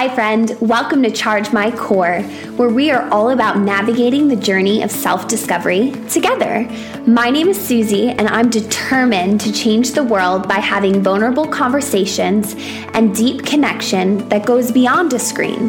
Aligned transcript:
Hi, 0.00 0.08
friend. 0.14 0.56
Welcome 0.62 1.02
to 1.02 1.10
Charge 1.10 1.52
My 1.52 1.70
Core, 1.70 2.22
where 2.56 2.70
we 2.70 2.90
are 2.90 3.06
all 3.10 3.32
about 3.32 3.58
navigating 3.58 4.28
the 4.28 4.34
journey 4.34 4.82
of 4.82 4.90
self 4.90 5.28
discovery 5.28 5.92
together. 6.08 6.66
My 7.06 7.28
name 7.28 7.48
is 7.48 7.60
Susie, 7.60 8.08
and 8.08 8.26
I'm 8.26 8.48
determined 8.48 9.42
to 9.42 9.52
change 9.52 9.92
the 9.92 10.02
world 10.02 10.48
by 10.48 10.54
having 10.54 11.02
vulnerable 11.02 11.46
conversations 11.46 12.54
and 12.94 13.14
deep 13.14 13.44
connection 13.44 14.26
that 14.30 14.46
goes 14.46 14.72
beyond 14.72 15.12
a 15.12 15.18
screen. 15.18 15.68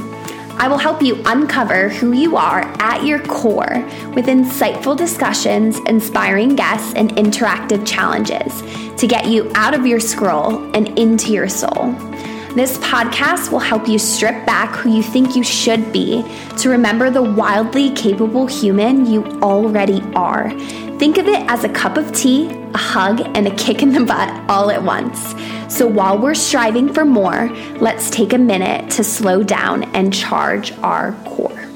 I 0.61 0.69
will 0.69 0.77
help 0.77 1.01
you 1.01 1.21
uncover 1.25 1.89
who 1.89 2.13
you 2.13 2.37
are 2.37 2.61
at 2.79 3.03
your 3.03 3.19
core 3.25 3.85
with 4.15 4.27
insightful 4.27 4.95
discussions, 4.95 5.77
inspiring 5.87 6.55
guests, 6.55 6.93
and 6.95 7.11
interactive 7.17 7.85
challenges 7.85 8.61
to 8.97 9.07
get 9.07 9.27
you 9.27 9.51
out 9.55 9.73
of 9.73 9.85
your 9.85 9.99
scroll 9.99 10.73
and 10.73 10.97
into 10.97 11.33
your 11.33 11.49
soul. 11.49 11.93
This 12.53 12.77
podcast 12.79 13.49
will 13.49 13.59
help 13.59 13.87
you 13.87 13.97
strip 13.97 14.45
back 14.45 14.75
who 14.75 14.93
you 14.93 15.01
think 15.01 15.37
you 15.37 15.43
should 15.43 15.93
be 15.93 16.21
to 16.57 16.69
remember 16.69 17.09
the 17.09 17.23
wildly 17.23 17.91
capable 17.91 18.45
human 18.45 19.05
you 19.05 19.23
already 19.41 20.01
are. 20.15 20.49
Think 20.99 21.17
of 21.17 21.29
it 21.29 21.49
as 21.49 21.63
a 21.63 21.69
cup 21.69 21.95
of 21.95 22.13
tea, 22.13 22.49
a 22.73 22.77
hug, 22.77 23.21
and 23.37 23.47
a 23.47 23.55
kick 23.55 23.81
in 23.81 23.93
the 23.93 24.03
butt 24.05 24.29
all 24.49 24.69
at 24.69 24.83
once. 24.83 25.33
So 25.73 25.87
while 25.87 26.19
we're 26.19 26.33
striving 26.33 26.93
for 26.93 27.05
more, 27.05 27.49
let's 27.79 28.09
take 28.09 28.33
a 28.33 28.37
minute 28.37 28.91
to 28.91 29.03
slow 29.05 29.43
down 29.43 29.85
and 29.95 30.13
charge 30.13 30.73
our 30.79 31.13
core. 31.23 31.70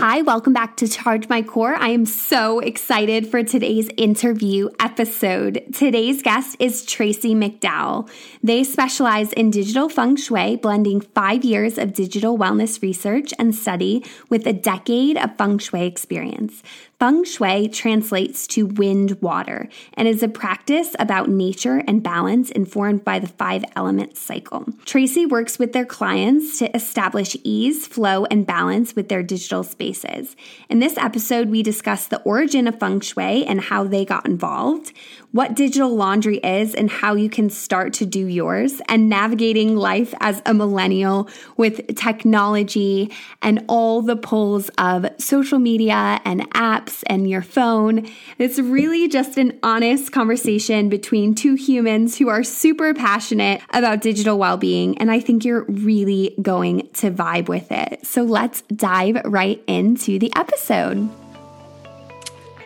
Hi, 0.00 0.22
welcome 0.22 0.52
back 0.52 0.76
to 0.76 0.86
Charge 0.86 1.28
My 1.28 1.42
Core. 1.42 1.74
I 1.74 1.88
am 1.88 2.06
so 2.06 2.60
excited 2.60 3.26
for 3.26 3.42
today's 3.42 3.90
interview 3.96 4.68
episode. 4.78 5.64
Today's 5.74 6.22
guest 6.22 6.54
is 6.60 6.84
Tracy 6.84 7.34
McDowell. 7.34 8.08
They 8.40 8.62
specialize 8.62 9.32
in 9.32 9.50
digital 9.50 9.88
feng 9.88 10.14
shui, 10.14 10.54
blending 10.54 11.00
five 11.00 11.44
years 11.44 11.78
of 11.78 11.94
digital 11.94 12.38
wellness 12.38 12.80
research 12.80 13.34
and 13.40 13.52
study 13.52 14.04
with 14.28 14.46
a 14.46 14.52
decade 14.52 15.16
of 15.16 15.36
feng 15.36 15.58
shui 15.58 15.84
experience. 15.84 16.62
Feng 16.98 17.22
Shui 17.22 17.68
translates 17.68 18.44
to 18.48 18.66
wind 18.66 19.22
water 19.22 19.68
and 19.94 20.08
is 20.08 20.20
a 20.20 20.28
practice 20.28 20.96
about 20.98 21.28
nature 21.28 21.80
and 21.86 22.02
balance 22.02 22.50
informed 22.50 23.04
by 23.04 23.20
the 23.20 23.28
five 23.28 23.64
element 23.76 24.16
cycle. 24.16 24.66
Tracy 24.84 25.24
works 25.24 25.60
with 25.60 25.72
their 25.72 25.86
clients 25.86 26.58
to 26.58 26.74
establish 26.74 27.36
ease, 27.44 27.86
flow, 27.86 28.24
and 28.24 28.44
balance 28.44 28.96
with 28.96 29.08
their 29.08 29.22
digital 29.22 29.62
spaces. 29.62 30.34
In 30.68 30.80
this 30.80 30.98
episode, 30.98 31.50
we 31.50 31.62
discuss 31.62 32.08
the 32.08 32.20
origin 32.22 32.66
of 32.66 32.80
Feng 32.80 32.98
Shui 32.98 33.46
and 33.46 33.60
how 33.60 33.84
they 33.84 34.04
got 34.04 34.26
involved 34.26 34.92
what 35.32 35.54
digital 35.54 35.94
laundry 35.94 36.38
is 36.38 36.74
and 36.74 36.90
how 36.90 37.14
you 37.14 37.28
can 37.28 37.50
start 37.50 37.92
to 37.94 38.06
do 38.06 38.26
yours, 38.26 38.80
and 38.88 39.08
navigating 39.08 39.76
life 39.76 40.14
as 40.20 40.40
a 40.46 40.54
millennial 40.54 41.28
with 41.56 41.96
technology 41.96 43.12
and 43.42 43.64
all 43.68 44.00
the 44.02 44.16
pulls 44.16 44.70
of 44.78 45.06
social 45.18 45.58
media 45.58 46.20
and 46.24 46.50
apps 46.52 47.02
and 47.06 47.28
your 47.28 47.42
phone. 47.42 48.08
It's 48.38 48.58
really 48.58 49.08
just 49.08 49.36
an 49.36 49.58
honest 49.62 50.12
conversation 50.12 50.88
between 50.88 51.34
two 51.34 51.54
humans 51.54 52.16
who 52.16 52.28
are 52.28 52.42
super 52.42 52.94
passionate 52.94 53.60
about 53.70 54.00
digital 54.00 54.38
well 54.38 54.56
being, 54.56 54.98
and 54.98 55.10
I 55.10 55.20
think 55.20 55.44
you're 55.44 55.64
really 55.64 56.34
going 56.40 56.88
to 56.94 57.10
vibe 57.10 57.48
with 57.48 57.70
it. 57.70 58.06
So 58.06 58.22
let's 58.22 58.62
dive 58.62 59.20
right 59.24 59.62
into 59.66 60.18
the 60.18 60.32
episode. 60.34 61.08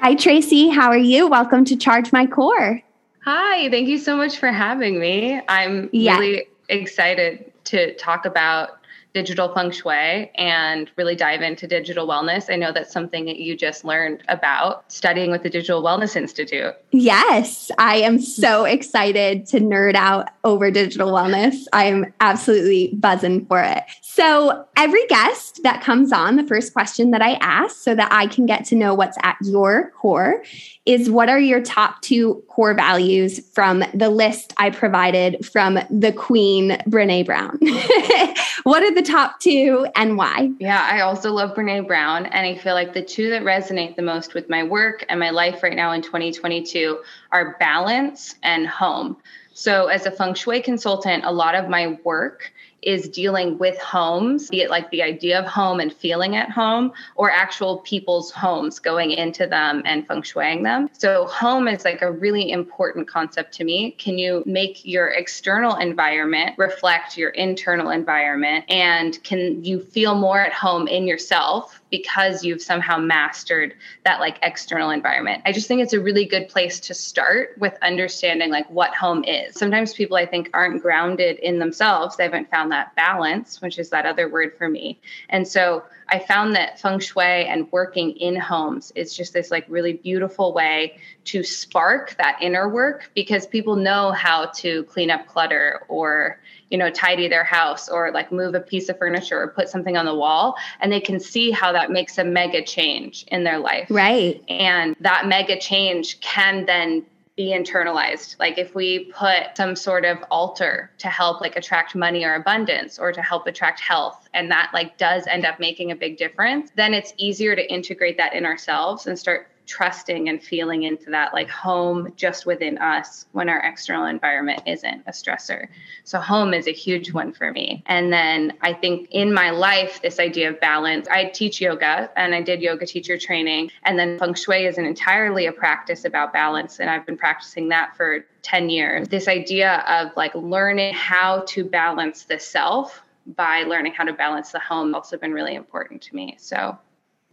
Hi, 0.03 0.17
Tracy. 0.17 0.69
How 0.69 0.89
are 0.89 0.98
you? 0.98 1.28
Welcome 1.28 1.64
to 1.67 1.77
Charge 1.77 2.11
My 2.11 2.27
Core. 2.27 2.83
Hi, 3.25 3.70
thank 3.70 3.86
you 3.86 3.98
so 3.98 4.17
much 4.17 4.36
for 4.36 4.48
having 4.48 4.98
me. 4.98 5.41
I'm 5.47 5.89
yeah. 5.92 6.19
really 6.19 6.48
excited 6.69 7.53
to 7.67 7.95
talk 7.95 8.25
about 8.25 8.81
digital 9.14 9.52
feng 9.55 9.70
shui 9.70 10.30
and 10.34 10.91
really 10.96 11.14
dive 11.14 11.42
into 11.42 11.67
digital 11.67 12.06
wellness. 12.06 12.52
I 12.52 12.56
know 12.56 12.73
that's 12.73 12.92
something 12.92 13.27
that 13.27 13.36
you 13.36 13.56
just 13.56 13.84
learned 13.84 14.23
about 14.28 14.90
studying 14.90 15.30
with 15.30 15.42
the 15.42 15.50
Digital 15.50 15.83
Wellness 15.83 16.17
Institute. 16.17 16.74
Yes, 16.90 17.70
I 17.78 17.96
am 17.96 18.20
so 18.20 18.64
excited 18.64 19.46
to 19.46 19.61
nerd 19.61 19.95
out 19.95 20.30
over 20.45 20.70
digital 20.70 21.12
wellness. 21.12 21.64
I 21.72 21.84
am 21.84 22.12
absolutely 22.20 22.95
buzzing 22.95 23.46
for 23.46 23.62
it. 23.62 23.83
So, 24.01 24.67
every 24.77 25.06
guest 25.06 25.61
that 25.62 25.83
comes 25.83 26.12
on, 26.12 26.36
the 26.36 26.46
first 26.46 26.72
question 26.72 27.11
that 27.11 27.22
I 27.22 27.34
ask 27.34 27.77
so 27.77 27.95
that 27.95 28.12
I 28.12 28.27
can 28.27 28.46
get 28.46 28.64
to 28.67 28.74
know 28.74 28.95
what's 28.95 29.17
at 29.22 29.36
your 29.42 29.90
core 29.90 30.42
is 30.85 31.09
what 31.09 31.29
are 31.29 31.39
your 31.39 31.63
top 31.63 32.01
two 32.03 32.43
core 32.48 32.75
values 32.75 33.41
from 33.55 33.85
the 33.95 34.11
list 34.11 34.53
I 34.57 34.70
provided 34.70 35.47
from 35.47 35.79
the 35.91 36.13
Queen, 36.13 36.70
Brene 36.89 37.25
Brown? 37.25 37.59
what 38.65 38.83
are 38.83 38.93
the 38.93 39.03
top 39.03 39.39
two 39.39 39.87
and 39.95 40.17
why? 40.17 40.51
Yeah, 40.59 40.89
I 40.91 41.01
also 41.01 41.31
love 41.31 41.55
Brene 41.55 41.87
Brown. 41.87 42.27
And 42.27 42.47
I 42.47 42.57
feel 42.57 42.75
like 42.75 42.95
the 42.95 43.03
two 43.03 43.31
that 43.31 43.43
resonate 43.43 43.95
the 43.95 44.03
most 44.03 44.35
with 44.35 44.48
my 44.48 44.65
work 44.65 45.05
and 45.09 45.20
my 45.20 45.31
life 45.31 45.63
right 45.63 45.77
now 45.77 45.93
in 45.93 46.03
2022 46.03 46.99
are 47.31 47.57
balance 47.61 48.35
and 48.43 48.67
home. 48.67 49.17
So, 49.55 49.89
as 49.89 50.07
a 50.07 50.11
feng 50.11 50.35
shui 50.35 50.63
consultant, 50.63 51.25
a 51.25 51.31
lot 51.31 51.55
of 51.55 51.69
my 51.69 51.99
work 52.05 52.53
is 52.83 53.09
dealing 53.09 53.59
with 53.59 53.79
homes, 53.79 54.48
be 54.48 54.61
it 54.61 54.70
like 54.70 54.91
the 54.91 55.03
idea 55.03 55.39
of 55.39 55.47
home 55.47 55.81
and 55.81 55.93
feeling 55.93 56.37
at 56.37 56.51
home, 56.51 56.93
or 57.15 57.31
actual 57.31 57.79
people's 57.79 58.31
homes, 58.31 58.79
going 58.79 59.11
into 59.13 59.47
them 59.47 59.83
and 59.85 60.07
feng 60.07 60.23
shuiing 60.23 60.63
them. 60.63 60.89
So, 60.93 61.27
home 61.27 61.69
is 61.69 61.85
like 61.85 62.03
a 62.03 62.11
really 62.11 62.51
important 62.51 63.09
concept 63.09 63.53
to 63.55 63.65
me. 63.65 63.93
Can 63.93 64.19
you 64.19 64.43
make 64.47 64.85
your 64.85 65.09
external 65.09 65.77
environment 65.77 66.55
reflect 66.59 67.17
your 67.17 67.31
internal 67.31 67.91
environment? 67.91 68.65
And 68.69 69.23
can 69.23 69.64
you 69.64 69.81
feel 69.81 70.14
more 70.14 70.41
at 70.41 70.53
home 70.53 70.89
in 70.89 71.07
yourself 71.07 71.82
because 71.92 72.42
you've 72.42 72.63
somehow 72.63 72.97
mastered 72.97 73.75
that 74.05 74.19
like 74.19 74.39
external 74.42 74.91
environment. 74.91 75.42
I 75.45 75.53
just 75.53 75.69
think 75.69 75.83
it's 75.83 75.92
a 75.92 76.01
really 76.01 76.25
good 76.25 76.48
place 76.48 76.80
to 76.80 76.95
start 76.95 77.51
with 77.58 77.77
understanding 77.83 78.51
like 78.51 78.69
what 78.70 78.95
home 78.95 79.23
is. 79.25 79.55
Sometimes 79.55 79.92
people 79.92 80.17
I 80.17 80.25
think 80.25 80.48
aren't 80.55 80.83
grounded 80.83 81.39
in 81.41 81.58
themselves. 81.58 82.17
They 82.17 82.25
haven't 82.25 82.51
found 82.51 82.73
that 82.73 82.97
balance, 82.97 83.61
which 83.61 83.79
is 83.79 83.91
that 83.91 84.07
other 84.07 84.29
word 84.29 84.55
for 84.57 84.70
me. 84.70 84.98
And 85.29 85.47
so 85.47 85.85
I 86.08 86.19
found 86.19 86.57
that 86.57 86.81
feng 86.81 86.98
shui 86.98 87.47
and 87.47 87.70
working 87.73 88.13
in 88.13 88.36
homes 88.36 88.91
is 88.95 89.14
just 89.14 89.35
this 89.35 89.51
like 89.51 89.67
really 89.69 89.92
beautiful 89.92 90.55
way 90.55 90.98
to 91.24 91.42
spark 91.42 92.16
that 92.18 92.36
inner 92.40 92.68
work 92.68 93.10
because 93.14 93.46
people 93.46 93.77
know 93.77 94.10
how 94.12 94.46
to 94.46 94.84
clean 94.84 95.10
up 95.10 95.27
clutter 95.27 95.84
or 95.88 96.40
you 96.70 96.78
know 96.78 96.90
tidy 96.90 97.28
their 97.28 97.44
house 97.44 97.88
or 97.88 98.10
like 98.12 98.33
move 98.33 98.55
a 98.55 98.60
piece 98.60 98.88
of 98.88 98.98
furniture 98.98 99.40
or 99.40 99.48
put 99.48 99.68
something 99.68 99.96
on 99.96 100.05
the 100.06 100.14
wall 100.14 100.56
and 100.80 100.90
they 100.90 101.00
can 101.00 101.20
see 101.20 101.50
how 101.50 101.70
that 101.72 101.90
makes 101.90 102.18
a 102.18 102.24
mega 102.24 102.62
change 102.62 103.24
in 103.28 103.44
their 103.44 103.58
life. 103.58 103.86
Right. 103.90 104.42
And 104.48 104.96
that 105.00 105.27
mega 105.27 105.58
change 105.58 106.20
can 106.20 106.66
then 106.66 107.05
be 107.36 107.54
internalized. 107.54 108.39
Like 108.39 108.58
if 108.58 108.74
we 108.74 109.06
put 109.06 109.56
some 109.56 109.74
sort 109.74 110.04
of 110.04 110.18
altar 110.30 110.90
to 110.98 111.08
help 111.08 111.40
like 111.40 111.56
attract 111.56 111.94
money 111.94 112.24
or 112.24 112.34
abundance 112.34 112.98
or 112.98 113.10
to 113.12 113.22
help 113.22 113.46
attract 113.46 113.80
health 113.80 114.28
and 114.34 114.50
that 114.50 114.70
like 114.74 114.98
does 114.98 115.27
end 115.27 115.46
up 115.46 115.58
making 115.58 115.92
a 115.92 115.96
big 115.96 116.18
difference 116.18 116.70
then 116.74 116.92
it's 116.92 117.14
easier 117.16 117.56
to 117.56 117.72
integrate 117.72 118.18
that 118.18 118.34
in 118.34 118.44
ourselves 118.44 119.06
and 119.06 119.18
start 119.18 119.48
trusting 119.67 120.28
and 120.28 120.42
feeling 120.42 120.83
into 120.83 121.11
that 121.11 121.33
like 121.33 121.48
home 121.48 122.12
just 122.17 122.46
within 122.46 122.78
us 122.78 123.27
when 123.33 123.48
our 123.48 123.61
external 123.61 124.06
environment 124.06 124.62
isn't 124.67 125.02
a 125.06 125.12
stressor. 125.12 125.68
So 126.05 126.18
home 126.18 126.52
is 126.52 126.67
a 126.67 126.73
huge 126.73 127.12
one 127.12 127.33
for 127.33 127.52
me. 127.52 127.83
And 127.86 128.12
then 128.12 128.55
I 128.61 128.72
think 128.72 129.08
in 129.11 129.32
my 129.32 129.50
life, 129.50 130.00
this 130.02 130.19
idea 130.19 130.50
of 130.50 130.61
balance, 130.61 131.06
I 131.08 131.26
teach 131.26 131.61
yoga 131.61 132.11
and 132.17 132.34
I 132.34 132.43
did 132.43 132.61
yoga 132.61 132.87
teacher 132.87 133.17
training. 133.17 133.70
And 133.84 133.99
then 133.99 134.19
feng 134.19 134.34
shui 134.34 134.67
is 134.67 134.78
an 134.78 134.84
entirely 134.84 135.46
a 135.46 135.52
practice 135.52 136.05
about 136.05 136.32
balance. 136.32 136.81
And 136.81 136.90
I've 136.90 137.06
been 137.06 137.19
practicing 137.19 137.69
that 137.69 137.96
for 137.96 138.25
10 138.43 138.70
years. 138.70 139.08
This 139.08 139.28
idea 139.28 139.84
of 139.88 140.10
like 140.16 140.34
learning 140.34 140.94
how 140.94 141.44
to 141.48 141.64
balance 141.64 142.25
the 142.25 142.38
self 142.38 143.02
by 143.26 143.62
learning 143.62 143.92
how 143.92 144.04
to 144.04 144.12
balance 144.12 144.50
the 144.50 144.58
home 144.58 144.94
also 144.94 145.16
been 145.16 145.32
really 145.32 145.54
important 145.54 146.02
to 146.02 146.16
me. 146.16 146.37
So 146.38 146.76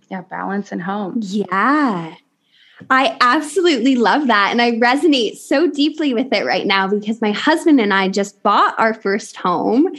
yeah, 0.10 0.22
balance 0.22 0.72
and 0.72 0.82
home. 0.82 1.20
Yeah. 1.22 2.16
I 2.90 3.18
absolutely 3.20 3.96
love 3.96 4.28
that. 4.28 4.52
And 4.52 4.62
I 4.62 4.72
resonate 4.74 5.36
so 5.36 5.70
deeply 5.70 6.14
with 6.14 6.32
it 6.32 6.46
right 6.46 6.66
now 6.66 6.88
because 6.88 7.22
my 7.22 7.32
husband 7.32 7.80
and 7.82 7.94
I 7.94 8.08
just 8.08 8.42
bought 8.42 8.80
our 8.80 8.94
first 8.94 9.36
home. 9.36 9.94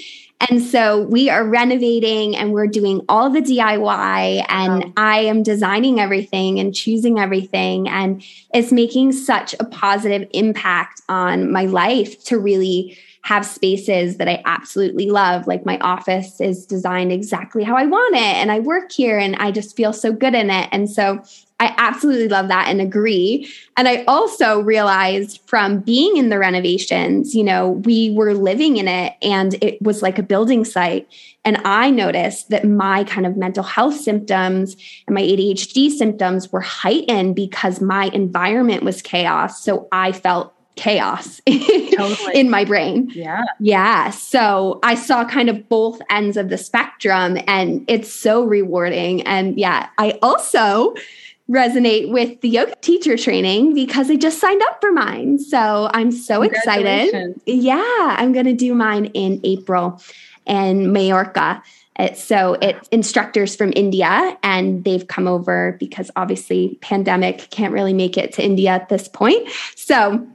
And 0.48 0.62
so 0.62 1.02
we 1.02 1.28
are 1.28 1.44
renovating 1.44 2.34
and 2.34 2.52
we're 2.52 2.66
doing 2.66 3.02
all 3.08 3.28
the 3.28 3.42
DIY 3.42 4.46
and 4.48 4.84
wow. 4.84 4.92
I 4.96 5.20
am 5.20 5.42
designing 5.42 6.00
everything 6.00 6.58
and 6.58 6.74
choosing 6.74 7.18
everything. 7.18 7.86
And 7.86 8.24
it's 8.54 8.72
making 8.72 9.12
such 9.12 9.54
a 9.60 9.64
positive 9.66 10.26
impact 10.32 11.02
on 11.10 11.52
my 11.52 11.66
life 11.66 12.24
to 12.24 12.38
really 12.38 12.96
have 13.22 13.44
spaces 13.44 14.16
that 14.16 14.28
I 14.28 14.42
absolutely 14.46 15.10
love. 15.10 15.46
Like 15.46 15.66
my 15.66 15.78
office 15.78 16.40
is 16.40 16.64
designed 16.66 17.12
exactly 17.12 17.62
how 17.62 17.76
I 17.76 17.86
want 17.86 18.16
it. 18.16 18.20
And 18.20 18.50
I 18.50 18.60
work 18.60 18.90
here 18.92 19.18
and 19.18 19.36
I 19.36 19.50
just 19.50 19.76
feel 19.76 19.92
so 19.92 20.12
good 20.12 20.34
in 20.34 20.50
it. 20.50 20.68
And 20.72 20.88
so 20.88 21.22
I 21.60 21.74
absolutely 21.76 22.28
love 22.28 22.48
that 22.48 22.68
and 22.68 22.80
agree. 22.80 23.46
And 23.76 23.86
I 23.86 24.04
also 24.08 24.60
realized 24.60 25.42
from 25.46 25.80
being 25.80 26.16
in 26.16 26.30
the 26.30 26.38
renovations, 26.38 27.34
you 27.34 27.44
know, 27.44 27.72
we 27.84 28.12
were 28.12 28.32
living 28.32 28.78
in 28.78 28.88
it 28.88 29.12
and 29.20 29.54
it 29.62 29.80
was 29.82 30.00
like 30.00 30.18
a 30.18 30.22
building 30.22 30.64
site. 30.64 31.06
And 31.44 31.58
I 31.66 31.90
noticed 31.90 32.48
that 32.48 32.64
my 32.64 33.04
kind 33.04 33.26
of 33.26 33.36
mental 33.36 33.62
health 33.62 34.00
symptoms 34.00 34.74
and 35.06 35.14
my 35.14 35.20
ADHD 35.20 35.90
symptoms 35.90 36.50
were 36.50 36.62
heightened 36.62 37.36
because 37.36 37.82
my 37.82 38.06
environment 38.14 38.82
was 38.82 39.02
chaos. 39.02 39.62
So 39.62 39.86
I 39.92 40.12
felt 40.12 40.54
chaos 40.76 41.40
totally. 41.46 42.34
in 42.34 42.50
my 42.50 42.64
brain. 42.64 43.10
Yeah. 43.14 43.42
Yeah. 43.58 44.10
So 44.10 44.78
I 44.82 44.94
saw 44.94 45.24
kind 45.24 45.48
of 45.50 45.68
both 45.68 46.00
ends 46.10 46.36
of 46.36 46.48
the 46.48 46.58
spectrum 46.58 47.38
and 47.46 47.84
it's 47.88 48.12
so 48.12 48.42
rewarding. 48.44 49.22
And 49.22 49.58
yeah, 49.58 49.88
I 49.98 50.18
also 50.22 50.94
resonate 51.50 52.10
with 52.10 52.40
the 52.42 52.48
yoga 52.48 52.74
teacher 52.76 53.16
training 53.16 53.74
because 53.74 54.10
I 54.10 54.16
just 54.16 54.38
signed 54.38 54.62
up 54.62 54.80
for 54.80 54.92
mine. 54.92 55.38
So 55.38 55.90
I'm 55.92 56.12
so 56.12 56.42
excited. 56.42 57.40
Yeah, 57.44 58.16
I'm 58.18 58.32
going 58.32 58.46
to 58.46 58.54
do 58.54 58.74
mine 58.74 59.06
in 59.06 59.40
April 59.42 60.00
in 60.46 60.92
Mallorca. 60.92 61.62
So 62.14 62.56
it's 62.62 62.88
instructors 62.88 63.54
from 63.54 63.72
India 63.76 64.38
and 64.42 64.84
they've 64.84 65.06
come 65.06 65.28
over 65.28 65.76
because 65.78 66.10
obviously 66.16 66.78
pandemic 66.80 67.50
can't 67.50 67.74
really 67.74 67.92
make 67.92 68.16
it 68.16 68.32
to 68.34 68.44
India 68.44 68.70
at 68.70 68.88
this 68.88 69.06
point. 69.08 69.46
So 69.76 70.26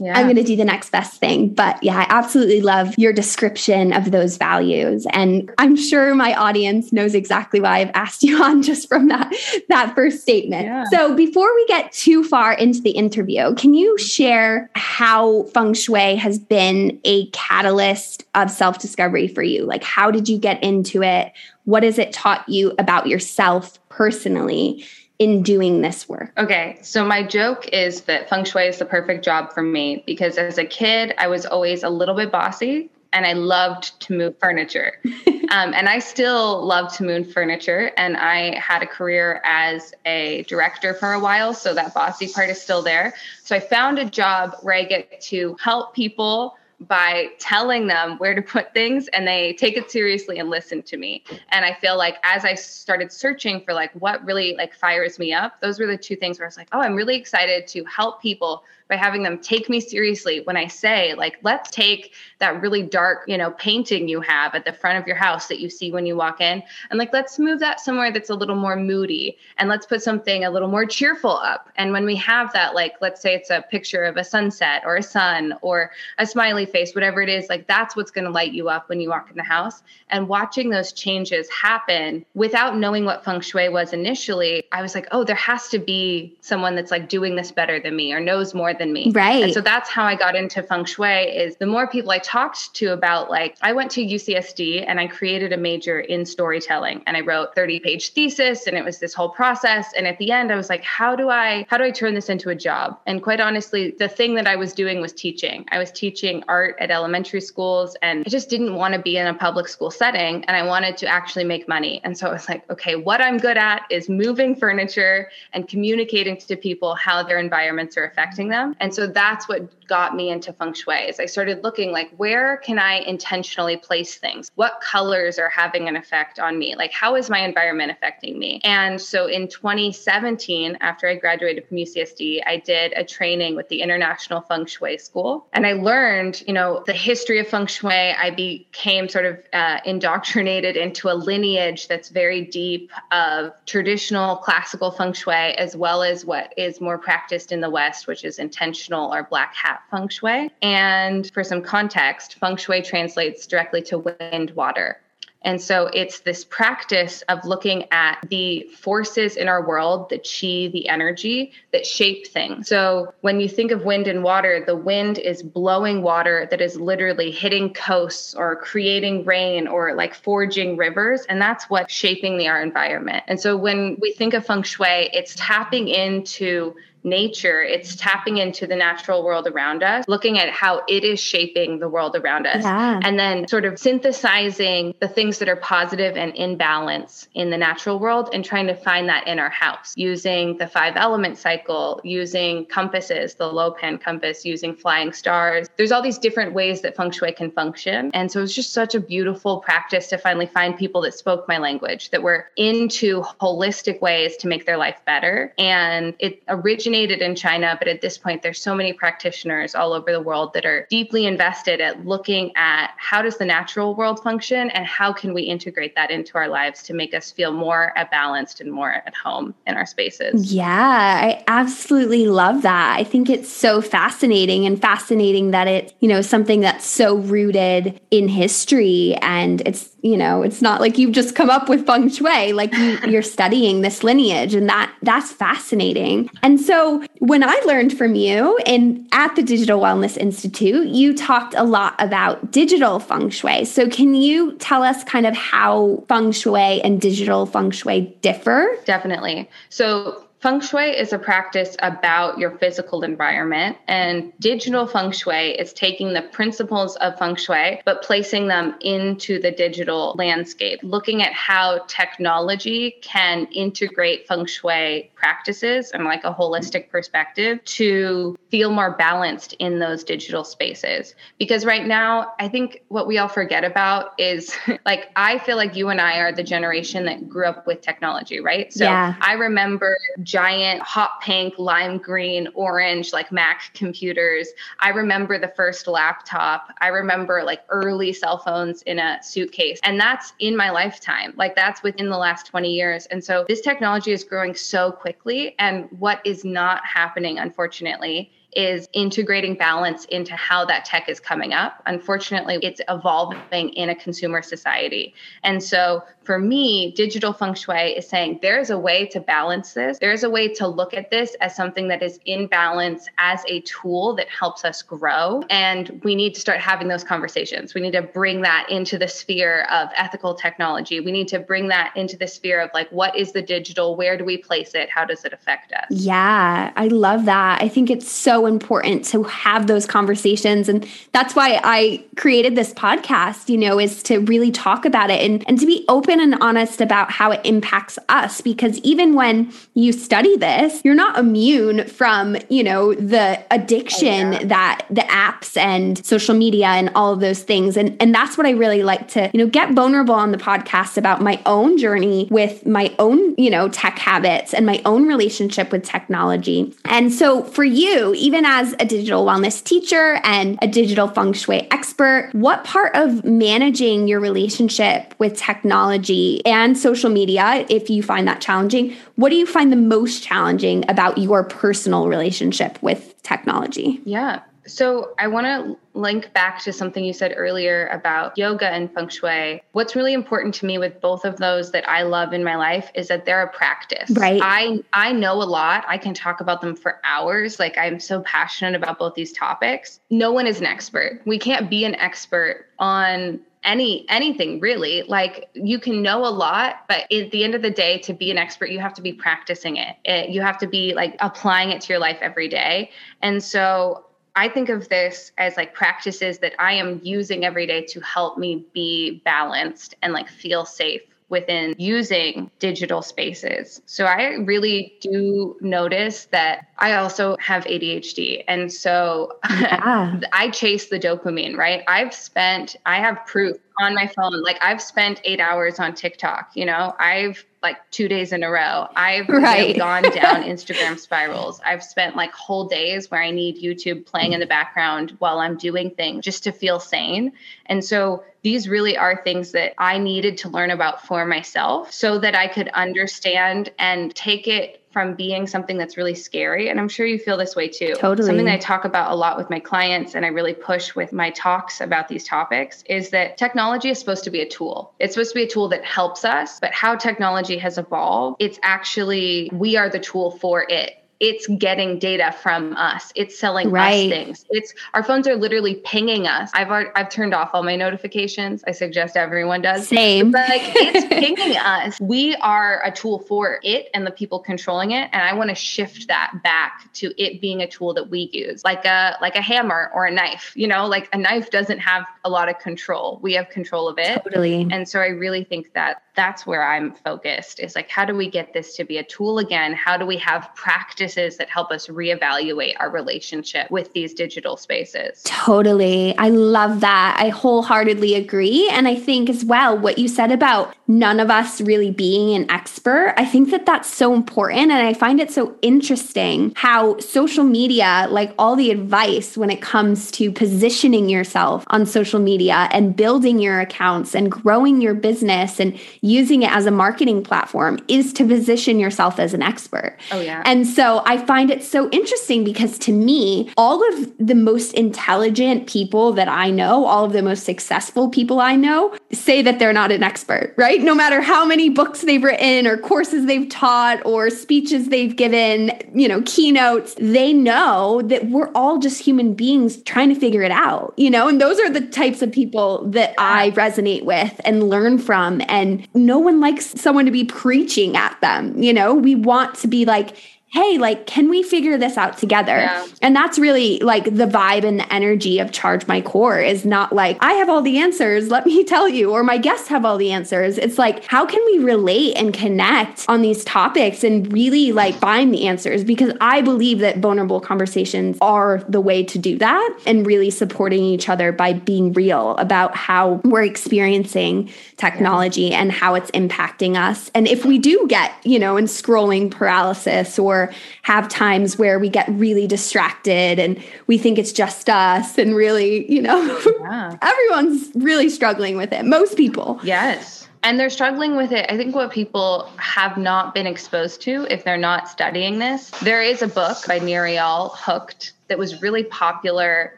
yeah. 0.00 0.18
I'm 0.18 0.26
going 0.26 0.36
to 0.36 0.42
do 0.42 0.56
the 0.56 0.64
next 0.64 0.90
best 0.90 1.20
thing. 1.20 1.48
But 1.48 1.82
yeah, 1.82 1.98
I 1.98 2.06
absolutely 2.08 2.60
love 2.60 2.94
your 2.98 3.12
description 3.12 3.92
of 3.92 4.10
those 4.10 4.36
values. 4.36 5.06
And 5.12 5.50
I'm 5.58 5.76
sure 5.76 6.14
my 6.14 6.34
audience 6.34 6.92
knows 6.92 7.14
exactly 7.14 7.60
why 7.60 7.78
I've 7.78 7.90
asked 7.94 8.22
you 8.22 8.42
on 8.42 8.62
just 8.62 8.88
from 8.88 9.08
that, 9.08 9.32
that 9.68 9.94
first 9.94 10.22
statement. 10.22 10.66
Yeah. 10.66 10.84
So 10.90 11.14
before 11.14 11.54
we 11.54 11.66
get 11.66 11.92
too 11.92 12.24
far 12.24 12.52
into 12.52 12.80
the 12.80 12.90
interview, 12.90 13.54
can 13.54 13.74
you 13.74 13.96
share 13.98 14.70
how 14.74 15.44
feng 15.54 15.74
shui 15.74 16.16
has 16.16 16.38
been 16.38 17.00
a 17.04 17.26
catalyst 17.30 18.24
of 18.34 18.50
self 18.50 18.78
discovery 18.78 19.28
for 19.28 19.42
you? 19.42 19.64
Like, 19.64 19.84
how 19.84 20.10
did 20.10 20.28
you 20.28 20.38
get 20.38 20.62
into 20.62 21.02
it? 21.02 21.32
What 21.64 21.82
has 21.82 21.98
it 21.98 22.12
taught 22.12 22.48
you 22.48 22.74
about 22.78 23.06
yourself 23.06 23.78
personally? 23.88 24.84
In 25.18 25.42
doing 25.42 25.80
this 25.80 26.08
work? 26.08 26.32
Okay, 26.36 26.78
so 26.82 27.04
my 27.04 27.22
joke 27.22 27.68
is 27.68 28.02
that 28.02 28.28
feng 28.28 28.44
shui 28.44 28.66
is 28.66 28.78
the 28.78 28.84
perfect 28.84 29.24
job 29.24 29.52
for 29.52 29.62
me 29.62 30.02
because 30.06 30.36
as 30.38 30.58
a 30.58 30.64
kid, 30.64 31.14
I 31.18 31.28
was 31.28 31.46
always 31.46 31.82
a 31.82 31.90
little 31.90 32.14
bit 32.14 32.32
bossy 32.32 32.90
and 33.14 33.24
I 33.24 33.32
loved 33.32 33.98
to 34.00 34.12
move 34.12 34.36
furniture. 34.38 34.98
um, 35.50 35.72
and 35.72 35.88
I 35.88 36.00
still 36.00 36.66
love 36.66 36.92
to 36.96 37.04
move 37.04 37.32
furniture. 37.32 37.92
And 37.96 38.16
I 38.16 38.58
had 38.58 38.82
a 38.82 38.86
career 38.86 39.40
as 39.44 39.94
a 40.04 40.42
director 40.48 40.94
for 40.94 41.12
a 41.12 41.20
while. 41.20 41.54
So 41.54 41.74
that 41.74 41.94
bossy 41.94 42.26
part 42.28 42.50
is 42.50 42.60
still 42.60 42.82
there. 42.82 43.14
So 43.44 43.54
I 43.54 43.60
found 43.60 44.00
a 44.00 44.04
job 44.04 44.56
where 44.62 44.74
I 44.74 44.82
get 44.82 45.20
to 45.22 45.56
help 45.62 45.94
people 45.94 46.56
by 46.80 47.28
telling 47.38 47.86
them 47.86 48.18
where 48.18 48.34
to 48.34 48.42
put 48.42 48.74
things 48.74 49.08
and 49.08 49.26
they 49.26 49.52
take 49.54 49.76
it 49.76 49.90
seriously 49.90 50.38
and 50.38 50.50
listen 50.50 50.82
to 50.82 50.96
me. 50.96 51.22
And 51.50 51.64
i 51.64 51.72
feel 51.72 51.96
like 51.96 52.16
as 52.22 52.44
i 52.44 52.54
started 52.54 53.12
searching 53.12 53.60
for 53.64 53.72
like 53.72 53.92
what 53.92 54.24
really 54.24 54.54
like 54.56 54.74
fires 54.74 55.18
me 55.18 55.32
up 55.32 55.60
those 55.60 55.78
were 55.78 55.86
the 55.86 55.96
two 55.96 56.16
things 56.16 56.38
where 56.38 56.46
i 56.46 56.48
was 56.48 56.56
like 56.56 56.68
oh 56.72 56.80
i'm 56.80 56.94
really 56.94 57.16
excited 57.16 57.66
to 57.68 57.84
help 57.84 58.20
people 58.20 58.64
by 58.88 58.96
having 58.96 59.22
them 59.22 59.38
take 59.38 59.68
me 59.68 59.80
seriously 59.80 60.42
when 60.44 60.56
I 60.56 60.66
say, 60.66 61.14
like, 61.14 61.38
let's 61.42 61.70
take 61.70 62.12
that 62.38 62.60
really 62.60 62.82
dark, 62.82 63.24
you 63.26 63.38
know, 63.38 63.52
painting 63.52 64.08
you 64.08 64.20
have 64.20 64.54
at 64.54 64.64
the 64.64 64.72
front 64.72 64.98
of 64.98 65.06
your 65.06 65.16
house 65.16 65.46
that 65.46 65.60
you 65.60 65.70
see 65.70 65.90
when 65.90 66.04
you 66.06 66.16
walk 66.16 66.40
in, 66.40 66.62
and 66.90 66.98
like, 66.98 67.12
let's 67.12 67.38
move 67.38 67.60
that 67.60 67.80
somewhere 67.80 68.12
that's 68.12 68.30
a 68.30 68.34
little 68.34 68.56
more 68.56 68.76
moody, 68.76 69.38
and 69.58 69.68
let's 69.68 69.86
put 69.86 70.02
something 70.02 70.44
a 70.44 70.50
little 70.50 70.68
more 70.68 70.84
cheerful 70.84 71.36
up. 71.36 71.70
And 71.76 71.92
when 71.92 72.04
we 72.04 72.16
have 72.16 72.52
that, 72.52 72.74
like, 72.74 72.94
let's 73.00 73.22
say 73.22 73.34
it's 73.34 73.50
a 73.50 73.64
picture 73.70 74.04
of 74.04 74.16
a 74.16 74.24
sunset 74.24 74.82
or 74.84 74.96
a 74.96 75.02
sun 75.02 75.54
or 75.62 75.90
a 76.18 76.26
smiley 76.26 76.66
face, 76.66 76.94
whatever 76.94 77.22
it 77.22 77.28
is, 77.28 77.48
like, 77.48 77.66
that's 77.66 77.96
what's 77.96 78.10
going 78.10 78.26
to 78.26 78.30
light 78.30 78.52
you 78.52 78.68
up 78.68 78.88
when 78.88 79.00
you 79.00 79.08
walk 79.08 79.30
in 79.30 79.36
the 79.36 79.42
house. 79.42 79.82
And 80.10 80.28
watching 80.28 80.68
those 80.68 80.92
changes 80.92 81.48
happen 81.50 82.24
without 82.34 82.76
knowing 82.76 83.04
what 83.04 83.24
feng 83.24 83.40
shui 83.40 83.68
was 83.68 83.92
initially, 83.92 84.64
I 84.72 84.82
was 84.82 84.94
like, 84.94 85.08
oh, 85.12 85.24
there 85.24 85.34
has 85.36 85.68
to 85.70 85.78
be 85.78 86.36
someone 86.40 86.74
that's 86.74 86.90
like 86.90 87.08
doing 87.08 87.36
this 87.36 87.50
better 87.50 87.80
than 87.80 87.96
me 87.96 88.12
or 88.12 88.20
knows 88.20 88.54
more 88.54 88.73
than 88.78 88.92
me. 88.92 89.10
Right. 89.12 89.44
And 89.44 89.52
so 89.52 89.60
that's 89.60 89.88
how 89.88 90.04
I 90.04 90.14
got 90.14 90.34
into 90.34 90.62
feng 90.62 90.84
shui 90.84 91.28
is 91.36 91.56
the 91.56 91.66
more 91.66 91.88
people 91.88 92.10
I 92.10 92.18
talked 92.18 92.74
to 92.74 92.92
about 92.92 93.30
like 93.30 93.56
I 93.62 93.72
went 93.72 93.90
to 93.92 94.04
UCSD 94.04 94.84
and 94.86 95.00
I 95.00 95.06
created 95.06 95.52
a 95.52 95.56
major 95.56 96.00
in 96.00 96.24
storytelling 96.26 97.02
and 97.06 97.16
I 97.16 97.20
wrote 97.20 97.54
30 97.54 97.80
page 97.80 98.12
thesis 98.12 98.66
and 98.66 98.76
it 98.76 98.84
was 98.84 98.98
this 98.98 99.14
whole 99.14 99.28
process 99.28 99.92
and 99.96 100.06
at 100.06 100.18
the 100.18 100.30
end 100.30 100.52
I 100.52 100.56
was 100.56 100.68
like 100.68 100.84
how 100.84 101.14
do 101.16 101.30
I 101.30 101.66
how 101.68 101.78
do 101.78 101.84
I 101.84 101.90
turn 101.90 102.14
this 102.14 102.28
into 102.28 102.50
a 102.50 102.54
job? 102.54 102.98
And 103.06 103.22
quite 103.22 103.40
honestly 103.40 103.94
the 103.98 104.08
thing 104.08 104.34
that 104.34 104.46
I 104.46 104.56
was 104.56 104.72
doing 104.72 105.00
was 105.00 105.12
teaching. 105.12 105.64
I 105.70 105.78
was 105.78 105.90
teaching 105.90 106.42
art 106.48 106.76
at 106.80 106.90
elementary 106.90 107.40
schools 107.40 107.96
and 108.02 108.24
I 108.26 108.30
just 108.30 108.50
didn't 108.50 108.74
want 108.74 108.94
to 108.94 109.00
be 109.00 109.16
in 109.16 109.26
a 109.26 109.34
public 109.34 109.68
school 109.68 109.90
setting 109.90 110.44
and 110.44 110.56
I 110.56 110.64
wanted 110.64 110.96
to 110.98 111.06
actually 111.06 111.44
make 111.44 111.68
money. 111.68 112.00
And 112.04 112.16
so 112.16 112.28
I 112.28 112.32
was 112.32 112.48
like 112.48 112.68
okay, 112.70 112.96
what 112.96 113.20
I'm 113.20 113.38
good 113.38 113.56
at 113.56 113.82
is 113.90 114.08
moving 114.08 114.56
furniture 114.56 115.30
and 115.52 115.68
communicating 115.68 116.36
to 116.36 116.56
people 116.56 116.94
how 116.94 117.22
their 117.22 117.38
environments 117.38 117.96
are 117.96 118.04
affecting 118.04 118.48
them 118.48 118.63
And 118.80 118.94
so 118.94 119.06
that's 119.06 119.48
what 119.48 119.83
got 119.86 120.14
me 120.14 120.30
into 120.30 120.52
feng 120.52 120.72
shui 120.72 121.08
is 121.08 121.20
I 121.20 121.26
started 121.26 121.62
looking 121.62 121.92
like 121.92 122.10
where 122.16 122.58
can 122.58 122.78
I 122.78 122.94
intentionally 123.00 123.76
place 123.76 124.16
things? 124.16 124.50
What 124.54 124.80
colors 124.80 125.38
are 125.38 125.48
having 125.48 125.88
an 125.88 125.96
effect 125.96 126.38
on 126.38 126.58
me? 126.58 126.74
Like 126.76 126.92
how 126.92 127.16
is 127.16 127.30
my 127.30 127.40
environment 127.40 127.90
affecting 127.90 128.38
me? 128.38 128.60
And 128.64 129.00
so 129.00 129.26
in 129.26 129.48
2017, 129.48 130.78
after 130.80 131.08
I 131.08 131.16
graduated 131.16 131.66
from 131.68 131.78
UCSD, 131.78 132.42
I 132.46 132.58
did 132.58 132.92
a 132.94 133.04
training 133.04 133.56
with 133.56 133.68
the 133.68 133.82
International 133.82 134.40
Feng 134.40 134.66
Shui 134.66 134.98
School. 134.98 135.46
And 135.52 135.66
I 135.66 135.72
learned, 135.72 136.42
you 136.46 136.52
know, 136.52 136.82
the 136.86 136.92
history 136.92 137.38
of 137.38 137.48
feng 137.48 137.66
shui. 137.66 137.92
I 137.92 138.30
became 138.30 139.08
sort 139.08 139.26
of 139.26 139.38
uh, 139.52 139.78
indoctrinated 139.84 140.76
into 140.76 141.08
a 141.10 141.14
lineage 141.14 141.88
that's 141.88 142.08
very 142.08 142.42
deep 142.42 142.90
of 143.10 143.52
traditional 143.66 144.36
classical 144.36 144.90
feng 144.90 145.12
shui 145.12 145.34
as 145.34 145.76
well 145.76 146.02
as 146.02 146.24
what 146.24 146.52
is 146.56 146.80
more 146.80 146.98
practiced 146.98 147.52
in 147.52 147.60
the 147.60 147.70
West, 147.70 148.06
which 148.06 148.24
is 148.24 148.38
intentional 148.38 149.12
or 149.12 149.24
black 149.24 149.54
hat 149.54 149.73
feng 149.90 150.08
shui. 150.08 150.50
And 150.62 151.30
for 151.32 151.44
some 151.44 151.62
context, 151.62 152.36
feng 152.36 152.56
shui 152.56 152.82
translates 152.82 153.46
directly 153.46 153.82
to 153.82 153.98
wind 153.98 154.50
water. 154.52 155.00
And 155.44 155.60
so 155.60 155.88
it's 155.88 156.20
this 156.20 156.44
practice 156.44 157.22
of 157.28 157.44
looking 157.44 157.84
at 157.92 158.18
the 158.30 158.62
forces 158.74 159.36
in 159.36 159.46
our 159.46 159.66
world, 159.66 160.08
the 160.08 160.16
chi, 160.16 160.70
the 160.72 160.88
energy 160.88 161.52
that 161.72 161.86
shape 161.86 162.26
things. 162.26 162.68
So 162.68 163.12
when 163.20 163.40
you 163.40 163.48
think 163.48 163.70
of 163.70 163.84
wind 163.84 164.06
and 164.06 164.24
water, 164.24 164.64
the 164.64 164.74
wind 164.74 165.18
is 165.18 165.42
blowing 165.42 166.02
water 166.02 166.48
that 166.50 166.62
is 166.62 166.80
literally 166.80 167.30
hitting 167.30 167.74
coasts 167.74 168.34
or 168.34 168.56
creating 168.56 169.26
rain 169.26 169.68
or 169.68 169.94
like 169.94 170.14
forging 170.14 170.78
rivers. 170.78 171.26
And 171.28 171.40
that's 171.40 171.68
what's 171.68 171.92
shaping 171.92 172.38
the, 172.38 172.48
our 172.48 172.62
environment. 172.62 173.24
And 173.28 173.38
so 173.38 173.56
when 173.56 173.98
we 174.00 174.12
think 174.14 174.32
of 174.32 174.46
feng 174.46 174.62
shui, 174.62 175.10
it's 175.12 175.34
tapping 175.36 175.88
into 175.88 176.74
nature, 177.04 177.62
it's 177.62 177.94
tapping 177.96 178.38
into 178.38 178.66
the 178.66 178.74
natural 178.74 179.22
world 179.22 179.46
around 179.46 179.82
us, 179.82 180.04
looking 180.08 180.38
at 180.38 180.50
how 180.50 180.82
it 180.88 181.04
is 181.04 181.20
shaping 181.20 181.78
the 181.78 181.88
world 181.88 182.16
around 182.16 182.46
us, 182.46 182.64
yeah. 182.64 182.98
and 183.02 183.18
then 183.18 183.46
sort 183.46 183.64
of 183.64 183.78
synthesizing 183.78 184.94
the 185.00 185.08
things 185.08 185.38
that 185.38 185.48
are 185.48 185.56
positive 185.56 186.16
and 186.16 186.34
in 186.34 186.56
balance 186.56 187.28
in 187.34 187.50
the 187.50 187.58
natural 187.58 187.98
world 187.98 188.30
and 188.32 188.44
trying 188.44 188.66
to 188.66 188.74
find 188.74 189.08
that 189.08 189.26
in 189.26 189.38
our 189.38 189.50
house 189.50 189.92
using 189.96 190.56
the 190.56 190.66
five 190.66 190.94
element 190.96 191.36
cycle, 191.36 192.00
using 192.02 192.64
compasses, 192.66 193.34
the 193.34 193.44
Luopan 193.44 194.00
compass, 194.00 194.44
using 194.44 194.74
flying 194.74 195.12
stars. 195.12 195.68
There's 195.76 195.92
all 195.92 196.02
these 196.02 196.18
different 196.18 196.54
ways 196.54 196.80
that 196.80 196.96
feng 196.96 197.10
shui 197.10 197.32
can 197.32 197.50
function. 197.50 198.10
And 198.14 198.32
so 198.32 198.42
it's 198.42 198.54
just 198.54 198.72
such 198.72 198.94
a 198.94 199.00
beautiful 199.00 199.58
practice 199.58 200.08
to 200.08 200.18
finally 200.18 200.46
find 200.46 200.76
people 200.76 201.02
that 201.02 201.12
spoke 201.12 201.46
my 201.48 201.58
language, 201.58 202.10
that 202.10 202.22
were 202.22 202.46
into 202.56 203.22
holistic 203.40 204.00
ways 204.00 204.36
to 204.38 204.48
make 204.48 204.64
their 204.64 204.78
life 204.78 204.96
better. 205.04 205.52
And 205.58 206.14
it 206.18 206.42
originated 206.48 206.93
originated 206.94 207.22
in 207.22 207.34
China, 207.34 207.76
but 207.78 207.88
at 207.88 208.00
this 208.00 208.16
point, 208.16 208.42
there's 208.42 208.60
so 208.60 208.74
many 208.74 208.92
practitioners 208.92 209.74
all 209.74 209.92
over 209.92 210.12
the 210.12 210.20
world 210.20 210.52
that 210.54 210.64
are 210.64 210.86
deeply 210.90 211.26
invested 211.26 211.80
at 211.80 212.06
looking 212.06 212.52
at 212.56 212.92
how 212.96 213.20
does 213.20 213.36
the 213.36 213.44
natural 213.44 213.96
world 213.96 214.22
function 214.22 214.70
and 214.70 214.86
how 214.86 215.12
can 215.12 215.34
we 215.34 215.42
integrate 215.42 215.96
that 215.96 216.10
into 216.12 216.38
our 216.38 216.48
lives 216.48 216.84
to 216.84 216.94
make 216.94 217.12
us 217.12 217.32
feel 217.32 217.52
more 217.52 217.92
balanced 218.12 218.60
and 218.60 218.70
more 218.70 218.92
at 218.92 219.14
home 219.14 219.54
in 219.66 219.74
our 219.74 219.86
spaces. 219.86 220.52
Yeah, 220.52 220.68
I 220.68 221.42
absolutely 221.48 222.28
love 222.28 222.62
that. 222.62 222.96
I 222.96 223.02
think 223.02 223.28
it's 223.28 223.50
so 223.50 223.80
fascinating 223.82 224.64
and 224.64 224.80
fascinating 224.80 225.50
that 225.50 225.66
it's, 225.66 225.92
you 225.98 226.08
know, 226.08 226.22
something 226.22 226.60
that's 226.60 226.86
so 226.86 227.16
rooted 227.16 228.00
in 228.12 228.28
history 228.28 229.16
and 229.20 229.62
it's 229.66 229.94
you 230.04 230.18
know 230.18 230.42
it's 230.42 230.60
not 230.60 230.80
like 230.80 230.98
you've 230.98 231.12
just 231.12 231.34
come 231.34 231.50
up 231.50 231.68
with 231.68 231.84
feng 231.86 232.08
shui 232.08 232.52
like 232.52 232.72
you, 232.74 232.98
you're 233.08 233.22
studying 233.22 233.80
this 233.80 234.04
lineage 234.04 234.54
and 234.54 234.68
that 234.68 234.94
that's 235.02 235.32
fascinating 235.32 236.30
and 236.42 236.60
so 236.60 236.83
when 237.18 237.42
i 237.42 237.60
learned 237.66 237.96
from 237.96 238.14
you 238.14 238.56
and 238.66 239.06
at 239.12 239.34
the 239.36 239.42
digital 239.42 239.80
wellness 239.80 240.16
institute 240.16 240.88
you 240.88 241.14
talked 241.14 241.54
a 241.56 241.64
lot 241.64 241.94
about 241.98 242.50
digital 242.50 242.98
feng 242.98 243.30
shui. 243.30 243.64
So 243.64 243.88
can 243.88 244.14
you 244.14 244.52
tell 244.58 244.82
us 244.82 245.04
kind 245.04 245.26
of 245.26 245.34
how 245.34 246.04
feng 246.08 246.32
shui 246.32 246.80
and 246.82 247.00
digital 247.00 247.46
feng 247.46 247.70
shui 247.70 248.16
differ? 248.20 248.76
Definitely. 248.84 249.48
So 249.68 250.24
Feng 250.44 250.60
Shui 250.60 250.90
is 250.90 251.14
a 251.14 251.18
practice 251.18 251.74
about 251.78 252.36
your 252.36 252.50
physical 252.58 253.02
environment, 253.02 253.78
and 253.88 254.30
digital 254.40 254.86
Feng 254.86 255.10
Shui 255.10 255.52
is 255.58 255.72
taking 255.72 256.12
the 256.12 256.20
principles 256.20 256.96
of 256.96 257.18
Feng 257.18 257.34
Shui 257.34 257.80
but 257.86 258.02
placing 258.02 258.48
them 258.48 258.74
into 258.82 259.40
the 259.40 259.50
digital 259.50 260.14
landscape, 260.18 260.80
looking 260.82 261.22
at 261.22 261.32
how 261.32 261.78
technology 261.88 262.96
can 263.00 263.46
integrate 263.52 264.28
Feng 264.28 264.44
Shui 264.44 265.10
practices 265.24 265.90
and 265.92 266.04
like 266.04 266.22
a 266.24 266.34
holistic 266.34 266.90
perspective 266.90 267.64
to 267.64 268.36
feel 268.50 268.70
more 268.70 268.94
balanced 268.94 269.54
in 269.54 269.78
those 269.78 270.04
digital 270.04 270.44
spaces. 270.44 271.14
Because 271.38 271.64
right 271.64 271.86
now, 271.86 272.34
I 272.38 272.46
think 272.46 272.82
what 272.88 273.06
we 273.06 273.16
all 273.16 273.28
forget 273.28 273.64
about 273.64 274.12
is 274.18 274.54
like, 274.84 275.08
I 275.16 275.38
feel 275.38 275.56
like 275.56 275.76
you 275.76 275.88
and 275.88 275.98
I 275.98 276.18
are 276.18 276.30
the 276.30 276.42
generation 276.42 277.06
that 277.06 277.26
grew 277.26 277.46
up 277.46 277.66
with 277.66 277.80
technology, 277.80 278.38
right? 278.40 278.70
So 278.70 278.84
yeah. 278.84 279.14
I 279.22 279.32
remember 279.32 279.96
giant 280.22 280.82
hot 280.82 281.22
pink, 281.22 281.54
lime 281.56 281.96
green, 281.96 282.48
orange, 282.52 283.14
like 283.14 283.32
Mac 283.32 283.70
computers. 283.72 284.48
I 284.80 284.90
remember 284.90 285.38
the 285.38 285.52
first 285.56 285.86
laptop. 285.86 286.68
I 286.82 286.88
remember 286.88 287.42
like 287.44 287.62
early 287.70 288.12
cell 288.12 288.36
phones 288.36 288.82
in 288.82 288.98
a 288.98 289.22
suitcase. 289.22 289.80
And 289.84 289.98
that's 289.98 290.34
in 290.38 290.54
my 290.54 290.68
lifetime. 290.68 291.32
Like 291.38 291.56
that's 291.56 291.82
within 291.82 292.10
the 292.10 292.18
last 292.18 292.44
20 292.44 292.70
years. 292.70 293.06
And 293.06 293.24
so 293.24 293.46
this 293.48 293.62
technology 293.62 294.12
is 294.12 294.22
growing 294.22 294.54
so 294.54 294.92
quickly. 294.92 295.13
And 295.58 295.88
what 295.98 296.20
is 296.24 296.44
not 296.44 296.84
happening, 296.84 297.38
unfortunately, 297.38 298.32
is 298.56 298.88
integrating 298.92 299.54
balance 299.54 300.04
into 300.06 300.34
how 300.36 300.64
that 300.64 300.84
tech 300.84 301.08
is 301.08 301.20
coming 301.20 301.52
up. 301.52 301.82
Unfortunately, 301.86 302.58
it's 302.62 302.80
evolving 302.88 303.70
in 303.70 303.88
a 303.88 303.94
consumer 303.94 304.42
society. 304.42 305.14
And 305.42 305.62
so 305.62 306.02
for 306.24 306.38
me, 306.38 306.92
digital 306.92 307.32
feng 307.32 307.54
shui 307.54 307.96
is 307.96 308.08
saying 308.08 308.38
there's 308.40 308.70
a 308.70 308.78
way 308.78 309.06
to 309.06 309.20
balance 309.20 309.74
this. 309.74 309.98
There's 309.98 310.24
a 310.24 310.30
way 310.30 310.48
to 310.54 310.66
look 310.66 310.94
at 310.94 311.10
this 311.10 311.34
as 311.40 311.54
something 311.54 311.88
that 311.88 312.02
is 312.02 312.18
in 312.24 312.46
balance 312.46 313.06
as 313.18 313.42
a 313.46 313.60
tool 313.60 314.14
that 314.16 314.28
helps 314.28 314.64
us 314.64 314.80
grow. 314.80 315.42
And 315.50 316.00
we 316.02 316.14
need 316.14 316.34
to 316.34 316.40
start 316.40 316.60
having 316.60 316.88
those 316.88 317.04
conversations. 317.04 317.74
We 317.74 317.82
need 317.82 317.92
to 317.92 318.02
bring 318.02 318.40
that 318.40 318.70
into 318.70 318.96
the 318.96 319.08
sphere 319.08 319.66
of 319.70 319.90
ethical 319.94 320.34
technology. 320.34 321.00
We 321.00 321.12
need 321.12 321.28
to 321.28 321.38
bring 321.38 321.68
that 321.68 321.94
into 321.96 322.16
the 322.16 322.26
sphere 322.26 322.60
of 322.62 322.70
like, 322.72 322.90
what 322.90 323.16
is 323.16 323.32
the 323.32 323.42
digital? 323.42 323.94
Where 323.96 324.16
do 324.16 324.24
we 324.24 324.38
place 324.38 324.74
it? 324.74 324.88
How 324.88 325.04
does 325.04 325.24
it 325.24 325.32
affect 325.34 325.72
us? 325.72 325.86
Yeah, 325.90 326.72
I 326.74 326.88
love 326.88 327.26
that. 327.26 327.62
I 327.62 327.68
think 327.68 327.90
it's 327.90 328.10
so 328.10 328.43
important 328.46 329.04
to 329.06 329.24
have 329.24 329.66
those 329.66 329.86
conversations. 329.86 330.68
And 330.68 330.88
that's 331.12 331.34
why 331.34 331.60
I 331.64 332.04
created 332.16 332.54
this 332.54 332.72
podcast, 332.72 333.48
you 333.48 333.58
know, 333.58 333.78
is 333.78 334.02
to 334.04 334.18
really 334.20 334.50
talk 334.50 334.84
about 334.84 335.10
it 335.10 335.20
and, 335.20 335.44
and 335.48 335.58
to 335.58 335.66
be 335.66 335.84
open 335.88 336.04
open 336.14 336.20
and 336.32 336.42
honest 336.42 336.80
about 336.80 337.10
how 337.10 337.30
it 337.30 337.40
impacts 337.44 337.98
us 338.08 338.40
because 338.40 338.78
even 338.78 339.14
when 339.14 339.50
you 339.72 339.90
study 339.90 340.36
this, 340.36 340.82
you're 340.84 340.94
not 340.94 341.18
immune 341.18 341.86
from, 341.86 342.36
you 342.50 342.62
know, 342.62 342.92
the 342.94 343.42
addiction 343.50 344.34
oh, 344.34 344.38
yeah. 344.38 344.44
that 344.44 344.86
the 344.90 345.00
apps 345.02 345.56
and 345.56 346.04
social 346.04 346.34
media 346.34 346.66
and 346.66 346.90
all 346.94 347.12
of 347.12 347.20
those 347.20 347.42
things. 347.42 347.76
And 347.76 347.96
and 348.00 348.14
that's 348.14 348.36
what 348.36 348.46
I 348.46 348.50
really 348.50 348.82
like 348.82 349.08
to, 349.08 349.30
you 349.32 349.38
know, 349.38 349.46
get 349.46 349.72
vulnerable 349.72 350.14
on 350.14 350.30
the 350.30 350.38
podcast 350.38 350.98
about 350.98 351.22
my 351.22 351.40
own 351.46 351.78
journey 351.78 352.28
with 352.30 352.66
my 352.66 352.94
own, 352.98 353.34
you 353.36 353.50
know, 353.50 353.68
tech 353.68 353.98
habits 353.98 354.52
and 354.52 354.66
my 354.66 354.82
own 354.84 355.06
relationship 355.06 355.72
with 355.72 355.84
technology. 355.84 356.74
And 356.84 357.12
so 357.12 357.44
for 357.44 357.64
you, 357.64 358.14
even 358.14 358.33
as 358.42 358.72
a 358.80 358.86
digital 358.86 359.26
wellness 359.26 359.62
teacher 359.62 360.18
and 360.24 360.58
a 360.62 360.66
digital 360.66 361.08
feng 361.08 361.34
shui 361.34 361.70
expert, 361.70 362.30
what 362.32 362.64
part 362.64 362.96
of 362.96 363.22
managing 363.24 364.08
your 364.08 364.18
relationship 364.18 365.14
with 365.18 365.36
technology 365.36 366.44
and 366.46 366.76
social 366.76 367.10
media, 367.10 367.66
if 367.68 367.90
you 367.90 368.02
find 368.02 368.26
that 368.26 368.40
challenging, 368.40 368.96
what 369.16 369.28
do 369.28 369.36
you 369.36 369.46
find 369.46 369.70
the 369.70 369.76
most 369.76 370.22
challenging 370.22 370.88
about 370.90 371.18
your 371.18 371.44
personal 371.44 372.08
relationship 372.08 372.82
with 372.82 373.14
technology? 373.22 374.00
Yeah. 374.04 374.40
So, 374.66 375.14
I 375.18 375.28
want 375.28 375.46
to 375.46 375.78
link 375.98 376.32
back 376.32 376.60
to 376.62 376.72
something 376.72 377.04
you 377.04 377.12
said 377.12 377.34
earlier 377.36 377.86
about 377.88 378.36
yoga 378.36 378.68
and 378.68 378.92
feng 378.92 379.08
shui. 379.08 379.62
What's 379.72 379.94
really 379.94 380.12
important 380.12 380.54
to 380.54 380.66
me 380.66 380.78
with 380.78 381.00
both 381.00 381.24
of 381.24 381.36
those 381.36 381.70
that 381.72 381.88
I 381.88 382.02
love 382.02 382.32
in 382.32 382.42
my 382.42 382.56
life 382.56 382.90
is 382.94 383.08
that 383.08 383.24
they're 383.26 383.42
a 383.42 383.48
practice. 383.48 384.10
Right. 384.10 384.40
I 384.42 384.82
I 384.92 385.12
know 385.12 385.34
a 385.34 385.44
lot. 385.44 385.84
I 385.86 385.98
can 385.98 386.14
talk 386.14 386.40
about 386.40 386.60
them 386.60 386.74
for 386.74 387.00
hours. 387.04 387.58
Like 387.58 387.78
I'm 387.78 388.00
so 388.00 388.22
passionate 388.22 388.74
about 388.74 388.98
both 388.98 389.14
these 389.14 389.32
topics. 389.32 390.00
No 390.10 390.32
one 390.32 390.46
is 390.46 390.60
an 390.60 390.66
expert. 390.66 391.22
We 391.24 391.38
can't 391.38 391.70
be 391.70 391.84
an 391.84 391.94
expert 391.94 392.66
on 392.78 393.40
any 393.64 394.04
anything 394.10 394.60
really 394.60 395.02
like 395.08 395.48
you 395.54 395.78
can 395.78 396.02
know 396.02 396.18
a 396.26 396.28
lot 396.28 396.84
but 396.86 397.10
at 397.10 397.30
the 397.30 397.42
end 397.42 397.54
of 397.54 397.62
the 397.62 397.70
day 397.70 397.98
to 397.98 398.12
be 398.12 398.30
an 398.30 398.36
expert 398.36 398.70
you 398.70 398.78
have 398.78 398.92
to 398.92 399.02
be 399.02 399.12
practicing 399.12 399.76
it. 399.76 399.96
it 400.04 400.28
you 400.30 400.40
have 400.42 400.58
to 400.58 400.66
be 400.66 400.92
like 400.94 401.16
applying 401.20 401.70
it 401.70 401.80
to 401.80 401.92
your 401.92 401.98
life 401.98 402.18
every 402.20 402.46
day 402.46 402.90
and 403.22 403.42
so 403.42 404.03
I 404.36 404.48
think 404.48 404.68
of 404.68 404.88
this 404.88 405.32
as 405.38 405.56
like 405.56 405.74
practices 405.74 406.38
that 406.38 406.54
I 406.58 406.74
am 406.74 407.00
using 407.02 407.44
every 407.44 407.66
day 407.66 407.84
to 407.86 408.00
help 408.00 408.36
me 408.38 408.66
be 408.72 409.22
balanced 409.24 409.94
and 410.02 410.12
like 410.12 410.28
feel 410.28 410.64
safe 410.64 411.02
within 411.28 411.74
using 411.78 412.50
digital 412.58 413.02
spaces. 413.02 413.80
So 413.86 414.04
I 414.04 414.34
really 414.34 414.94
do 415.00 415.56
notice 415.60 416.26
that 416.26 416.68
I 416.78 416.94
also 416.94 417.36
have 417.40 417.64
ADHD. 417.64 418.44
And 418.46 418.72
so 418.72 419.38
yeah. 419.50 420.20
I 420.32 420.50
chase 420.50 420.88
the 420.88 420.98
dopamine, 420.98 421.56
right? 421.56 421.82
I've 421.88 422.14
spent, 422.14 422.76
I 422.86 422.98
have 422.98 423.24
proof 423.26 423.56
on 423.80 423.94
my 423.94 424.06
phone. 424.06 424.42
Like 424.42 424.58
I've 424.62 424.80
spent 424.80 425.20
eight 425.24 425.40
hours 425.40 425.78
on 425.80 425.94
TikTok, 425.94 426.50
you 426.54 426.64
know, 426.64 426.94
I've 426.98 427.44
like 427.62 427.78
two 427.90 428.08
days 428.08 428.32
in 428.32 428.42
a 428.42 428.50
row. 428.50 428.88
I've 428.94 429.28
right. 429.28 429.76
gone 429.76 430.02
down 430.02 430.42
Instagram 430.42 430.98
spirals. 430.98 431.60
I've 431.64 431.82
spent 431.82 432.14
like 432.14 432.32
whole 432.32 432.66
days 432.68 433.10
where 433.10 433.22
I 433.22 433.30
need 433.30 433.60
YouTube 433.60 434.06
playing 434.06 434.34
in 434.34 434.40
the 434.40 434.46
background 434.46 435.16
while 435.18 435.38
I'm 435.38 435.56
doing 435.56 435.90
things 435.90 436.24
just 436.24 436.44
to 436.44 436.52
feel 436.52 436.78
sane. 436.78 437.32
And 437.66 437.82
so 437.82 438.22
these 438.42 438.68
really 438.68 438.96
are 438.96 439.22
things 439.24 439.52
that 439.52 439.72
I 439.78 439.98
needed 439.98 440.36
to 440.38 440.50
learn 440.50 440.70
about 440.70 441.06
for 441.06 441.24
myself 441.24 441.90
so 441.92 442.18
that 442.18 442.34
I 442.34 442.46
could 442.46 442.68
understand 442.68 443.72
and 443.78 444.14
take 444.14 444.46
it 444.46 444.82
from 444.94 445.14
being 445.14 445.46
something 445.46 445.76
that's 445.76 445.98
really 445.98 446.14
scary. 446.14 446.70
And 446.70 446.80
I'm 446.80 446.88
sure 446.88 447.04
you 447.04 447.18
feel 447.18 447.36
this 447.36 447.54
way 447.54 447.68
too. 447.68 447.94
Totally. 447.98 448.26
Something 448.26 448.46
that 448.46 448.54
I 448.54 448.58
talk 448.58 448.86
about 448.86 449.10
a 449.10 449.14
lot 449.14 449.36
with 449.36 449.50
my 449.50 449.58
clients 449.58 450.14
and 450.14 450.24
I 450.24 450.28
really 450.28 450.54
push 450.54 450.94
with 450.94 451.12
my 451.12 451.30
talks 451.30 451.82
about 451.82 452.08
these 452.08 452.24
topics 452.24 452.82
is 452.86 453.10
that 453.10 453.36
technology 453.36 453.90
is 453.90 453.98
supposed 453.98 454.24
to 454.24 454.30
be 454.30 454.40
a 454.40 454.48
tool. 454.48 454.94
It's 455.00 455.14
supposed 455.14 455.32
to 455.32 455.34
be 455.34 455.42
a 455.42 455.48
tool 455.48 455.68
that 455.68 455.84
helps 455.84 456.24
us, 456.24 456.60
but 456.60 456.72
how 456.72 456.94
technology 456.94 457.58
has 457.58 457.76
evolved, 457.76 458.36
it's 458.38 458.58
actually, 458.62 459.50
we 459.52 459.76
are 459.76 459.90
the 459.90 459.98
tool 459.98 460.30
for 460.30 460.64
it 460.68 461.03
it's 461.20 461.46
getting 461.46 461.98
data 461.98 462.34
from 462.42 462.76
us. 462.76 463.12
It's 463.14 463.38
selling 463.38 463.70
right. 463.70 464.06
us 464.06 464.08
things. 464.08 464.44
It's 464.50 464.74
our 464.94 465.02
phones 465.02 465.28
are 465.28 465.36
literally 465.36 465.76
pinging 465.84 466.26
us. 466.26 466.50
I've 466.54 466.70
I've 466.94 467.08
turned 467.08 467.34
off 467.34 467.50
all 467.52 467.62
my 467.62 467.76
notifications. 467.76 468.64
I 468.66 468.72
suggest 468.72 469.16
everyone 469.16 469.62
does. 469.62 469.88
Same. 469.88 470.32
But 470.32 470.48
like 470.48 470.62
it's 470.64 471.06
pinging 471.08 471.56
us. 471.56 472.00
We 472.00 472.34
are 472.36 472.82
a 472.84 472.90
tool 472.90 473.20
for 473.20 473.60
it 473.62 473.88
and 473.94 474.06
the 474.06 474.10
people 474.10 474.38
controlling 474.38 474.90
it. 474.90 475.08
And 475.12 475.22
I 475.22 475.32
want 475.34 475.50
to 475.50 475.54
shift 475.54 476.08
that 476.08 476.32
back 476.42 476.92
to 476.94 477.12
it 477.22 477.40
being 477.40 477.62
a 477.62 477.68
tool 477.68 477.94
that 477.94 478.10
we 478.10 478.28
use, 478.32 478.64
like 478.64 478.84
a 478.84 479.16
like 479.20 479.36
a 479.36 479.42
hammer 479.42 479.90
or 479.94 480.06
a 480.06 480.10
knife. 480.10 480.52
You 480.56 480.68
know, 480.68 480.86
like 480.86 481.08
a 481.12 481.18
knife 481.18 481.50
doesn't 481.50 481.78
have 481.78 482.04
a 482.24 482.30
lot 482.30 482.48
of 482.48 482.58
control. 482.58 483.18
We 483.22 483.34
have 483.34 483.48
control 483.48 483.88
of 483.88 483.98
it. 483.98 484.22
Totally. 484.24 484.66
And 484.70 484.88
so 484.88 485.00
I 485.00 485.08
really 485.08 485.44
think 485.44 485.72
that 485.74 486.02
that's 486.14 486.46
where 486.46 486.66
I'm 486.66 486.92
focused. 486.92 487.60
Is 487.60 487.74
like 487.74 487.88
how 487.88 488.04
do 488.04 488.14
we 488.14 488.28
get 488.28 488.52
this 488.52 488.76
to 488.76 488.84
be 488.84 488.98
a 488.98 489.04
tool 489.04 489.38
again? 489.38 489.72
How 489.72 489.96
do 489.96 490.06
we 490.06 490.16
have 490.18 490.54
practice 490.54 491.03
practices 491.04 491.36
that 491.36 491.48
help 491.48 491.70
us 491.70 491.86
reevaluate 491.88 492.74
our 492.80 492.90
relationship 492.90 493.70
with 493.70 493.92
these 493.92 494.14
digital 494.14 494.56
spaces. 494.56 495.22
Totally. 495.24 496.16
I 496.18 496.30
love 496.30 496.80
that. 496.80 497.16
I 497.18 497.28
wholeheartedly 497.28 498.14
agree. 498.14 498.68
And 498.70 498.88
I 498.88 498.94
think 498.94 499.28
as 499.28 499.44
well, 499.44 499.78
what 499.78 499.98
you 499.98 500.08
said 500.08 500.32
about 500.32 500.74
none 500.88 501.20
of 501.20 501.30
us 501.30 501.60
really 501.60 501.90
being 501.90 502.34
an 502.34 502.50
expert, 502.50 503.14
I 503.16 503.24
think 503.24 503.50
that 503.50 503.66
that's 503.66 503.92
so 503.92 504.14
important. 504.14 504.70
And 504.70 504.86
I 504.86 504.94
find 504.94 505.20
it 505.20 505.30
so 505.30 505.56
interesting 505.62 506.52
how 506.56 506.98
social 506.98 507.44
media, 507.44 508.06
like 508.10 508.34
all 508.38 508.56
the 508.56 508.70
advice 508.70 509.36
when 509.36 509.50
it 509.50 509.60
comes 509.60 510.10
to 510.12 510.32
positioning 510.32 511.08
yourself 511.08 511.64
on 511.68 511.86
social 511.86 512.20
media 512.20 512.68
and 512.72 512.96
building 512.96 513.38
your 513.38 513.60
accounts 513.60 514.14
and 514.14 514.30
growing 514.30 514.80
your 514.80 514.94
business 514.94 515.60
and 515.60 515.78
using 516.00 516.42
it 516.42 516.50
as 516.50 516.66
a 516.66 516.70
marketing 516.70 517.22
platform, 517.22 517.78
is 517.88 518.12
to 518.14 518.26
position 518.26 518.78
yourself 518.78 519.18
as 519.18 519.34
an 519.34 519.42
expert. 519.42 519.96
Oh, 520.10 520.20
yeah. 520.20 520.42
And 520.46 520.66
so 520.66 520.93
I 521.04 521.18
find 521.18 521.50
it 521.50 521.62
so 521.62 521.88
interesting 521.90 522.44
because 522.44 522.78
to 522.80 522.92
me, 522.92 523.52
all 523.56 523.86
of 523.92 524.12
the 524.18 524.34
most 524.34 524.74
intelligent 524.74 525.66
people 525.68 526.12
that 526.12 526.28
I 526.28 526.50
know, 526.50 526.84
all 526.86 527.04
of 527.04 527.12
the 527.12 527.22
most 527.22 527.44
successful 527.44 528.08
people 528.08 528.40
I 528.40 528.56
know, 528.56 528.96
say 529.12 529.42
that 529.42 529.58
they're 529.58 529.72
not 529.72 529.92
an 529.92 530.02
expert, 530.02 530.54
right? 530.56 530.80
No 530.80 530.94
matter 530.94 531.20
how 531.20 531.44
many 531.44 531.68
books 531.68 532.02
they've 532.02 532.22
written 532.22 532.66
or 532.66 532.76
courses 532.76 533.26
they've 533.26 533.48
taught 533.48 534.04
or 534.04 534.30
speeches 534.30 534.88
they've 534.88 535.14
given, 535.14 535.72
you 535.94 536.08
know, 536.08 536.22
keynotes, 536.26 536.94
they 536.98 537.32
know 537.32 538.02
that 538.04 538.28
we're 538.28 538.50
all 538.54 538.78
just 538.78 539.00
human 539.00 539.34
beings 539.34 539.82
trying 539.82 540.08
to 540.12 540.18
figure 540.18 540.42
it 540.42 540.50
out, 540.50 540.94
you 540.96 541.10
know? 541.10 541.28
And 541.28 541.40
those 541.40 541.58
are 541.60 541.70
the 541.70 541.80
types 541.80 542.22
of 542.22 542.32
people 542.32 542.86
that 542.90 543.14
I 543.18 543.50
resonate 543.52 544.04
with 544.04 544.40
and 544.44 544.68
learn 544.68 544.98
from. 544.98 545.40
And 545.48 545.86
no 545.94 546.18
one 546.18 546.40
likes 546.40 546.80
someone 546.80 547.04
to 547.06 547.10
be 547.10 547.24
preaching 547.24 547.96
at 547.96 548.20
them, 548.20 548.60
you 548.62 548.72
know? 548.72 548.94
We 548.94 549.14
want 549.14 549.54
to 549.56 549.68
be 549.68 549.84
like, 549.84 550.16
hey, 550.54 550.78
like, 550.78 551.04
can 551.06 551.28
we 551.28 551.42
figure 551.42 551.76
this 551.76 551.98
out 551.98 552.16
together? 552.16 552.58
Yeah. 552.58 552.86
And 553.02 553.16
that's 553.16 553.40
really 553.40 553.80
like 553.80 554.04
the 554.04 554.26
vibe 554.26 554.62
and 554.62 554.78
the 554.78 554.94
energy 554.94 555.40
of 555.40 555.50
Charge 555.50 555.88
My 555.88 556.00
Core 556.00 556.38
is 556.38 556.64
not 556.64 556.92
like, 556.92 557.18
I 557.20 557.32
have 557.32 557.48
all 557.48 557.60
the 557.60 557.78
answers, 557.78 558.28
let 558.30 558.46
me 558.54 558.62
tell 558.62 558.88
you, 558.88 559.10
or 559.10 559.24
my 559.24 559.36
guests 559.36 559.66
have 559.66 559.84
all 559.84 559.98
the 559.98 560.12
answers. 560.12 560.56
It's 560.56 560.78
like, 560.78 561.04
how 561.06 561.26
can 561.26 561.44
we 561.46 561.58
relate 561.58 562.14
and 562.14 562.32
connect 562.32 563.04
on 563.08 563.20
these 563.20 563.42
topics 563.42 564.04
and 564.04 564.32
really 564.32 564.70
like 564.70 564.94
find 564.94 565.34
the 565.34 565.48
answers? 565.48 565.82
Because 565.82 566.12
I 566.20 566.40
believe 566.40 566.78
that 566.78 566.98
vulnerable 566.98 567.40
conversations 567.40 568.16
are 568.20 568.62
the 568.68 568.80
way 568.80 569.02
to 569.02 569.18
do 569.18 569.36
that 569.38 569.78
and 569.86 570.06
really 570.06 570.30
supporting 570.30 570.84
each 570.84 571.08
other 571.08 571.32
by 571.32 571.54
being 571.54 571.92
real 571.94 572.36
about 572.36 572.76
how 572.76 573.20
we're 573.24 573.42
experiencing 573.42 574.52
technology 574.76 575.46
yeah. 575.46 575.62
and 575.62 575.72
how 575.72 575.96
it's 575.96 576.12
impacting 576.12 576.76
us. 576.76 577.10
And 577.12 577.26
if 577.26 577.44
we 577.44 577.58
do 577.58 577.88
get, 577.88 578.12
you 578.22 578.38
know, 578.38 578.56
in 578.56 578.66
scrolling 578.66 579.32
paralysis 579.32 580.16
or 580.16 580.43
have 580.82 581.08
times 581.08 581.58
where 581.58 581.78
we 581.78 581.88
get 581.88 582.08
really 582.10 582.46
distracted 582.46 583.38
and 583.38 583.62
we 583.86 583.98
think 583.98 584.18
it's 584.18 584.32
just 584.32 584.68
us 584.68 585.18
and 585.18 585.34
really, 585.36 585.90
you 585.92 586.02
know, 586.02 586.40
yeah. 586.60 586.96
everyone's 587.02 587.70
really 587.74 588.08
struggling 588.08 588.56
with 588.56 588.72
it. 588.72 588.84
Most 588.84 589.16
people. 589.16 589.60
Yes. 589.62 590.28
And 590.44 590.60
they're 590.60 590.68
struggling 590.68 591.16
with 591.16 591.32
it. 591.32 591.46
I 591.48 591.56
think 591.56 591.74
what 591.74 591.90
people 591.90 592.50
have 592.58 592.98
not 592.98 593.32
been 593.32 593.46
exposed 593.46 594.02
to 594.02 594.26
if 594.30 594.44
they're 594.44 594.58
not 594.58 594.90
studying 594.90 595.38
this, 595.38 595.70
there 595.80 596.02
is 596.02 596.20
a 596.20 596.28
book 596.28 596.58
by 596.68 596.78
Nir 596.78 597.04
Eyal, 597.04 597.50
Hooked, 597.54 598.12
that 598.28 598.38
was 598.38 598.60
really 598.62 598.84
popular 598.84 599.76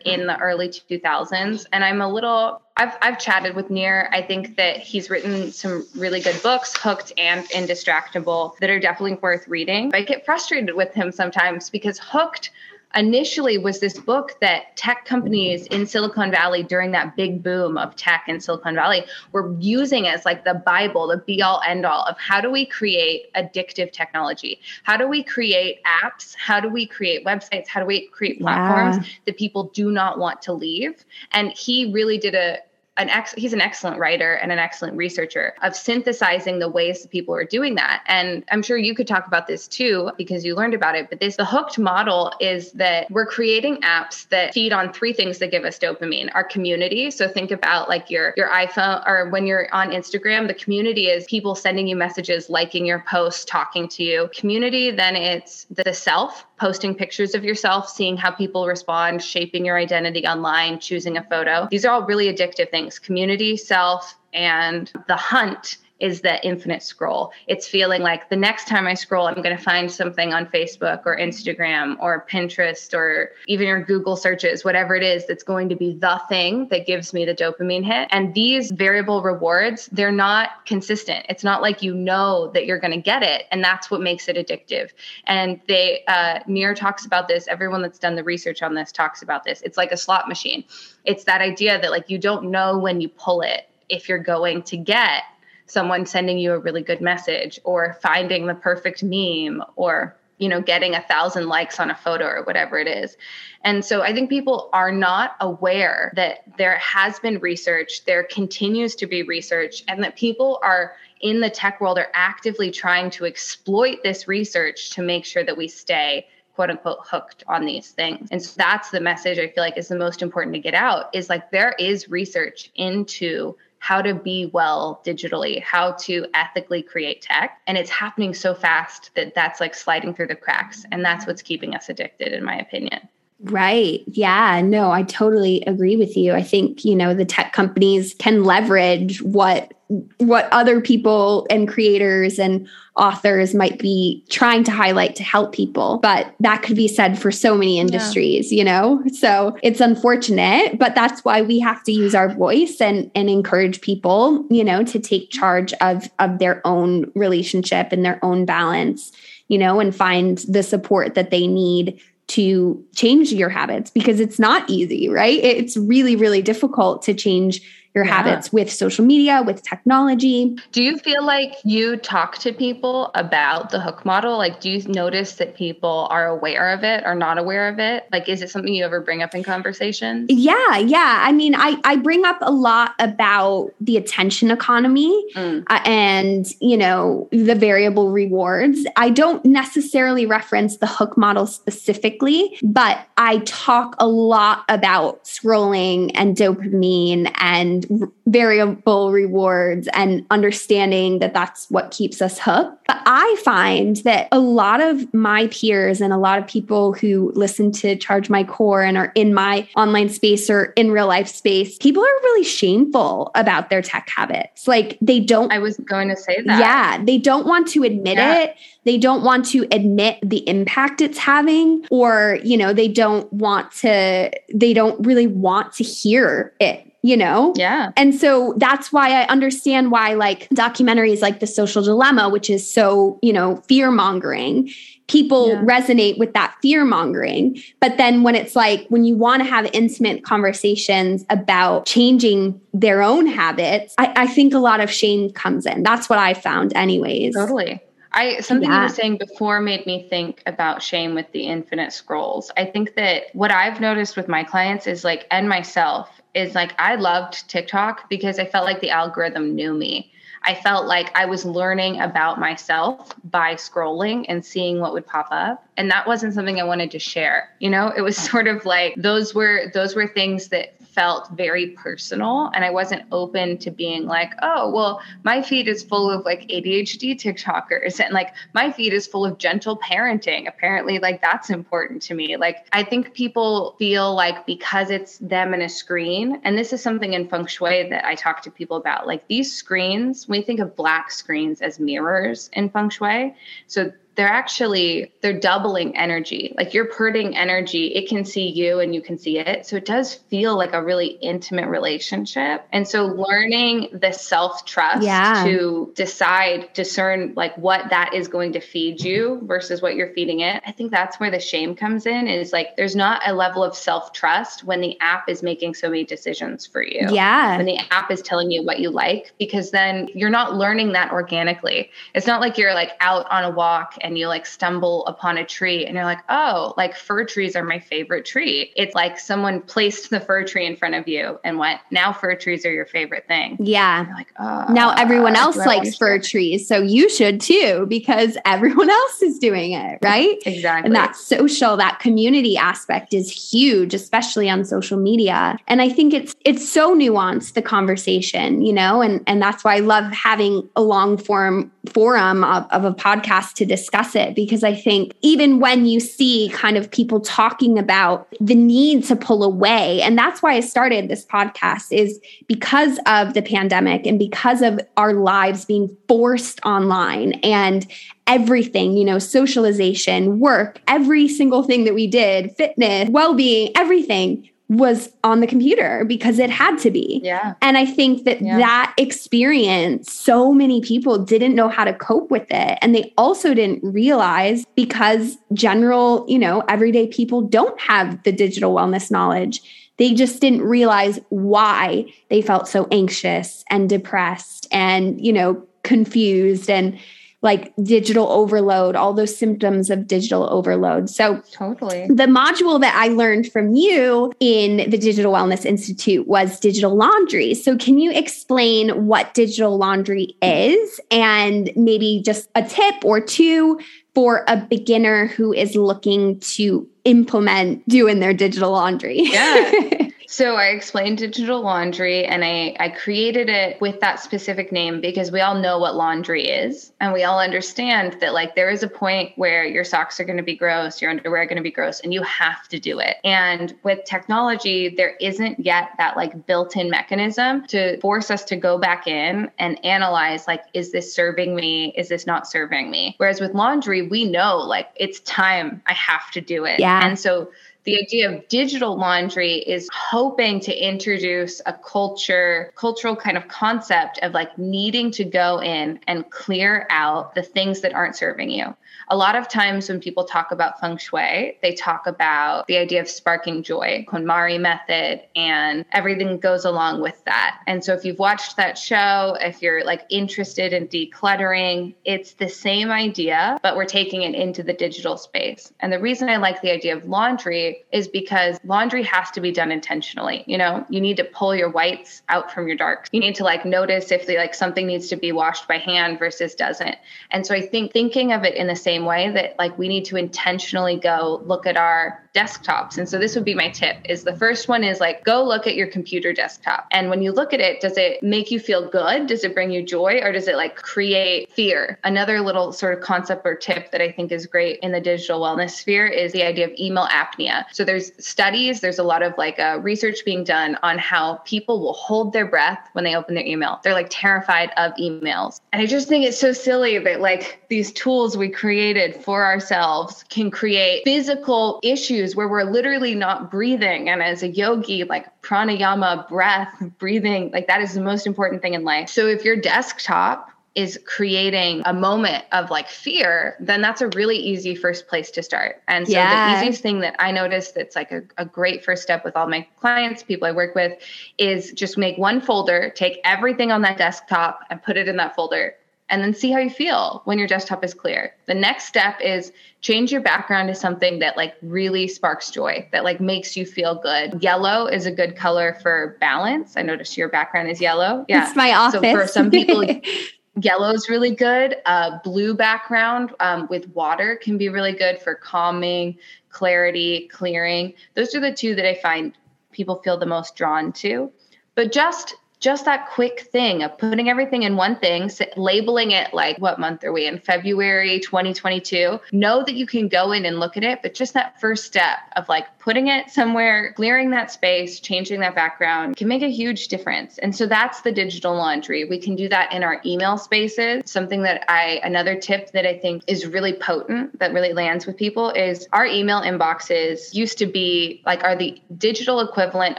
in 0.04 0.26
the 0.26 0.37
early 0.38 0.68
2000s. 0.68 1.66
And 1.73 1.85
I'm 1.85 2.00
a 2.00 2.08
little, 2.08 2.62
I've, 2.76 2.96
I've 3.00 3.18
chatted 3.18 3.54
with 3.54 3.70
Nir. 3.70 4.08
I 4.12 4.23
think 4.23 4.56
that 4.56 4.78
he's 4.78 5.08
written 5.08 5.52
some 5.52 5.87
really 5.96 6.20
good 6.20 6.40
books, 6.42 6.76
Hooked 6.76 7.12
and 7.16 7.44
Indistractable, 7.50 8.56
that 8.58 8.68
are 8.68 8.80
definitely 8.80 9.18
worth 9.23 9.46
reading. 9.46 9.92
I 9.94 10.02
get 10.02 10.25
frustrated 10.25 10.75
with 10.75 10.92
him 10.94 11.12
sometimes 11.12 11.70
because 11.70 11.99
Hooked 11.99 12.50
initially 12.96 13.58
was 13.58 13.80
this 13.80 13.98
book 13.98 14.36
that 14.40 14.76
tech 14.76 15.04
companies 15.04 15.66
in 15.66 15.86
Silicon 15.86 16.30
Valley 16.30 16.62
during 16.62 16.90
that 16.92 17.14
big 17.14 17.42
boom 17.42 17.76
of 17.76 17.94
tech 17.94 18.24
in 18.26 18.40
Silicon 18.40 18.74
Valley 18.74 19.04
were 19.32 19.54
using 19.58 20.08
as 20.08 20.24
like 20.24 20.44
the 20.44 20.54
Bible, 20.54 21.06
the 21.08 21.18
be 21.18 21.42
all 21.42 21.60
end 21.66 21.84
all 21.84 22.04
of 22.04 22.18
how 22.18 22.40
do 22.40 22.50
we 22.50 22.64
create 22.64 23.32
addictive 23.34 23.92
technology? 23.92 24.60
How 24.84 24.96
do 24.96 25.06
we 25.06 25.22
create 25.22 25.80
apps? 25.84 26.34
How 26.36 26.58
do 26.58 26.68
we 26.68 26.86
create 26.86 27.24
websites? 27.24 27.68
How 27.68 27.80
do 27.80 27.86
we 27.86 28.08
create 28.08 28.40
platforms 28.40 28.96
yeah. 28.96 29.12
that 29.26 29.36
people 29.36 29.64
do 29.74 29.90
not 29.90 30.18
want 30.18 30.40
to 30.42 30.52
leave? 30.52 31.04
And 31.32 31.52
he 31.52 31.92
really 31.92 32.18
did 32.18 32.34
a 32.34 32.58
an 32.98 33.10
ex 33.10 33.32
he's 33.34 33.52
an 33.52 33.60
excellent 33.60 33.98
writer 33.98 34.34
and 34.34 34.52
an 34.52 34.58
excellent 34.58 34.96
researcher 34.96 35.54
of 35.62 35.76
synthesizing 35.76 36.58
the 36.58 36.68
ways 36.68 37.02
that 37.02 37.10
people 37.10 37.34
are 37.34 37.44
doing 37.44 37.74
that. 37.74 38.02
And 38.06 38.44
i'm 38.50 38.62
sure 38.62 38.76
you 38.76 38.94
could 38.94 39.06
talk 39.06 39.26
about 39.26 39.46
this 39.46 39.68
too 39.68 40.10
because 40.16 40.44
you 40.44 40.54
learned 40.54 40.74
about 40.74 40.94
it 40.94 41.08
but 41.10 41.20
this 41.20 41.36
the 41.36 41.44
hooked 41.44 41.78
model 41.78 42.32
is 42.40 42.72
that 42.72 43.10
we're 43.10 43.26
creating 43.26 43.80
apps 43.82 44.28
that 44.28 44.54
feed 44.54 44.72
on 44.72 44.92
three 44.92 45.12
things 45.12 45.38
that 45.38 45.50
give 45.50 45.64
us 45.64 45.78
dopamine 45.78 46.30
our 46.34 46.44
community. 46.44 47.10
So 47.10 47.28
think 47.28 47.50
about 47.50 47.88
like 47.88 48.10
your 48.10 48.34
your 48.36 48.48
iphone 48.50 49.06
or 49.06 49.28
when 49.30 49.46
you're 49.46 49.68
on 49.72 49.90
instagram 49.90 50.46
the 50.46 50.54
community 50.54 51.08
is 51.08 51.24
people 51.26 51.54
sending 51.54 51.86
you 51.86 51.96
messages 51.96 52.48
liking 52.48 52.86
your 52.86 53.04
posts 53.08 53.44
talking 53.44 53.88
to 53.88 54.02
you. 54.02 54.30
Community 54.34 54.90
then 54.90 55.16
it's 55.16 55.66
the 55.70 55.92
self 55.92 56.46
posting 56.58 56.94
pictures 56.94 57.34
of 57.34 57.44
yourself, 57.44 57.88
seeing 57.88 58.16
how 58.16 58.30
people 58.30 58.66
respond, 58.66 59.22
shaping 59.22 59.64
your 59.64 59.76
identity 59.76 60.26
online, 60.26 60.78
choosing 60.78 61.16
a 61.16 61.22
photo. 61.24 61.68
These 61.70 61.84
are 61.84 61.92
all 61.92 62.06
really 62.06 62.32
addictive 62.32 62.70
things 62.70 62.86
community, 62.99 63.57
self, 63.57 64.16
and 64.33 64.93
the 65.09 65.16
hunt 65.16 65.78
is 65.98 66.20
the 66.20 66.44
infinite 66.46 66.82
scroll. 66.82 67.32
It's 67.46 67.66
feeling 67.66 68.02
like 68.02 68.28
the 68.28 68.36
next 68.36 68.68
time 68.68 68.86
I 68.86 68.94
scroll, 68.94 69.26
I'm 69.26 69.42
going 69.42 69.56
to 69.56 69.62
find 69.62 69.90
something 69.90 70.34
on 70.34 70.46
Facebook 70.46 71.02
or 71.06 71.16
Instagram 71.16 71.96
or 72.00 72.26
Pinterest 72.30 72.92
or 72.92 73.30
even 73.46 73.66
your 73.66 73.82
Google 73.82 74.16
searches, 74.16 74.64
whatever 74.64 74.94
it 74.94 75.02
is 75.02 75.26
that's 75.26 75.42
going 75.42 75.68
to 75.70 75.76
be 75.76 75.94
the 75.94 76.20
thing 76.28 76.68
that 76.68 76.86
gives 76.86 77.14
me 77.14 77.24
the 77.24 77.34
dopamine 77.34 77.84
hit. 77.84 78.08
And 78.10 78.34
these 78.34 78.70
variable 78.70 79.22
rewards, 79.22 79.88
they're 79.92 80.12
not 80.12 80.66
consistent. 80.66 81.24
It's 81.28 81.44
not 81.44 81.62
like 81.62 81.82
you 81.82 81.94
know 81.94 82.50
that 82.52 82.66
you're 82.66 82.78
going 82.78 82.92
to 82.92 83.00
get 83.00 83.22
it. 83.22 83.46
And 83.50 83.64
that's 83.64 83.90
what 83.90 84.02
makes 84.02 84.28
it 84.28 84.37
addictive. 84.37 84.90
And 85.24 85.61
they, 85.66 86.04
uh, 86.09 86.40
talks 86.74 87.06
about 87.06 87.28
this. 87.28 87.48
Everyone 87.48 87.80
that's 87.80 87.98
done 87.98 88.16
the 88.16 88.24
research 88.24 88.62
on 88.62 88.74
this 88.74 88.92
talks 88.92 89.22
about 89.22 89.44
this. 89.44 89.62
It's 89.62 89.76
like 89.76 89.92
a 89.92 89.96
slot 89.96 90.28
machine. 90.28 90.64
It's 91.04 91.24
that 91.24 91.40
idea 91.40 91.80
that 91.80 91.90
like 91.90 92.11
you 92.11 92.18
don't 92.18 92.50
know 92.50 92.78
when 92.78 93.00
you 93.00 93.09
pull 93.09 93.40
it 93.40 93.68
if 93.88 94.09
you're 94.09 94.18
going 94.18 94.62
to 94.64 94.76
get 94.76 95.22
someone 95.66 96.07
sending 96.07 96.38
you 96.38 96.52
a 96.52 96.59
really 96.59 96.83
good 96.83 97.00
message 97.00 97.61
or 97.64 97.98
finding 98.00 98.46
the 98.46 98.55
perfect 98.55 99.02
meme 99.02 99.62
or 99.74 100.16
you 100.38 100.48
know 100.48 100.61
getting 100.61 100.94
a 100.94 101.02
thousand 101.02 101.48
likes 101.48 101.81
on 101.81 101.90
a 101.90 101.94
photo 101.94 102.26
or 102.26 102.42
whatever 102.44 102.79
it 102.79 102.87
is. 102.87 103.16
And 103.62 103.85
so 103.85 104.02
i 104.02 104.12
think 104.12 104.31
people 104.31 104.70
are 104.72 104.92
not 104.92 105.37
aware 105.40 106.12
that 106.14 106.44
there 106.57 106.79
has 106.79 107.18
been 107.18 107.38
research 107.38 108.05
there 108.05 108.24
continues 108.24 108.94
to 108.96 109.07
be 109.07 109.22
research 109.22 109.83
and 109.88 110.02
that 110.02 110.16
people 110.16 110.61
are 110.62 110.94
in 111.20 111.40
the 111.40 111.50
tech 111.50 111.81
world 111.81 111.98
are 111.98 112.11
actively 112.14 112.70
trying 112.70 113.11
to 113.11 113.24
exploit 113.24 114.02
this 114.02 114.29
research 114.29 114.90
to 114.90 115.02
make 115.02 115.24
sure 115.24 115.44
that 115.44 115.57
we 115.57 115.66
stay 115.66 116.26
quote 116.55 116.70
unquote 116.70 116.98
hooked 117.02 117.44
on 117.48 117.66
these 117.66 117.90
things. 117.90 118.29
And 118.31 118.42
so 118.42 118.55
that's 118.57 118.90
the 118.90 119.00
message 119.00 119.38
i 119.38 119.48
feel 119.48 119.64
like 119.64 119.76
is 119.76 119.88
the 119.88 119.96
most 119.96 120.22
important 120.22 120.55
to 120.55 120.61
get 120.61 120.74
out 120.74 121.14
is 121.14 121.29
like 121.29 121.50
there 121.50 121.74
is 121.79 122.09
research 122.09 122.70
into 122.74 123.57
how 123.78 124.02
to 124.02 124.14
be 124.14 124.46
well 124.46 125.00
digitally, 125.04 125.62
how 125.62 125.92
to 125.92 126.26
ethically 126.34 126.82
create 126.82 127.22
tech. 127.22 127.60
And 127.66 127.78
it's 127.78 127.90
happening 127.90 128.34
so 128.34 128.54
fast 128.54 129.10
that 129.14 129.34
that's 129.34 129.60
like 129.60 129.74
sliding 129.74 130.14
through 130.14 130.28
the 130.28 130.34
cracks. 130.34 130.84
And 130.90 131.04
that's 131.04 131.26
what's 131.26 131.42
keeping 131.42 131.74
us 131.74 131.88
addicted, 131.88 132.32
in 132.32 132.44
my 132.44 132.56
opinion. 132.56 133.08
Right. 133.40 134.03
Yeah. 134.07 134.62
No, 134.62 134.90
I 134.90 135.03
totally 135.03 135.62
agree 135.66 135.96
with 135.96 136.16
you. 136.16 136.33
I 136.33 136.42
think, 136.42 136.85
you 136.85 136.96
know, 136.96 137.12
the 137.12 137.27
tech 137.27 137.53
companies 137.53 138.14
can 138.18 138.44
leverage 138.44 139.20
what 139.22 139.72
what 140.18 140.49
other 140.51 140.81
people 140.81 141.46
and 141.49 141.68
creators 141.68 142.40
and 142.40 142.66
authors 142.96 143.55
might 143.55 143.79
be 143.79 144.25
trying 144.31 144.64
to 144.64 144.72
highlight 144.72 145.14
to 145.14 145.22
help 145.22 145.55
people 145.55 145.99
but 145.99 146.35
that 146.40 146.61
could 146.62 146.75
be 146.75 146.88
said 146.88 147.16
for 147.16 147.31
so 147.31 147.57
many 147.57 147.79
industries 147.79 148.51
yeah. 148.51 148.59
you 148.59 148.64
know 148.64 149.01
so 149.12 149.57
it's 149.62 149.81
unfortunate 149.81 150.77
but 150.77 150.96
that's 150.96 151.25
why 151.25 151.40
we 151.40 151.61
have 151.61 151.85
to 151.85 151.92
use 151.92 152.16
our 152.16 152.29
voice 152.35 152.81
and 152.81 153.09
and 153.14 153.31
encourage 153.31 153.81
people 153.81 154.44
you 154.51 154.64
know 154.64 154.83
to 154.83 154.99
take 154.99 155.31
charge 155.31 155.72
of 155.75 156.11
of 156.18 156.40
their 156.40 156.66
own 156.66 157.09
relationship 157.14 157.92
and 157.92 158.05
their 158.05 158.18
own 158.25 158.44
balance 158.44 159.12
you 159.46 159.57
know 159.57 159.79
and 159.79 159.94
find 159.94 160.38
the 160.49 160.64
support 160.64 161.14
that 161.14 161.31
they 161.31 161.46
need 161.46 162.01
to 162.28 162.84
change 162.94 163.32
your 163.32 163.48
habits 163.48 163.90
because 163.90 164.20
it's 164.20 164.38
not 164.38 164.68
easy 164.68 165.08
right? 165.08 165.38
It's 165.42 165.76
really 165.76 166.16
really 166.16 166.42
difficult 166.42 167.02
to 167.02 167.14
change 167.14 167.62
your 167.96 168.04
yeah. 168.04 168.22
habits 168.22 168.52
with 168.52 168.70
social 168.70 169.04
media, 169.04 169.42
with 169.42 169.62
technology. 169.62 170.54
Do 170.70 170.82
you 170.82 170.98
feel 170.98 171.24
like 171.24 171.54
you 171.64 171.96
talk 171.96 172.37
to 172.38 172.52
people 172.52 173.11
about 173.14 173.70
the 173.70 173.80
hook 173.80 174.04
model? 174.04 174.37
Like, 174.37 174.61
do 174.61 174.70
you 174.70 174.82
notice 174.87 175.37
that 175.37 175.56
people 175.56 176.06
are 176.11 176.26
aware 176.26 176.74
of 176.74 176.85
it 176.85 177.04
or 177.06 177.14
not 177.14 177.38
aware 177.38 177.68
of 177.68 177.78
it? 177.78 178.06
Like, 178.12 178.28
is 178.28 178.42
it 178.42 178.50
something 178.50 178.74
you 178.74 178.85
ever 178.85 179.00
bring 179.00 179.22
up 179.22 179.35
in 179.35 179.42
conversations? 179.42 180.26
Yeah, 180.28 180.76
yeah. 180.76 181.22
I 181.24 181.32
mean, 181.32 181.54
I, 181.54 181.80
I 181.85 181.96
bring 181.96 182.26
up 182.26 182.37
a 182.42 182.52
lot 182.52 182.94
about 182.98 183.72
the 183.80 183.96
attention 183.96 184.50
economy 184.50 185.32
mm. 185.35 185.64
uh, 185.68 185.80
and, 185.87 186.46
you 186.61 186.76
know, 186.76 187.28
the 187.32 187.54
variable 187.54 188.11
rewards. 188.11 188.87
I 188.96 189.09
don't 189.09 189.42
necessarily 189.46 190.26
reference 190.26 190.76
the 190.76 190.87
hook 190.87 191.16
model 191.16 191.46
specifically, 191.46 192.59
but 192.62 193.06
I 193.16 193.38
talk 193.46 193.96
a 193.98 194.06
lot 194.06 194.64
about 194.68 195.24
scrolling 195.24 196.11
and 196.14 196.37
dopamine 196.37 197.32
and 197.37 197.86
variable 198.27 199.12
rewards 199.12 199.88
and 199.92 200.25
understanding 200.31 201.18
that 201.20 201.35
that's 201.35 201.70
what 201.70 201.90
keeps 201.90 202.20
us 202.20 202.38
hooked. 202.38 202.87
But 202.87 203.03
I 203.07 203.37
find 203.44 203.96
that 203.99 204.29
a 204.33 204.38
lot 204.38 204.81
of 204.81 205.12
my 205.12 205.49
peers 205.49 206.01
and 206.01 206.12
a 206.12 206.18
lot 206.18 206.38
of 206.38 206.46
people 206.46 206.92
who 206.92 207.33
listen 207.35 207.72
to 207.72 207.96
Charge 207.96 208.31
My 208.31 208.44
Core 208.44 208.83
and 208.83 208.96
are 208.96 209.12
in 209.14 209.35
my 209.35 209.68
online 209.77 210.09
space 210.09 210.49
or 210.49 210.66
in 210.77 210.90
real 210.90 211.07
life 211.07 211.29
space, 211.29 211.77
people 211.79 212.03
are 212.03 212.20
really 212.22 212.44
shameful 212.44 213.31
about 213.35 213.70
their 213.70 213.83
tech 213.83 214.09
habits. 214.14 214.68
Like 214.68 214.99
they 215.01 215.20
don't. 215.20 215.53
I 215.53 215.59
was 215.59 215.77
going 215.79 216.09
to 216.09 216.16
say 216.16 216.42
that. 216.42 216.61
Yeah. 216.61 217.05
They 217.05 217.18
don't 217.18 217.46
want 217.46 217.68
to 217.68 217.83
admit 217.83 218.16
yeah. 218.16 218.42
it. 218.42 218.57
They 218.85 218.99
don't 218.99 219.25
want 219.25 219.46
to 219.46 219.66
admit 219.72 220.18
the 220.22 220.49
impact 220.49 221.01
it's 221.01 221.18
having, 221.18 221.85
or, 221.90 222.38
you 222.44 222.57
know, 222.57 222.72
they 222.72 222.87
don't 222.87 223.31
want 223.33 223.72
to, 223.72 224.31
they 224.55 224.72
don't 224.72 225.05
really 225.05 225.27
want 225.27 225.72
to 225.75 225.85
hear 225.85 226.55
it 226.61 226.86
you 227.07 227.16
know? 227.16 227.53
Yeah. 227.55 227.92
And 227.97 228.12
so 228.12 228.53
that's 228.57 228.92
why 228.92 229.11
I 229.11 229.27
understand 229.29 229.92
why 229.92 230.14
like 230.14 230.49
documentaries 230.49 231.23
like 231.23 231.38
The 231.38 231.47
Social 231.47 231.81
Dilemma, 231.81 232.29
which 232.29 232.51
is 232.51 232.69
so, 232.69 233.21
you 233.23 233.33
know, 233.33 233.62
fear 233.69 233.92
mongering, 233.92 234.69
people 235.07 235.51
yeah. 235.51 235.62
resonate 235.62 236.19
with 236.19 236.33
that 236.33 236.57
fear 236.62 236.85
mongering. 236.85 237.62
But 237.81 237.97
then 237.97 238.25
when 238.25 238.35
it's 238.35 238.57
like, 238.57 238.88
when 238.88 239.05
you 239.05 239.14
want 239.14 239.40
to 239.45 239.49
have 239.49 239.71
intimate 239.73 240.25
conversations 240.25 241.25
about 241.31 241.87
changing 241.87 242.61
their 242.75 243.03
own 243.03 243.29
habits, 243.29 243.95
I, 243.99 244.12
I 244.16 244.27
think 244.27 244.53
a 244.53 244.59
lot 244.59 244.81
of 244.81 244.90
shame 244.90 245.31
comes 245.31 245.64
in. 245.64 245.85
That's 245.85 246.09
what 246.09 246.19
I 246.19 246.35
found, 246.35 246.75
anyways. 246.75 247.37
Totally. 247.37 247.81
I 248.16 248.40
something 248.40 248.68
yeah. 248.68 248.76
you 248.76 248.83
were 248.85 248.88
saying 248.88 249.18
before 249.18 249.61
made 249.61 249.87
me 249.87 250.09
think 250.09 250.42
about 250.46 250.83
shame 250.83 251.14
with 251.14 251.31
the 251.33 251.46
infinite 251.46 251.92
scrolls. 251.92 252.50
I 252.57 252.64
think 252.64 252.96
that 252.96 253.24
what 253.35 253.52
I've 253.52 253.81
noticed 253.81 254.16
with 254.16 254.26
my 254.26 254.42
clients 254.42 254.87
is 254.87 255.05
like 255.05 255.26
and 255.31 255.48
myself 255.48 256.20
is 256.35 256.55
like 256.55 256.74
I 256.79 256.94
loved 256.96 257.48
TikTok 257.48 258.09
because 258.09 258.38
I 258.38 258.46
felt 258.46 258.64
like 258.64 258.81
the 258.81 258.90
algorithm 258.90 259.55
knew 259.55 259.74
me. 259.74 260.12
I 260.42 260.55
felt 260.55 260.87
like 260.87 261.11
I 261.18 261.26
was 261.26 261.44
learning 261.44 262.00
about 262.00 262.38
myself 262.38 263.12
by 263.24 263.55
scrolling 263.55 264.24
and 264.29 264.44
seeing 264.44 264.81
what 264.81 264.92
would 264.92 265.07
pop 265.07 265.26
up. 265.31 265.66
And 265.76 265.90
that 265.90 266.07
wasn't 266.07 266.35
something 266.35 266.61
I 266.61 266.64
wanted 266.64 266.92
to 266.92 267.00
share. 267.00 267.50
You 267.59 267.68
know, 267.68 267.92
it 267.94 268.00
was 268.00 268.16
sort 268.31 268.46
of 268.46 268.64
like 268.64 268.94
those 268.96 269.35
were 269.35 269.70
those 269.74 269.94
were 269.94 270.07
things 270.07 270.48
that 270.48 270.75
felt 270.96 271.30
very 271.32 271.68
personal 271.68 272.50
and 272.54 272.64
I 272.64 272.70
wasn't 272.70 273.04
open 273.12 273.59
to 273.59 273.70
being 273.70 274.06
like, 274.06 274.32
oh, 274.42 274.70
well, 274.70 275.02
my 275.22 275.42
feed 275.42 275.68
is 275.68 275.85
full 275.85 276.11
of 276.11 276.24
like 276.24 276.48
ADHD 276.48 277.14
TikTokers 277.20 278.00
and 278.04 278.12
like 278.12 278.35
my 278.54 278.72
feed 278.72 278.92
is 278.92 279.06
full 279.06 279.24
of 279.24 279.38
gentle 279.38 279.78
parenting. 279.78 280.48
Apparently, 280.48 280.98
like 280.98 281.20
that's 281.20 281.50
important 281.50 282.02
to 282.02 282.14
me. 282.14 282.37
Like, 282.37 282.66
I 282.72 282.82
think 282.82 283.14
people 283.14 283.76
feel 283.78 284.14
like 284.14 284.46
because 284.46 284.90
it's 284.90 285.18
them 285.18 285.52
and 285.52 285.62
a 285.62 285.68
screen, 285.68 286.40
and 286.42 286.56
this 286.56 286.72
is 286.72 286.82
something 286.82 287.12
in 287.12 287.28
feng 287.28 287.46
shui 287.46 287.88
that 287.90 288.04
I 288.04 288.14
talk 288.14 288.42
to 288.42 288.50
people 288.50 288.78
about, 288.78 289.06
like 289.06 289.28
these 289.28 289.54
screens, 289.54 290.26
we 290.26 290.40
think 290.40 290.61
of 290.61 290.74
black 290.74 291.11
screens 291.11 291.61
as 291.61 291.78
mirrors 291.78 292.48
in 292.54 292.70
feng 292.70 292.88
shui. 292.88 293.35
So 293.66 293.92
they're 294.16 294.29
actually 294.29 295.12
they're 295.20 295.38
doubling 295.38 295.96
energy. 295.96 296.55
Like 296.57 296.74
you're 296.74 296.87
putting 296.87 297.37
energy 297.37 297.94
it 297.94 298.09
can 298.09 298.24
see 298.24 298.48
you 298.48 298.81
and 298.81 298.94
you 298.94 299.00
can 299.00 299.18
see 299.18 299.38
it. 299.38 299.66
So 299.66 299.76
it 299.76 299.85
does 299.85 300.14
feel 300.14 300.57
like 300.57 300.72
a 300.72 300.83
really 300.83 301.07
intimate 301.07 301.68
relationship. 301.68 302.66
And 302.72 302.87
so 302.87 303.07
learning 303.07 303.88
the 303.92 304.12
self 304.12 304.64
trust 304.64 305.02
yeah. 305.02 305.44
to 305.44 305.92
decide 305.94 306.72
discern 306.72 307.35
like 307.37 307.57
what 307.57 307.90
that 307.90 308.14
is 308.14 308.29
going 308.29 308.52
to 308.55 308.61
feed 308.61 309.00
you 309.00 309.40
versus 309.44 309.81
what 309.81 309.94
you're 309.94 310.12
feeding 310.12 310.40
it 310.40 310.62
i 310.66 310.72
think 310.72 310.90
that's 310.90 311.18
where 311.20 311.31
the 311.31 311.40
shame 311.40 311.74
comes 311.74 312.07
in 312.07 312.26
is 312.26 312.52
like 312.52 312.76
there's 312.76 312.96
not 312.96 313.20
a 313.26 313.33
level 313.33 313.62
of 313.62 313.76
self 313.76 314.12
trust 314.12 314.64
when 314.64 314.81
the 314.81 314.98
app 315.00 315.29
is 315.29 315.42
making 315.42 315.74
so 315.74 315.88
many 315.88 316.05
decisions 316.05 316.66
for 316.66 316.83
you. 316.83 317.07
Yeah. 317.11 317.57
When 317.57 317.66
the 317.66 317.79
app 317.90 318.11
is 318.11 318.22
telling 318.22 318.50
you 318.50 318.62
what 318.64 318.81
you 318.81 318.90
like 318.90 319.33
because 319.38 319.70
then 319.70 320.09
you're 320.14 320.31
not 320.31 320.55
learning 320.57 320.92
that 320.92 321.12
organically. 321.12 321.90
It's 322.14 322.26
not 322.26 322.40
like 322.40 322.59
you're 322.59 322.74
like 322.74 322.92
out 323.00 323.31
on 323.31 323.44
a 323.44 323.50
walk 323.50 323.94
and 324.07 324.16
you 324.16 324.29
like 324.29 324.47
stumble 324.47 325.05
upon 325.07 325.37
a 325.37 325.45
tree 325.45 325.85
and 325.85 325.97
you're 325.97 326.05
like, 326.05 326.21
oh, 326.29 326.75
like 326.77 326.95
fir 326.95 327.25
trees 327.25 327.57
are 327.57 327.64
my 327.64 327.81
favorite 327.81 328.25
tree. 328.25 328.73
It's 328.77 328.95
like 328.95 329.19
someone 329.19 329.61
placed 329.62 330.11
the 330.11 330.21
fir 330.21 330.45
tree 330.45 330.64
in 330.64 330.77
front 330.77 330.95
of 330.95 331.09
you 331.09 331.40
and 331.42 331.59
went, 331.59 331.81
now 331.90 332.12
fir 332.12 332.37
trees 332.37 332.64
are 332.64 332.73
your 332.73 332.87
favorite 332.87 333.27
thing. 333.27 333.57
Yeah. 333.59 334.07
like, 334.14 334.29
oh, 334.38 334.66
now 334.73 334.92
everyone 334.92 335.35
else 335.35 335.57
likes 335.57 335.97
fir 335.97 336.21
trees. 336.21 336.69
So 336.69 336.81
you 336.81 337.11
should 337.11 337.40
too, 337.40 337.87
because 337.88 338.38
everyone 338.45 338.88
else 338.88 339.23
is 339.23 339.40
doing 339.40 339.73
it, 339.73 339.99
right? 340.03 340.38
exactly. 340.47 340.87
And 340.87 340.95
that 340.95 341.16
social, 341.16 341.77
that 341.77 341.99
community 341.99 342.57
aspect 342.57 343.12
is 343.12 343.29
huge, 343.53 343.92
especially 343.92 344.49
on 344.49 344.64
social 344.64 344.99
media. 344.99 345.59
And 345.66 345.83
I 345.83 345.88
think 345.88 346.14
it's 346.14 346.33
it's 346.45 346.69
so 346.69 346.95
nuanced, 346.95 347.55
the 347.55 347.62
conversation, 347.62 348.62
you 348.62 348.73
know, 348.73 349.03
and, 349.03 349.21
and 349.27 349.42
that's 349.42 349.64
why 349.64 349.75
I 349.75 349.81
love 349.81 350.12
having 350.12 350.69
a 350.77 350.83
long 350.83 351.19
form 351.19 351.73
forum 351.92 352.45
of, 352.45 352.66
of 352.71 352.85
a 352.85 352.92
podcast 352.92 353.55
to 353.55 353.64
discuss 353.64 353.95
discuss 353.96 354.14
it 354.14 354.35
because 354.35 354.62
I 354.62 354.74
think 354.74 355.14
even 355.22 355.61
when 355.61 355.87
you 355.87 356.00
see 356.00 356.50
kind 356.52 356.76
of 356.76 356.90
people 356.90 357.20
talking 357.20 357.78
about 357.78 358.28
the 358.40 358.54
need 358.54 359.04
to 359.04 359.16
pull 359.16 359.42
away, 359.42 360.02
and 360.02 360.18
that's 360.18 360.42
why 360.42 360.54
I 360.54 360.61
started 360.61 361.09
this 361.09 361.24
podcast, 361.24 361.87
is 361.90 362.20
because 362.46 362.98
of 363.06 363.35
the 363.35 363.42
pandemic 363.42 364.06
and 364.06 364.18
because 364.18 364.62
of 364.62 364.80
our 364.96 365.14
lives 365.14 365.64
being 365.64 365.94
forced 366.09 366.61
online 366.64 367.35
and 367.42 367.87
everything, 368.26 368.96
you 368.96 369.04
know, 369.04 369.18
socialization, 369.18 370.40
work, 370.40 370.80
every 370.88 371.28
single 371.28 371.62
thing 371.62 371.85
that 371.85 371.94
we 371.94 372.06
did, 372.06 372.54
fitness, 372.56 373.09
well 373.11 373.35
being, 373.35 373.70
everything 373.76 374.48
was 374.68 375.12
on 375.22 375.40
the 375.40 375.46
computer 375.46 376.05
because 376.05 376.38
it 376.38 376.50
had 376.50 376.76
to 376.79 376.90
be. 376.90 377.20
Yeah. 377.22 377.55
And 377.62 377.79
I 377.79 377.87
think 377.87 378.24
that 378.24 378.42
yeah. 378.42 378.59
that 378.59 378.94
experience, 378.98 380.12
so 380.12 380.52
many 380.52 380.81
people 380.81 381.18
didn't 381.24 381.55
know 381.55 381.68
how 381.68 381.85
to 381.85 381.94
cope 381.94 382.31
with 382.31 382.46
it. 382.50 382.79
And 382.83 382.94
they 382.94 383.12
also 383.16 383.55
didn't 383.55 383.85
realize 383.85 384.64
because 384.74 385.37
general, 385.52 386.24
you 386.29 386.38
know, 386.38 386.64
everyday 386.68 387.07
people 387.07 387.42
don't 387.42 387.79
have 387.81 388.22
the 388.24 388.33
digital 388.33 388.74
wellness 388.74 389.11
knowledge. 389.11 389.62
They 389.98 390.12
just 390.12 390.40
didn't 390.40 390.62
realize 390.62 391.20
why 391.29 392.07
they 392.29 392.42
felt 392.42 392.68
so 392.68 392.88
anxious 392.90 393.64
and 393.70 393.88
depressed 393.88 394.66
and, 394.72 395.24
you 395.24 395.33
know, 395.33 395.64
confused 395.85 396.68
and 396.68 396.98
like 397.42 397.72
digital 397.83 398.29
overload, 398.29 398.96
all 398.96 399.12
those 399.12 399.37
symptoms 399.37 399.90
of 399.90 400.07
digital 400.07 400.49
overload. 400.51 401.11
So, 401.11 401.42
totally. 401.53 402.07
The 402.09 402.27
module 402.27 402.81
that 402.81 402.94
I 402.96 403.09
learned 403.09 403.53
from 403.53 403.75
you 403.75 404.33
in 404.40 404.90
the 404.90 404.99
Digital 404.99 405.33
Wellness 405.33 405.64
Institute 405.64 406.27
was 406.27 406.59
digital 406.59 406.94
laundry. 406.96 407.55
So, 407.55 407.77
can 407.77 407.99
you 407.99 408.11
explain 408.11 409.07
what 409.07 409.35
digital 409.35 409.77
laundry 409.77 410.35
is 410.42 411.01
and 411.11 411.70
maybe 411.77 412.22
just 412.25 412.49
a 412.55 412.62
tip 412.62 413.05
or 413.05 413.20
two 413.20 413.79
for 414.14 414.44
a 414.49 414.57
beginner 414.57 415.27
who 415.27 415.53
is 415.53 415.77
looking 415.77 416.40
to 416.40 416.88
implement 417.05 417.87
doing 417.87 418.20
their 418.20 418.33
digital 418.33 418.72
laundry? 418.72 419.20
Yeah. 419.20 419.70
So 420.28 420.56
I 420.56 420.66
explained 420.66 421.18
digital 421.18 421.60
laundry 421.60 422.24
and 422.24 422.44
I, 422.44 422.76
I 422.80 422.88
created 422.88 423.48
it 423.48 423.80
with 423.80 424.00
that 424.00 424.20
specific 424.20 424.72
name 424.72 425.00
because 425.00 425.30
we 425.30 425.40
all 425.40 425.54
know 425.54 425.78
what 425.78 425.94
laundry 425.94 426.48
is. 426.48 426.92
And 427.00 427.12
we 427.12 427.24
all 427.24 427.38
understand 427.38 428.16
that 428.20 428.34
like 428.34 428.54
there 428.54 428.70
is 428.70 428.82
a 428.82 428.88
point 428.88 429.32
where 429.36 429.64
your 429.64 429.84
socks 429.84 430.18
are 430.20 430.24
going 430.24 430.36
to 430.36 430.42
be 430.42 430.56
gross, 430.56 431.00
your 431.00 431.10
underwear 431.10 431.42
are 431.42 431.46
going 431.46 431.56
to 431.56 431.62
be 431.62 431.70
gross, 431.70 432.00
and 432.00 432.12
you 432.12 432.22
have 432.22 432.68
to 432.68 432.78
do 432.78 432.98
it. 432.98 433.16
And 433.24 433.74
with 433.82 434.04
technology, 434.04 434.88
there 434.88 435.16
isn't 435.20 435.64
yet 435.64 435.90
that 435.98 436.16
like 436.16 436.46
built-in 436.46 436.90
mechanism 436.90 437.66
to 437.68 438.00
force 438.00 438.30
us 438.30 438.44
to 438.44 438.56
go 438.56 438.78
back 438.78 439.06
in 439.06 439.50
and 439.58 439.84
analyze 439.84 440.46
like, 440.46 440.62
is 440.74 440.92
this 440.92 441.14
serving 441.14 441.54
me? 441.54 441.94
Is 441.96 442.08
this 442.08 442.26
not 442.26 442.46
serving 442.48 442.90
me? 442.90 443.14
Whereas 443.18 443.40
with 443.40 443.54
laundry, 443.54 444.02
we 444.02 444.24
know 444.24 444.58
like 444.58 444.88
it's 444.96 445.20
time. 445.20 445.82
I 445.86 445.92
have 445.92 446.30
to 446.32 446.40
do 446.40 446.64
it. 446.64 446.80
Yeah. 446.80 447.06
And 447.06 447.18
so 447.18 447.50
the 447.87 447.96
idea 448.03 448.29
of 448.31 448.49
digital 448.49 448.99
laundry 448.99 449.55
is 449.55 449.88
hoping 449.92 450.59
to 450.61 450.75
introduce 450.77 451.62
a 451.66 451.72
culture, 451.72 452.72
cultural 452.75 453.14
kind 453.14 453.37
of 453.37 453.46
concept 453.46 454.18
of 454.22 454.35
like 454.35 454.59
needing 454.59 455.12
to 455.12 455.25
go 455.25 455.62
in 455.62 456.01
and 456.09 456.29
clear 456.29 456.87
out 456.90 457.35
the 457.37 457.42
things 457.42 457.81
that 457.83 457.94
aren't 457.94 458.16
serving 458.16 458.51
you 458.51 458.75
a 459.09 459.16
lot 459.16 459.37
of 459.37 459.49
times 459.49 459.88
when 459.88 460.01
people 460.01 460.25
talk 460.25 460.51
about 460.51 460.81
feng 460.81 460.97
shui, 460.97 461.59
they 461.62 461.75
talk 461.75 462.07
about 462.07 462.66
the 462.66 462.77
idea 462.77 463.01
of 463.01 463.09
sparking 463.09 463.62
joy, 463.62 464.05
KonMari 464.09 464.61
method, 464.61 465.23
and 465.37 465.85
everything 465.92 466.38
goes 466.38 466.64
along 466.64 467.01
with 467.01 467.23
that. 467.25 467.61
And 467.66 467.85
so 467.85 467.92
if 467.92 468.05
you've 468.05 468.19
watched 468.19 468.57
that 468.57 468.77
show, 468.79 469.37
if 469.40 469.62
you're 469.62 469.85
like 469.85 470.03
interested 470.11 470.73
in 470.73 470.88
decluttering, 470.88 471.95
it's 472.05 472.35
the 472.35 472.49
same 472.49 472.90
idea, 472.90 473.59
but 473.62 473.77
we're 473.77 473.85
taking 473.85 474.23
it 474.23 474.35
into 474.35 474.62
the 474.62 474.73
digital 474.73 475.16
space. 475.16 475.73
And 475.81 475.92
the 475.92 476.01
reason 476.01 476.29
I 476.29 476.37
like 476.38 476.61
the 476.62 476.73
idea 476.73 476.97
of 476.97 477.05
laundry 477.05 477.85
is 477.92 478.09
because 478.09 478.59
laundry 478.64 479.03
has 479.05 479.31
to 479.33 479.40
be 479.40 479.53
done 479.53 479.71
intentionally. 479.71 480.45
You 480.47 480.59
know, 480.59 480.85
you 480.88 481.01
need 481.01 481.16
to 481.19 481.25
pull 481.25 481.55
your 481.55 481.71
whites 481.71 482.23
out 482.29 482.53
from 482.53 482.66
your 482.66 482.77
darks. 482.77 483.09
You 483.12 483.21
need 483.21 483.37
to 483.37 483.45
like 483.45 483.64
notice 483.64 484.11
if 484.11 484.27
the, 484.27 484.37
like 484.37 484.55
something 484.55 484.87
needs 484.87 485.09
to 485.09 485.16
be 485.16 485.33
washed 485.33 485.69
by 485.69 485.79
hand 485.79 486.19
versus 486.19 486.55
doesn't. 486.55 486.97
And 487.31 487.47
so 487.47 487.55
I 487.55 487.61
think 487.61 487.92
thinking 487.92 488.33
of 488.33 488.45
it 488.45 488.55
in 488.55 488.66
the 488.66 488.77
same 488.77 488.95
same 488.96 489.04
way 489.04 489.30
that 489.30 489.59
like 489.59 489.76
we 489.78 489.88
need 489.88 490.06
to 490.06 490.16
intentionally 490.16 490.96
go 490.96 491.42
look 491.44 491.66
at 491.66 491.76
our 491.76 492.22
desktops. 492.35 492.98
And 492.98 493.09
so 493.09 493.18
this 493.18 493.35
would 493.35 493.44
be 493.44 493.54
my 493.54 493.70
tip 493.70 493.96
is 494.04 494.24
the 494.24 494.37
first 494.37 494.68
one 494.68 494.85
is 494.85 495.00
like 495.00 495.24
go 495.24 495.42
look 495.42 495.66
at 495.66 495.74
your 495.74 495.87
computer 495.87 496.32
desktop. 496.35 496.87
And 496.90 497.09
when 497.09 497.22
you 497.22 497.32
look 497.32 497.54
at 497.54 497.61
it, 497.61 497.80
does 497.80 497.96
it 497.96 498.22
make 498.22 498.50
you 498.50 498.61
feel 498.61 498.88
good? 498.88 499.26
Does 499.26 499.42
it 499.42 499.54
bring 499.54 499.70
you 499.70 499.82
joy 499.82 500.20
or 500.22 500.32
does 500.32 500.46
it 500.46 500.56
like 500.56 500.76
create 500.76 501.50
fear? 501.50 501.98
Another 502.04 502.40
little 502.40 502.72
sort 502.72 502.96
of 502.96 503.02
concept 503.02 503.46
or 503.46 503.54
tip 503.54 503.90
that 503.90 504.02
I 504.02 504.12
think 504.12 504.32
is 504.32 504.46
great 504.46 504.78
in 504.80 504.92
the 504.92 505.00
digital 505.00 505.40
wellness 505.40 505.70
sphere 505.70 506.06
is 506.06 506.32
the 506.32 506.42
idea 506.42 506.66
of 506.66 506.72
email 506.78 507.06
apnea. 507.06 507.64
So 507.72 507.85
there's 507.85 508.12
studies, 508.24 508.80
there's 508.80 508.98
a 508.98 509.02
lot 509.02 509.22
of 509.22 509.32
like 509.38 509.59
uh, 509.59 509.78
research 509.82 510.18
being 510.24 510.44
done 510.44 510.78
on 510.82 510.98
how 510.98 511.37
people 511.46 511.80
will 511.80 511.94
hold 511.94 512.35
their 512.35 512.46
breath 512.46 512.88
when 512.92 513.04
they 513.04 513.16
open 513.16 513.35
their 513.35 513.46
email. 513.46 513.80
They're 513.82 513.94
like 513.94 514.09
terrified 514.11 514.72
of 514.76 514.92
emails. 515.00 515.61
And 515.72 515.80
I 515.80 515.87
just 515.87 516.06
think 516.06 516.26
it's 516.26 516.38
so 516.38 516.52
silly 516.52 516.98
that 516.98 517.20
like 517.20 517.62
these 517.68 517.92
tools 517.92 518.37
we 518.37 518.50
created 518.87 519.25
for 519.25 519.44
ourselves 519.44 520.25
can 520.29 520.49
create 520.49 521.03
physical 521.03 521.81
issues 521.83 522.37
where 522.37 522.46
we're 522.46 522.62
literally 522.62 523.16
not 523.16 523.51
breathing. 523.51 524.09
And 524.09 524.22
as 524.22 524.44
a 524.44 524.49
yogi, 524.49 525.03
like 525.03 525.27
pranayama, 525.42 526.29
breath, 526.29 526.72
breathing, 526.99 527.51
like 527.53 527.66
that 527.66 527.81
is 527.81 527.94
the 527.94 528.01
most 528.01 528.29
important 528.29 528.62
thing 528.62 528.75
in 528.75 528.85
life. 528.85 529.09
So 529.09 529.27
if 529.27 529.44
your 529.44 529.57
desktop 529.57 530.51
is 530.77 531.01
creating 531.05 531.83
a 531.85 531.92
moment 531.92 532.44
of 532.53 532.70
like 532.70 532.88
fear, 532.88 533.57
then 533.59 533.81
that's 533.81 534.03
a 534.03 534.09
really 534.09 534.37
easy 534.37 534.77
first 534.77 535.09
place 535.09 535.33
to 535.33 535.42
start. 535.42 535.83
And 535.88 536.07
so 536.07 536.12
yeah. 536.12 536.55
the 536.55 536.61
easiest 536.61 536.81
thing 536.81 537.01
that 537.01 537.16
I 537.18 537.33
noticed 537.33 537.75
that's 537.75 537.96
like 537.96 538.12
a, 538.12 538.22
a 538.38 538.44
great 538.44 538.85
first 538.85 539.03
step 539.03 539.25
with 539.25 539.35
all 539.35 539.49
my 539.49 539.66
clients, 539.81 540.22
people 540.22 540.46
I 540.46 540.53
work 540.53 540.77
with, 540.77 540.92
is 541.38 541.72
just 541.72 541.99
make 541.99 542.18
one 542.18 542.40
folder, 542.40 542.92
take 542.94 543.18
everything 543.25 543.72
on 543.72 543.83
that 543.83 543.99
desktop 543.99 544.61
and 544.70 544.81
put 544.81 544.96
it 544.96 545.09
in 545.09 545.16
that 545.16 545.35
folder 545.35 545.75
and 546.09 546.23
then 546.23 546.33
see 546.33 546.53
how 546.53 546.59
you 546.59 546.71
feel 546.71 547.23
when 547.25 547.38
your 547.38 547.49
desktop 547.49 547.85
is 547.85 547.92
clear. 547.92 548.35
The 548.47 548.55
next 548.55 548.85
step 548.85 549.21
is 549.21 549.53
change 549.81 550.12
your 550.12 550.21
background 550.21 550.69
to 550.69 550.75
something 550.75 551.19
that 551.19 551.37
like 551.37 551.55
really 551.62 552.07
sparks 552.07 552.51
joy, 552.51 552.88
that 552.92 553.05
like 553.05 553.21
makes 553.21 553.57
you 553.57 553.66
feel 553.66 553.97
good. 553.97 554.42
Yellow 554.42 554.87
is 554.87 555.07
a 555.07 555.11
good 555.11 555.37
color 555.37 555.77
for 555.83 556.16
balance. 556.21 556.77
I 556.77 556.83
noticed 556.83 557.16
your 557.16 557.29
background 557.29 557.71
is 557.71 557.81
yellow. 557.81 558.25
Yeah. 558.29 558.47
It's 558.47 558.57
my 558.57 558.73
office. 558.73 559.01
So 559.01 559.12
for 559.12 559.27
some 559.27 559.51
people 559.51 559.85
yellow 560.61 560.92
is 560.92 561.09
really 561.09 561.35
good. 561.35 561.77
Uh, 561.87 562.19
blue 562.23 562.55
background 562.55 563.35
um, 563.40 563.66
with 563.69 563.88
water 563.88 564.38
can 564.40 564.57
be 564.57 564.69
really 564.69 564.92
good 564.92 565.21
for 565.21 565.35
calming, 565.35 566.16
clarity, 566.51 567.29
clearing. 567.29 567.95
Those 568.14 568.35
are 568.35 568.40
the 568.40 568.53
two 568.53 568.75
that 568.77 568.88
I 568.88 568.95
find 568.95 569.35
people 569.73 569.97
feel 570.03 570.16
the 570.16 570.27
most 570.27 570.57
drawn 570.57 570.92
to. 570.92 571.31
But 571.75 571.92
just 571.92 572.37
just 572.61 572.85
that 572.87 573.09
quick 573.11 573.49
thing 573.53 573.83
of 573.83 573.97
putting 573.99 574.29
everything 574.29 574.62
in 574.62 574.77
one 574.77 574.97
thing, 574.97 575.31
labeling 575.57 576.11
it 576.12 576.33
like 576.33 576.59
what 576.59 576.79
month 576.79 577.05
are 577.05 577.12
we 577.12 577.27
in? 577.27 577.38
February 577.38 578.21
2022. 578.21 579.21
Know 579.33 579.62
that 579.64 579.75
you 579.75 579.87
can 579.87 580.09
go 580.09 580.33
in 580.33 580.47
and 580.47 580.59
look 580.59 580.77
at 580.77 580.85
it, 580.85 581.01
but 581.03 581.14
just 581.14 581.35
that 581.35 581.61
first 581.61 581.85
step 581.85 582.19
of 582.37 582.49
like 582.49 582.66
putting 582.79 583.09
it 583.09 583.31
somewhere, 583.31 583.92
clearing 583.92 584.31
that 584.31 584.51
space, 584.51 585.01
changing 585.01 585.40
that 585.40 585.55
background 585.55 586.16
can 586.16 586.29
make 586.29 586.42
a 586.42 586.51
huge 586.51 586.88
difference. 586.88 587.38
And 587.38 587.55
so 587.55 587.66
that's 587.66 588.01
the 588.01 588.12
digital 588.12 588.55
laundry. 588.55 589.05
We 589.05 589.19
can 589.19 589.37
do 589.37 589.49
that 589.49 589.73
in 589.73 589.83
our 589.83 590.01
email 590.07 590.38
spaces. 590.38 591.03
Something 591.05 591.42
that 591.42 591.64
I, 591.69 592.01
another 592.05 592.37
tip 592.37 592.73
that 592.73 592.87
I 592.87 592.99
think 592.99 593.23
is 593.27 593.47
really 593.47 593.75
potent 593.75 594.38
that 594.38 594.53
really 594.53 594.73
lands 594.73 595.07
with 595.07 595.16
people 595.16 595.51
is 595.51 595.88
our 595.92 596.07
email 596.07 596.40
inboxes 596.40 597.35
used 597.35 597.59
to 597.59 597.66
be 597.66 598.23
like 598.25 598.42
are 598.45 598.57
the 598.57 598.81
digital 598.97 599.40
equivalent 599.40 599.99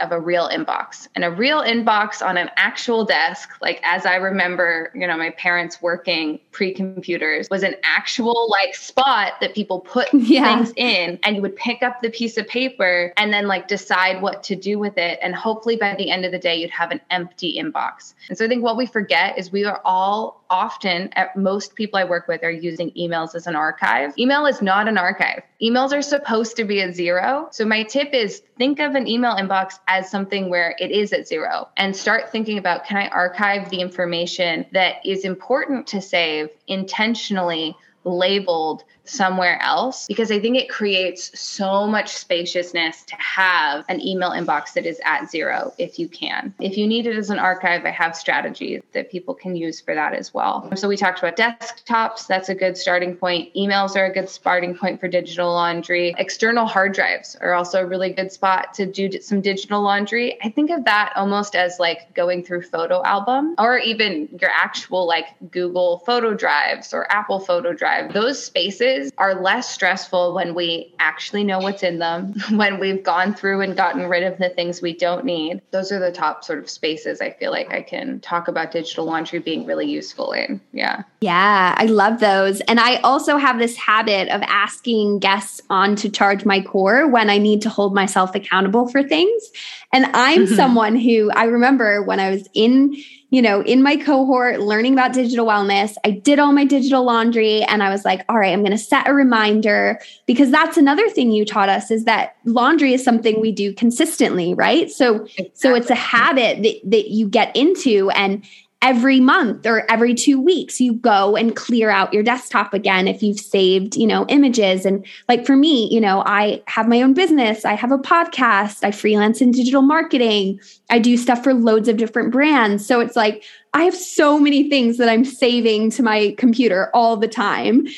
of 0.00 0.10
a 0.12 0.20
real 0.20 0.48
inbox. 0.48 1.08
And 1.14 1.24
a 1.24 1.30
real 1.30 1.62
inbox 1.62 2.24
on 2.24 2.36
an 2.36 2.47
an 2.48 2.54
actual 2.56 3.04
desk, 3.04 3.50
like 3.60 3.80
as 3.82 4.06
I 4.06 4.16
remember, 4.16 4.90
you 4.94 5.06
know, 5.06 5.16
my 5.16 5.30
parents 5.30 5.82
working 5.82 6.40
pre 6.50 6.72
computers, 6.72 7.48
was 7.50 7.62
an 7.62 7.74
actual 7.84 8.48
like 8.50 8.74
spot 8.74 9.34
that 9.40 9.54
people 9.54 9.80
put 9.80 10.08
yeah. 10.12 10.56
things 10.56 10.72
in 10.76 11.18
and 11.22 11.36
you 11.36 11.42
would 11.42 11.56
pick 11.56 11.82
up 11.82 12.00
the 12.00 12.10
piece 12.10 12.36
of 12.36 12.48
paper 12.48 13.12
and 13.16 13.32
then 13.32 13.46
like 13.46 13.68
decide 13.68 14.22
what 14.22 14.42
to 14.44 14.56
do 14.56 14.78
with 14.78 14.96
it. 14.96 15.18
And 15.22 15.34
hopefully 15.34 15.76
by 15.76 15.94
the 15.96 16.10
end 16.10 16.24
of 16.24 16.32
the 16.32 16.38
day, 16.38 16.56
you'd 16.56 16.70
have 16.70 16.90
an 16.90 17.00
empty 17.10 17.58
inbox. 17.58 18.14
And 18.28 18.38
so 18.38 18.44
I 18.44 18.48
think 18.48 18.62
what 18.62 18.76
we 18.76 18.86
forget 18.86 19.38
is 19.38 19.52
we 19.52 19.64
are 19.64 19.80
all 19.84 20.37
often, 20.50 21.10
at 21.14 21.36
most 21.36 21.74
people 21.74 21.98
I 21.98 22.04
work 22.04 22.28
with, 22.28 22.42
are 22.42 22.50
using 22.50 22.90
emails 22.92 23.34
as 23.34 23.46
an 23.46 23.56
archive. 23.56 24.12
Email 24.18 24.46
is 24.46 24.62
not 24.62 24.88
an 24.88 24.98
archive. 24.98 25.42
Emails 25.62 25.92
are 25.92 26.02
supposed 26.02 26.56
to 26.56 26.64
be 26.64 26.80
at 26.80 26.94
zero. 26.94 27.48
So 27.50 27.64
my 27.64 27.82
tip 27.82 28.12
is 28.12 28.42
think 28.56 28.80
of 28.80 28.94
an 28.94 29.06
email 29.06 29.34
inbox 29.34 29.78
as 29.88 30.10
something 30.10 30.48
where 30.48 30.74
it 30.78 30.90
is 30.90 31.12
at 31.12 31.28
zero 31.28 31.68
and 31.76 31.94
start 31.94 32.30
thinking 32.30 32.58
about 32.58 32.84
can 32.84 32.96
I 32.96 33.08
archive 33.08 33.70
the 33.70 33.80
information 33.80 34.66
that 34.72 35.04
is 35.04 35.24
important 35.24 35.86
to 35.88 36.00
save 36.00 36.50
intentionally 36.66 37.76
labeled 38.04 38.84
somewhere 39.08 39.60
else 39.62 40.06
because 40.06 40.30
I 40.30 40.40
think 40.40 40.56
it 40.56 40.68
creates 40.68 41.38
so 41.38 41.86
much 41.86 42.08
spaciousness 42.14 43.04
to 43.04 43.16
have 43.16 43.84
an 43.88 44.00
email 44.00 44.30
inbox 44.30 44.72
that 44.74 44.86
is 44.86 45.00
at 45.04 45.30
zero 45.30 45.72
if 45.78 45.98
you 45.98 46.08
can. 46.08 46.54
If 46.60 46.76
you 46.76 46.86
need 46.86 47.06
it 47.06 47.16
as 47.16 47.30
an 47.30 47.38
archive, 47.38 47.84
I 47.84 47.90
have 47.90 48.16
strategies 48.16 48.82
that 48.92 49.10
people 49.10 49.34
can 49.34 49.56
use 49.56 49.80
for 49.80 49.94
that 49.94 50.14
as 50.14 50.34
well. 50.34 50.70
So 50.76 50.88
we 50.88 50.96
talked 50.96 51.18
about 51.18 51.36
desktops, 51.36 52.26
that's 52.26 52.48
a 52.48 52.54
good 52.54 52.76
starting 52.76 53.16
point. 53.16 53.54
Emails 53.54 53.96
are 53.96 54.06
a 54.06 54.12
good 54.12 54.28
starting 54.28 54.76
point 54.76 55.00
for 55.00 55.08
digital 55.08 55.52
laundry. 55.52 56.14
External 56.18 56.66
hard 56.66 56.94
drives 56.94 57.36
are 57.40 57.54
also 57.54 57.82
a 57.82 57.86
really 57.86 58.10
good 58.10 58.30
spot 58.32 58.74
to 58.74 58.86
do 58.86 59.10
some 59.20 59.40
digital 59.40 59.82
laundry. 59.82 60.38
I 60.42 60.50
think 60.50 60.70
of 60.70 60.84
that 60.84 61.12
almost 61.16 61.54
as 61.54 61.78
like 61.78 62.14
going 62.14 62.44
through 62.44 62.62
photo 62.62 63.02
album 63.04 63.54
or 63.58 63.78
even 63.78 64.28
your 64.40 64.50
actual 64.50 65.06
like 65.06 65.26
Google 65.50 65.98
photo 66.06 66.34
drives 66.34 66.92
or 66.92 67.10
Apple 67.10 67.40
photo 67.40 67.72
drive. 67.72 68.12
Those 68.12 68.42
spaces 68.44 68.97
are 69.18 69.40
less 69.40 69.70
stressful 69.70 70.34
when 70.34 70.54
we 70.54 70.94
actually 70.98 71.44
know 71.44 71.58
what's 71.58 71.82
in 71.82 71.98
them, 71.98 72.34
when 72.50 72.78
we've 72.78 73.02
gone 73.02 73.34
through 73.34 73.60
and 73.60 73.76
gotten 73.76 74.06
rid 74.06 74.22
of 74.22 74.38
the 74.38 74.50
things 74.50 74.82
we 74.82 74.94
don't 74.94 75.24
need. 75.24 75.60
Those 75.70 75.92
are 75.92 75.98
the 75.98 76.12
top 76.12 76.44
sort 76.44 76.58
of 76.58 76.70
spaces 76.70 77.20
I 77.20 77.30
feel 77.30 77.50
like 77.50 77.72
I 77.72 77.82
can 77.82 78.20
talk 78.20 78.48
about 78.48 78.72
digital 78.72 79.04
laundry 79.04 79.38
being 79.38 79.66
really 79.66 79.86
useful 79.86 80.32
in. 80.32 80.60
Yeah. 80.72 81.02
Yeah, 81.20 81.74
I 81.76 81.86
love 81.86 82.20
those. 82.20 82.60
And 82.62 82.78
I 82.80 82.96
also 82.96 83.36
have 83.36 83.58
this 83.58 83.76
habit 83.76 84.28
of 84.28 84.42
asking 84.42 85.18
guests 85.18 85.60
on 85.70 85.96
to 85.96 86.08
charge 86.08 86.44
my 86.44 86.60
core 86.60 87.08
when 87.08 87.30
I 87.30 87.38
need 87.38 87.62
to 87.62 87.68
hold 87.68 87.94
myself 87.94 88.34
accountable 88.34 88.88
for 88.88 89.02
things. 89.02 89.50
And 89.92 90.06
I'm 90.14 90.46
someone 90.58 90.96
who 90.96 91.30
I 91.32 91.44
remember 91.44 92.02
when 92.02 92.20
I 92.20 92.30
was 92.30 92.48
in 92.54 92.96
you 93.30 93.42
know, 93.42 93.62
in 93.62 93.82
my 93.82 93.96
cohort 93.96 94.60
learning 94.60 94.94
about 94.94 95.12
digital 95.12 95.46
wellness. 95.46 95.94
I 96.04 96.10
did 96.10 96.38
all 96.38 96.52
my 96.52 96.64
digital 96.64 97.04
laundry 97.04 97.62
and 97.64 97.82
I 97.82 97.90
was 97.90 98.04
like, 98.04 98.24
all 98.28 98.38
right, 98.38 98.52
I'm 98.52 98.60
going 98.60 98.72
to 98.72 98.78
set 98.78 99.06
a 99.06 99.12
reminder 99.12 100.00
because 100.26 100.50
that's 100.50 100.78
another 100.78 101.08
thing 101.10 101.30
you 101.30 101.44
taught 101.44 101.68
us 101.68 101.90
is 101.90 102.04
that 102.04 102.36
laundry 102.44 102.94
is 102.94 103.04
something 103.04 103.40
we 103.40 103.52
do 103.52 103.74
consistently, 103.74 104.54
right? 104.54 104.90
So 104.90 105.16
exactly. 105.16 105.50
so 105.54 105.74
it's 105.74 105.90
a 105.90 105.94
habit 105.94 106.62
that 106.62 106.90
that 106.90 107.10
you 107.10 107.28
get 107.28 107.54
into 107.54 108.10
and 108.10 108.44
every 108.80 109.18
month 109.18 109.66
or 109.66 109.90
every 109.90 110.14
two 110.14 110.40
weeks 110.40 110.80
you 110.80 110.92
go 110.92 111.34
and 111.36 111.56
clear 111.56 111.90
out 111.90 112.12
your 112.12 112.22
desktop 112.22 112.72
again 112.72 113.08
if 113.08 113.22
you've 113.24 113.40
saved 113.40 113.96
you 113.96 114.06
know 114.06 114.24
images. 114.28 114.86
And 114.86 115.04
like 115.28 115.44
for 115.44 115.56
me 115.56 115.92
you 115.92 116.00
know 116.00 116.22
i 116.26 116.62
have 116.66 116.88
my 116.88 117.02
own 117.02 117.12
business 117.12 117.64
i 117.64 117.74
have 117.74 117.90
a 117.90 117.98
podcast 117.98 118.84
i 118.84 118.90
freelance 118.92 119.40
in 119.40 119.50
digital 119.50 119.82
marketing 119.82 120.60
i 120.90 120.98
do 120.98 121.16
stuff 121.16 121.42
for 121.42 121.54
loads 121.54 121.88
of 121.88 121.96
different 121.96 122.30
brands. 122.30 122.86
So 122.86 123.00
it's 123.00 123.16
like 123.16 123.44
i 123.74 123.82
have 123.82 123.96
so 123.96 124.38
many 124.38 124.68
things 124.68 124.96
that 124.98 125.08
i'm 125.08 125.24
saving 125.24 125.90
to 125.92 126.02
my 126.02 126.34
computer 126.38 126.90
all 126.94 127.16
the 127.16 127.28
time. 127.28 127.88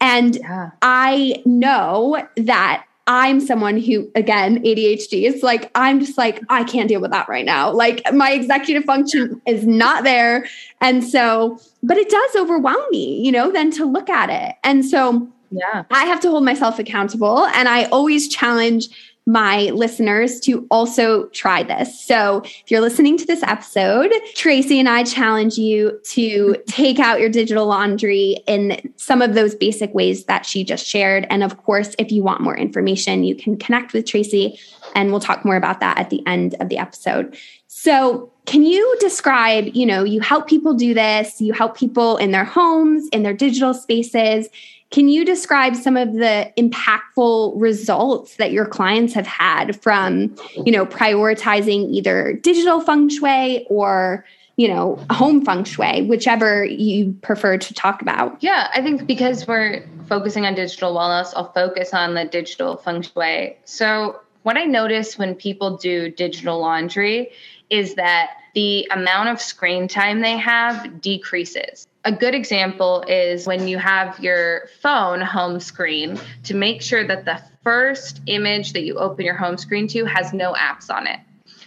And 0.00 0.36
yeah. 0.36 0.70
i 0.80 1.42
know 1.44 2.26
that 2.36 2.86
I'm 3.12 3.40
someone 3.40 3.76
who, 3.76 4.08
again, 4.14 4.62
ADHD 4.62 5.24
is 5.24 5.42
like, 5.42 5.68
I'm 5.74 5.98
just 5.98 6.16
like, 6.16 6.40
I 6.48 6.62
can't 6.62 6.88
deal 6.88 7.00
with 7.00 7.10
that 7.10 7.28
right 7.28 7.44
now. 7.44 7.72
Like, 7.72 8.02
my 8.14 8.30
executive 8.30 8.84
function 8.84 9.42
is 9.46 9.66
not 9.66 10.04
there. 10.04 10.46
And 10.80 11.02
so, 11.02 11.58
but 11.82 11.96
it 11.96 12.08
does 12.08 12.36
overwhelm 12.36 12.84
me, 12.92 13.20
you 13.20 13.32
know, 13.32 13.50
then 13.50 13.72
to 13.72 13.84
look 13.84 14.08
at 14.08 14.30
it. 14.30 14.54
And 14.62 14.86
so, 14.86 15.28
yeah, 15.50 15.82
I 15.90 16.04
have 16.04 16.20
to 16.20 16.30
hold 16.30 16.44
myself 16.44 16.78
accountable. 16.78 17.46
And 17.46 17.68
I 17.68 17.86
always 17.86 18.28
challenge 18.28 18.88
my 19.30 19.66
listeners 19.66 20.40
to 20.40 20.66
also 20.72 21.26
try 21.28 21.62
this. 21.62 22.00
So, 22.00 22.42
if 22.42 22.64
you're 22.68 22.80
listening 22.80 23.16
to 23.18 23.24
this 23.24 23.44
episode, 23.44 24.12
Tracy 24.34 24.80
and 24.80 24.88
I 24.88 25.04
challenge 25.04 25.56
you 25.56 26.00
to 26.06 26.56
take 26.66 26.98
out 26.98 27.20
your 27.20 27.28
digital 27.28 27.66
laundry 27.66 28.38
in 28.48 28.92
some 28.96 29.22
of 29.22 29.34
those 29.34 29.54
basic 29.54 29.94
ways 29.94 30.24
that 30.24 30.44
she 30.44 30.64
just 30.64 30.84
shared. 30.84 31.28
And 31.30 31.44
of 31.44 31.58
course, 31.58 31.94
if 31.98 32.10
you 32.10 32.24
want 32.24 32.40
more 32.40 32.56
information, 32.56 33.22
you 33.22 33.36
can 33.36 33.56
connect 33.56 33.92
with 33.92 34.04
Tracy 34.04 34.58
and 34.96 35.12
we'll 35.12 35.20
talk 35.20 35.44
more 35.44 35.56
about 35.56 35.78
that 35.78 35.96
at 35.96 36.10
the 36.10 36.26
end 36.26 36.56
of 36.58 36.68
the 36.68 36.78
episode. 36.78 37.36
So, 37.68 38.32
can 38.46 38.64
you 38.64 38.96
describe, 38.98 39.68
you 39.74 39.86
know, 39.86 40.02
you 40.02 40.18
help 40.18 40.48
people 40.48 40.74
do 40.74 40.92
this, 40.92 41.40
you 41.40 41.52
help 41.52 41.76
people 41.76 42.16
in 42.16 42.32
their 42.32 42.44
homes, 42.44 43.08
in 43.12 43.22
their 43.22 43.34
digital 43.34 43.74
spaces 43.74 44.48
can 44.90 45.08
you 45.08 45.24
describe 45.24 45.76
some 45.76 45.96
of 45.96 46.14
the 46.14 46.52
impactful 46.56 47.52
results 47.56 48.36
that 48.36 48.50
your 48.50 48.66
clients 48.66 49.14
have 49.14 49.26
had 49.26 49.80
from, 49.80 50.34
you 50.64 50.72
know, 50.72 50.84
prioritizing 50.84 51.90
either 51.90 52.32
digital 52.42 52.80
feng 52.80 53.08
shui 53.08 53.64
or, 53.70 54.24
you 54.56 54.66
know, 54.66 54.96
home 55.10 55.44
feng 55.44 55.62
shui, 55.62 56.02
whichever 56.02 56.64
you 56.64 57.12
prefer 57.22 57.56
to 57.56 57.72
talk 57.72 58.02
about. 58.02 58.36
Yeah, 58.42 58.68
I 58.74 58.82
think 58.82 59.06
because 59.06 59.46
we're 59.46 59.88
focusing 60.08 60.44
on 60.44 60.54
digital 60.54 60.94
wellness, 60.94 61.32
I'll 61.36 61.52
focus 61.52 61.94
on 61.94 62.14
the 62.14 62.24
digital 62.24 62.76
feng 62.76 63.02
shui. 63.02 63.56
So, 63.64 64.20
what 64.42 64.56
I 64.56 64.64
notice 64.64 65.18
when 65.18 65.34
people 65.34 65.76
do 65.76 66.10
digital 66.10 66.60
laundry 66.60 67.30
is 67.68 67.94
that 67.94 68.30
the 68.54 68.88
amount 68.90 69.28
of 69.28 69.40
screen 69.40 69.88
time 69.88 70.20
they 70.20 70.36
have 70.36 71.00
decreases. 71.00 71.86
A 72.04 72.12
good 72.12 72.34
example 72.34 73.04
is 73.08 73.46
when 73.46 73.68
you 73.68 73.78
have 73.78 74.18
your 74.20 74.68
phone 74.80 75.20
home 75.20 75.60
screen 75.60 76.18
to 76.44 76.54
make 76.54 76.82
sure 76.82 77.06
that 77.06 77.24
the 77.24 77.40
first 77.62 78.20
image 78.26 78.72
that 78.72 78.82
you 78.82 78.96
open 78.98 79.24
your 79.24 79.34
home 79.34 79.58
screen 79.58 79.86
to 79.88 80.04
has 80.06 80.32
no 80.32 80.54
apps 80.54 80.90
on 80.90 81.06
it. 81.06 81.20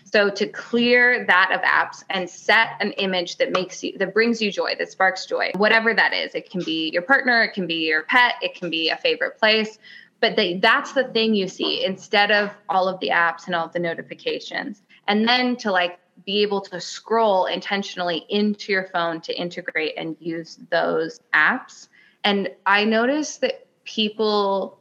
So 0.05 0.29
to 0.29 0.47
clear 0.47 1.25
that 1.25 1.51
of 1.51 1.61
apps 1.61 2.03
and 2.09 2.29
set 2.29 2.69
an 2.79 2.91
image 2.93 3.37
that 3.37 3.51
makes 3.51 3.83
you 3.83 3.97
that 3.97 4.13
brings 4.13 4.41
you 4.41 4.51
joy, 4.51 4.75
that 4.77 4.91
sparks 4.91 5.25
joy, 5.25 5.51
whatever 5.55 5.91
that 5.93 6.13
is. 6.13 6.35
It 6.35 6.51
can 6.51 6.61
be 6.63 6.91
your 6.91 7.01
partner, 7.01 7.43
it 7.43 7.53
can 7.53 7.65
be 7.65 7.87
your 7.87 8.03
pet, 8.03 8.35
it 8.41 8.53
can 8.53 8.69
be 8.69 8.89
a 8.89 8.97
favorite 8.97 9.39
place, 9.39 9.79
but 10.19 10.35
they, 10.35 10.57
that's 10.57 10.93
the 10.93 11.05
thing 11.05 11.33
you 11.33 11.47
see 11.47 11.83
instead 11.83 12.31
of 12.31 12.51
all 12.69 12.87
of 12.87 12.99
the 12.99 13.09
apps 13.09 13.47
and 13.47 13.55
all 13.55 13.65
of 13.65 13.73
the 13.73 13.79
notifications. 13.79 14.83
And 15.07 15.27
then 15.27 15.57
to 15.57 15.71
like 15.71 15.99
be 16.25 16.41
able 16.41 16.61
to 16.61 16.79
scroll 16.79 17.45
intentionally 17.45 18.25
into 18.29 18.71
your 18.71 18.87
phone 18.87 19.21
to 19.21 19.33
integrate 19.33 19.93
and 19.97 20.15
use 20.19 20.59
those 20.69 21.19
apps. 21.33 21.87
And 22.23 22.49
I 22.65 22.85
noticed 22.85 23.41
that 23.41 23.67
people 23.83 24.79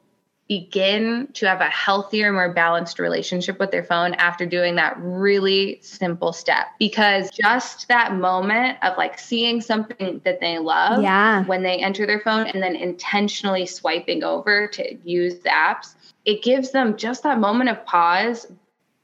begin 0.48 1.28
to 1.32 1.46
have 1.46 1.62
a 1.62 1.70
healthier, 1.70 2.30
more 2.30 2.52
balanced 2.52 2.98
relationship 2.98 3.58
with 3.58 3.70
their 3.70 3.82
phone 3.82 4.12
after 4.14 4.44
doing 4.44 4.74
that 4.74 4.94
really 4.98 5.78
simple 5.80 6.32
step. 6.32 6.66
Because 6.78 7.30
just 7.30 7.88
that 7.88 8.14
moment 8.14 8.76
of 8.82 8.96
like 8.98 9.18
seeing 9.18 9.62
something 9.62 10.20
that 10.24 10.40
they 10.40 10.58
love 10.58 11.02
yeah. 11.02 11.44
when 11.44 11.62
they 11.62 11.78
enter 11.78 12.06
their 12.06 12.20
phone 12.20 12.46
and 12.48 12.62
then 12.62 12.76
intentionally 12.76 13.64
swiping 13.64 14.24
over 14.24 14.66
to 14.66 14.94
use 15.04 15.38
the 15.38 15.48
apps, 15.48 15.94
it 16.26 16.42
gives 16.42 16.70
them 16.70 16.96
just 16.96 17.22
that 17.22 17.38
moment 17.38 17.70
of 17.70 17.84
pause, 17.86 18.46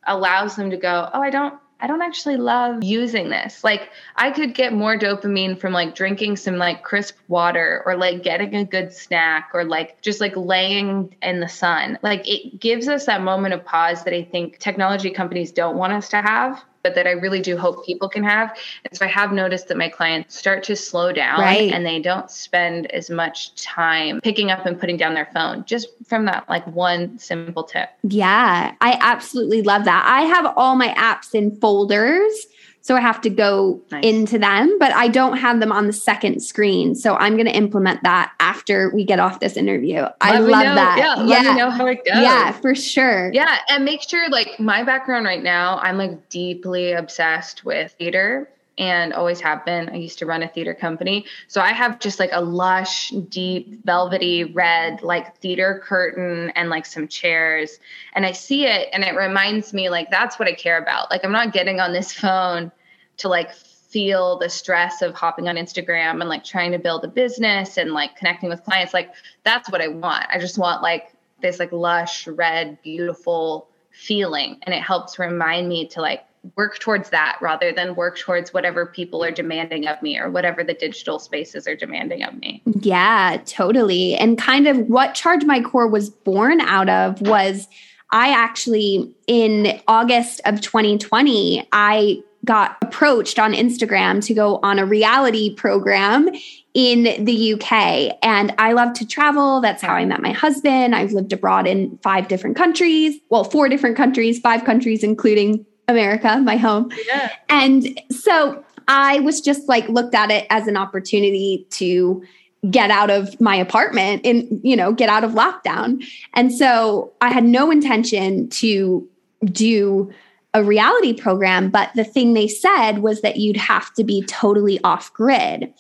allows 0.07 0.55
them 0.55 0.69
to 0.71 0.77
go, 0.77 1.09
Oh, 1.15 1.23
I 1.23 1.31
don't 1.31 1.55
I 1.81 1.87
don't 1.87 2.03
actually 2.03 2.37
love 2.37 2.83
using 2.83 3.29
this. 3.29 3.63
Like 3.63 3.91
I 4.17 4.31
could 4.31 4.55
get 4.55 4.73
more 4.73 4.99
dopamine 4.99 5.59
from 5.59 5.73
like 5.73 5.95
drinking 5.95 6.37
some 6.37 6.57
like 6.57 6.83
crisp 6.83 7.17
water 7.29 7.83
or 7.87 7.97
like 7.97 8.23
getting 8.23 8.57
a 8.57 8.65
good 8.65 8.93
snack 8.93 9.51
or 9.55 9.65
like 9.65 10.01
just 10.03 10.21
like 10.21 10.37
laying 10.37 11.15
in 11.23 11.41
the 11.41 11.49
sun. 11.49 11.99
Like 12.03 12.29
it 12.29 12.59
gives 12.61 12.89
us 12.89 13.07
that 13.07 13.23
moment 13.23 13.55
of 13.55 13.65
pause 13.65 14.03
that 14.05 14.15
I 14.15 14.25
think 14.25 14.59
technology 14.59 15.11
companies 15.11 15.53
don't 15.53 15.77
want 15.77 15.93
us 15.93 16.09
to 16.11 16.21
have 16.21 16.63
but 16.89 16.95
that 16.95 17.07
I 17.07 17.11
really 17.11 17.43
do 17.43 17.57
hope 17.59 17.85
people 17.85 18.09
can 18.09 18.25
have. 18.25 18.57
And 18.85 18.97
so 18.97 19.05
I 19.05 19.09
have 19.09 19.31
noticed 19.31 19.69
that 19.69 19.77
my 19.77 19.91
clients 19.91 20.39
start 20.39 20.63
to 20.65 20.77
slow 20.77 21.13
down 21.13 21.39
right. 21.39 21.71
and 21.71 21.85
they 21.85 22.01
don't 22.01 22.31
spend 22.31 22.91
as 22.93 23.11
much 23.11 23.55
time 23.63 24.23
picking 24.23 24.51
up 24.51 24.65
and 24.65 24.81
putting 24.81 24.97
down 24.97 25.13
their 25.13 25.29
phone 25.35 25.65
just 25.67 25.89
from 26.07 26.25
that 26.25 26.49
like 26.49 26.67
one 26.69 27.19
simple 27.19 27.63
tip. 27.63 27.91
Yeah, 28.05 28.75
I 28.81 28.97
absolutely 29.01 29.61
love 29.61 29.85
that. 29.85 30.05
I 30.07 30.23
have 30.23 30.55
all 30.57 30.77
my 30.77 30.89
apps 30.95 31.35
in 31.35 31.55
folders 31.57 32.47
so 32.89 32.97
I 32.97 33.01
have 33.01 33.21
to 33.21 33.29
go 33.29 33.83
nice. 33.91 34.03
into 34.03 34.39
them, 34.39 34.79
but 34.79 34.93
I 34.93 35.09
don't 35.09 35.37
have 35.37 35.61
them 35.61 35.71
on 35.71 35.89
the 35.89 35.93
second 35.93 36.41
screen. 36.41 36.95
So 36.95 37.17
I'm 37.17 37.35
going 37.35 37.45
to 37.45 37.55
implement 37.55 38.03
that 38.03 38.33
after 38.41 38.91
we 38.95 39.05
get 39.05 39.21
off 39.21 39.41
this 39.41 39.59
interview. 39.59 40.01
Let 40.01 40.17
I 40.23 40.39
love 40.39 40.65
know, 40.65 40.75
that. 40.75 40.97
Yeah, 40.97 41.17
yeah. 41.17 41.23
Let 41.23 41.45
me 41.45 41.59
know 41.59 41.69
how 41.69 41.85
it 41.85 41.97
goes. 41.97 42.17
Yeah, 42.17 42.51
for 42.53 42.75
sure. 42.75 43.31
Yeah. 43.35 43.59
And 43.69 43.85
make 43.85 44.01
sure, 44.09 44.31
like, 44.31 44.59
my 44.59 44.85
background 44.85 45.27
right 45.27 45.43
now, 45.43 45.79
I'm 45.81 45.99
like 45.99 46.31
deeply 46.31 46.93
obsessed 46.93 47.63
with 47.63 47.93
theater 47.99 48.49
and 48.79 49.13
always 49.13 49.43
have 49.43 49.67
been. 49.67 49.91
I 49.91 49.97
used 49.97 50.19
to 50.21 50.27
run 50.27 50.43
a 50.43 50.49
theater 50.49 50.73
company. 50.73 51.27
So 51.47 51.61
I 51.61 51.75
have 51.75 51.99
just 51.99 52.19
like 52.19 52.31
a 52.33 52.41
lush, 52.41 53.11
deep, 53.29 53.85
velvety 53.85 54.45
red, 54.45 55.03
like 55.03 55.37
theater 55.37 55.83
curtain 55.85 56.53
and 56.57 56.71
like 56.71 56.87
some 56.87 57.07
chairs. 57.07 57.81
And 58.15 58.25
I 58.25 58.33
see 58.33 58.65
it 58.65 58.89
and 58.95 59.05
it 59.05 59.15
reminds 59.15 59.75
me, 59.75 59.91
like, 59.91 60.11
that's 60.11 60.39
what 60.39 60.49
I 60.49 60.55
care 60.55 60.79
about. 60.79 61.11
Like, 61.11 61.23
I'm 61.23 61.33
not 61.33 61.53
getting 61.53 61.81
on 61.81 61.93
this 61.93 62.13
phone 62.15 62.73
to 63.19 63.29
like 63.29 63.53
feel 63.53 64.39
the 64.39 64.49
stress 64.49 65.01
of 65.03 65.15
hopping 65.15 65.49
on 65.49 65.57
Instagram 65.57 66.21
and 66.21 66.29
like 66.29 66.45
trying 66.45 66.73
to 66.73 66.79
build 66.79 67.05
a 67.05 67.09
business 67.09 67.79
and 67.79 67.93
like 67.93 68.17
connecting 68.17 68.49
with 68.49 68.63
clients. 68.65 68.93
Like 68.93 69.15
that's 69.45 69.71
what 69.71 69.81
I 69.81 69.89
want. 69.89 70.27
I 70.31 70.39
just 70.39 70.59
want 70.59 70.83
like 70.83 71.13
this 71.41 71.59
like 71.59 71.73
lush, 71.73 72.27
red, 72.27 72.81
beautiful 72.83 73.69
feeling. 73.91 74.59
And 74.63 74.75
it 74.75 74.83
helps 74.83 75.19
remind 75.19 75.69
me 75.69 75.87
to 75.89 76.01
like 76.01 76.25
work 76.57 76.79
towards 76.79 77.11
that 77.11 77.39
rather 77.41 77.73
than 77.73 77.95
work 77.95 78.19
towards 78.19 78.53
whatever 78.55 78.87
people 78.87 79.25
are 79.25 79.31
demanding 79.31 79.87
of 79.87 80.01
me 80.03 80.19
or 80.19 80.31
whatever 80.31 80.63
the 80.63 80.75
digital 80.75 81.19
spaces 81.19 81.67
are 81.67 81.75
demanding 81.75 82.23
of 82.23 82.35
me. 82.39 82.63
Yeah, 82.67 83.41
totally. 83.47 84.15
And 84.17 84.39
kind 84.39 84.69
of 84.69 84.79
what 84.89 85.15
Charge 85.15 85.45
My 85.45 85.61
Core 85.61 85.89
was 85.89 86.11
born 86.11 86.61
out 86.61 86.89
of 86.89 87.21
was 87.23 87.69
I 88.11 88.31
actually, 88.31 89.15
in 89.27 89.81
August 89.87 90.41
of 90.47 90.61
2020, 90.61 91.69
I 91.73 92.23
got 92.49 92.79
approached 92.81 93.39
on 93.39 93.53
Instagram 93.53 94.25
to 94.25 94.33
go 94.33 94.59
on 94.63 94.79
a 94.79 94.87
reality 94.87 95.55
program 95.55 96.31
in 96.73 97.23
the 97.23 97.53
UK. 97.53 98.17
And 98.23 98.55
I 98.57 98.73
love 98.73 98.95
to 98.95 99.07
travel. 99.07 99.61
That's 99.61 99.83
how 99.83 99.93
I 99.93 100.07
met 100.07 100.23
my 100.23 100.33
husband. 100.33 100.95
I've 100.95 101.13
lived 101.13 101.31
abroad 101.35 101.67
in 101.67 101.99
five 101.99 102.27
different 102.27 102.57
countries. 102.57 103.21
Well, 103.29 103.45
four 103.45 103.69
different 103.69 103.99
countries, 103.99 104.41
five 104.41 104.65
countries, 104.65 105.05
including 105.05 105.67
America, 105.89 106.39
my 106.39 106.57
home. 106.57 106.91
Yeah. 107.07 107.33
And 107.51 108.01
so 108.11 108.65
I 108.89 109.21
was 109.21 109.43
just 109.43 109.69
like 109.69 109.87
looked 109.91 110.15
at 110.15 110.31
it 110.31 110.47
as 110.49 110.67
an 110.67 110.79
opportunity 110.79 111.67
to 111.73 112.23
get 112.71 112.91
out 112.91 113.11
of 113.11 113.39
my 113.43 113.57
apartment 113.57 114.25
and, 114.25 114.59
you 114.65 114.75
know, 114.75 114.95
get 114.95 115.11
out 115.11 115.23
of 115.23 115.33
lockdown. 115.33 116.03
And 116.33 116.51
so 116.51 117.13
I 117.21 117.31
had 117.31 117.45
no 117.45 117.71
intention 117.71 118.49
to 118.49 119.07
do 119.45 120.11
a 120.55 120.65
reality 120.65 121.13
program, 121.13 121.71
but 121.71 121.91
the 121.95 122.05
thing 122.05 122.35
they 122.35 122.49
said 122.49 122.99
was 122.99 123.21
that 123.21 123.37
you'd 123.37 123.57
have 123.57 123.93
to 123.95 124.05
be 124.05 124.23
totally 124.23 124.81
off 124.83 125.13
grid. 125.13 125.73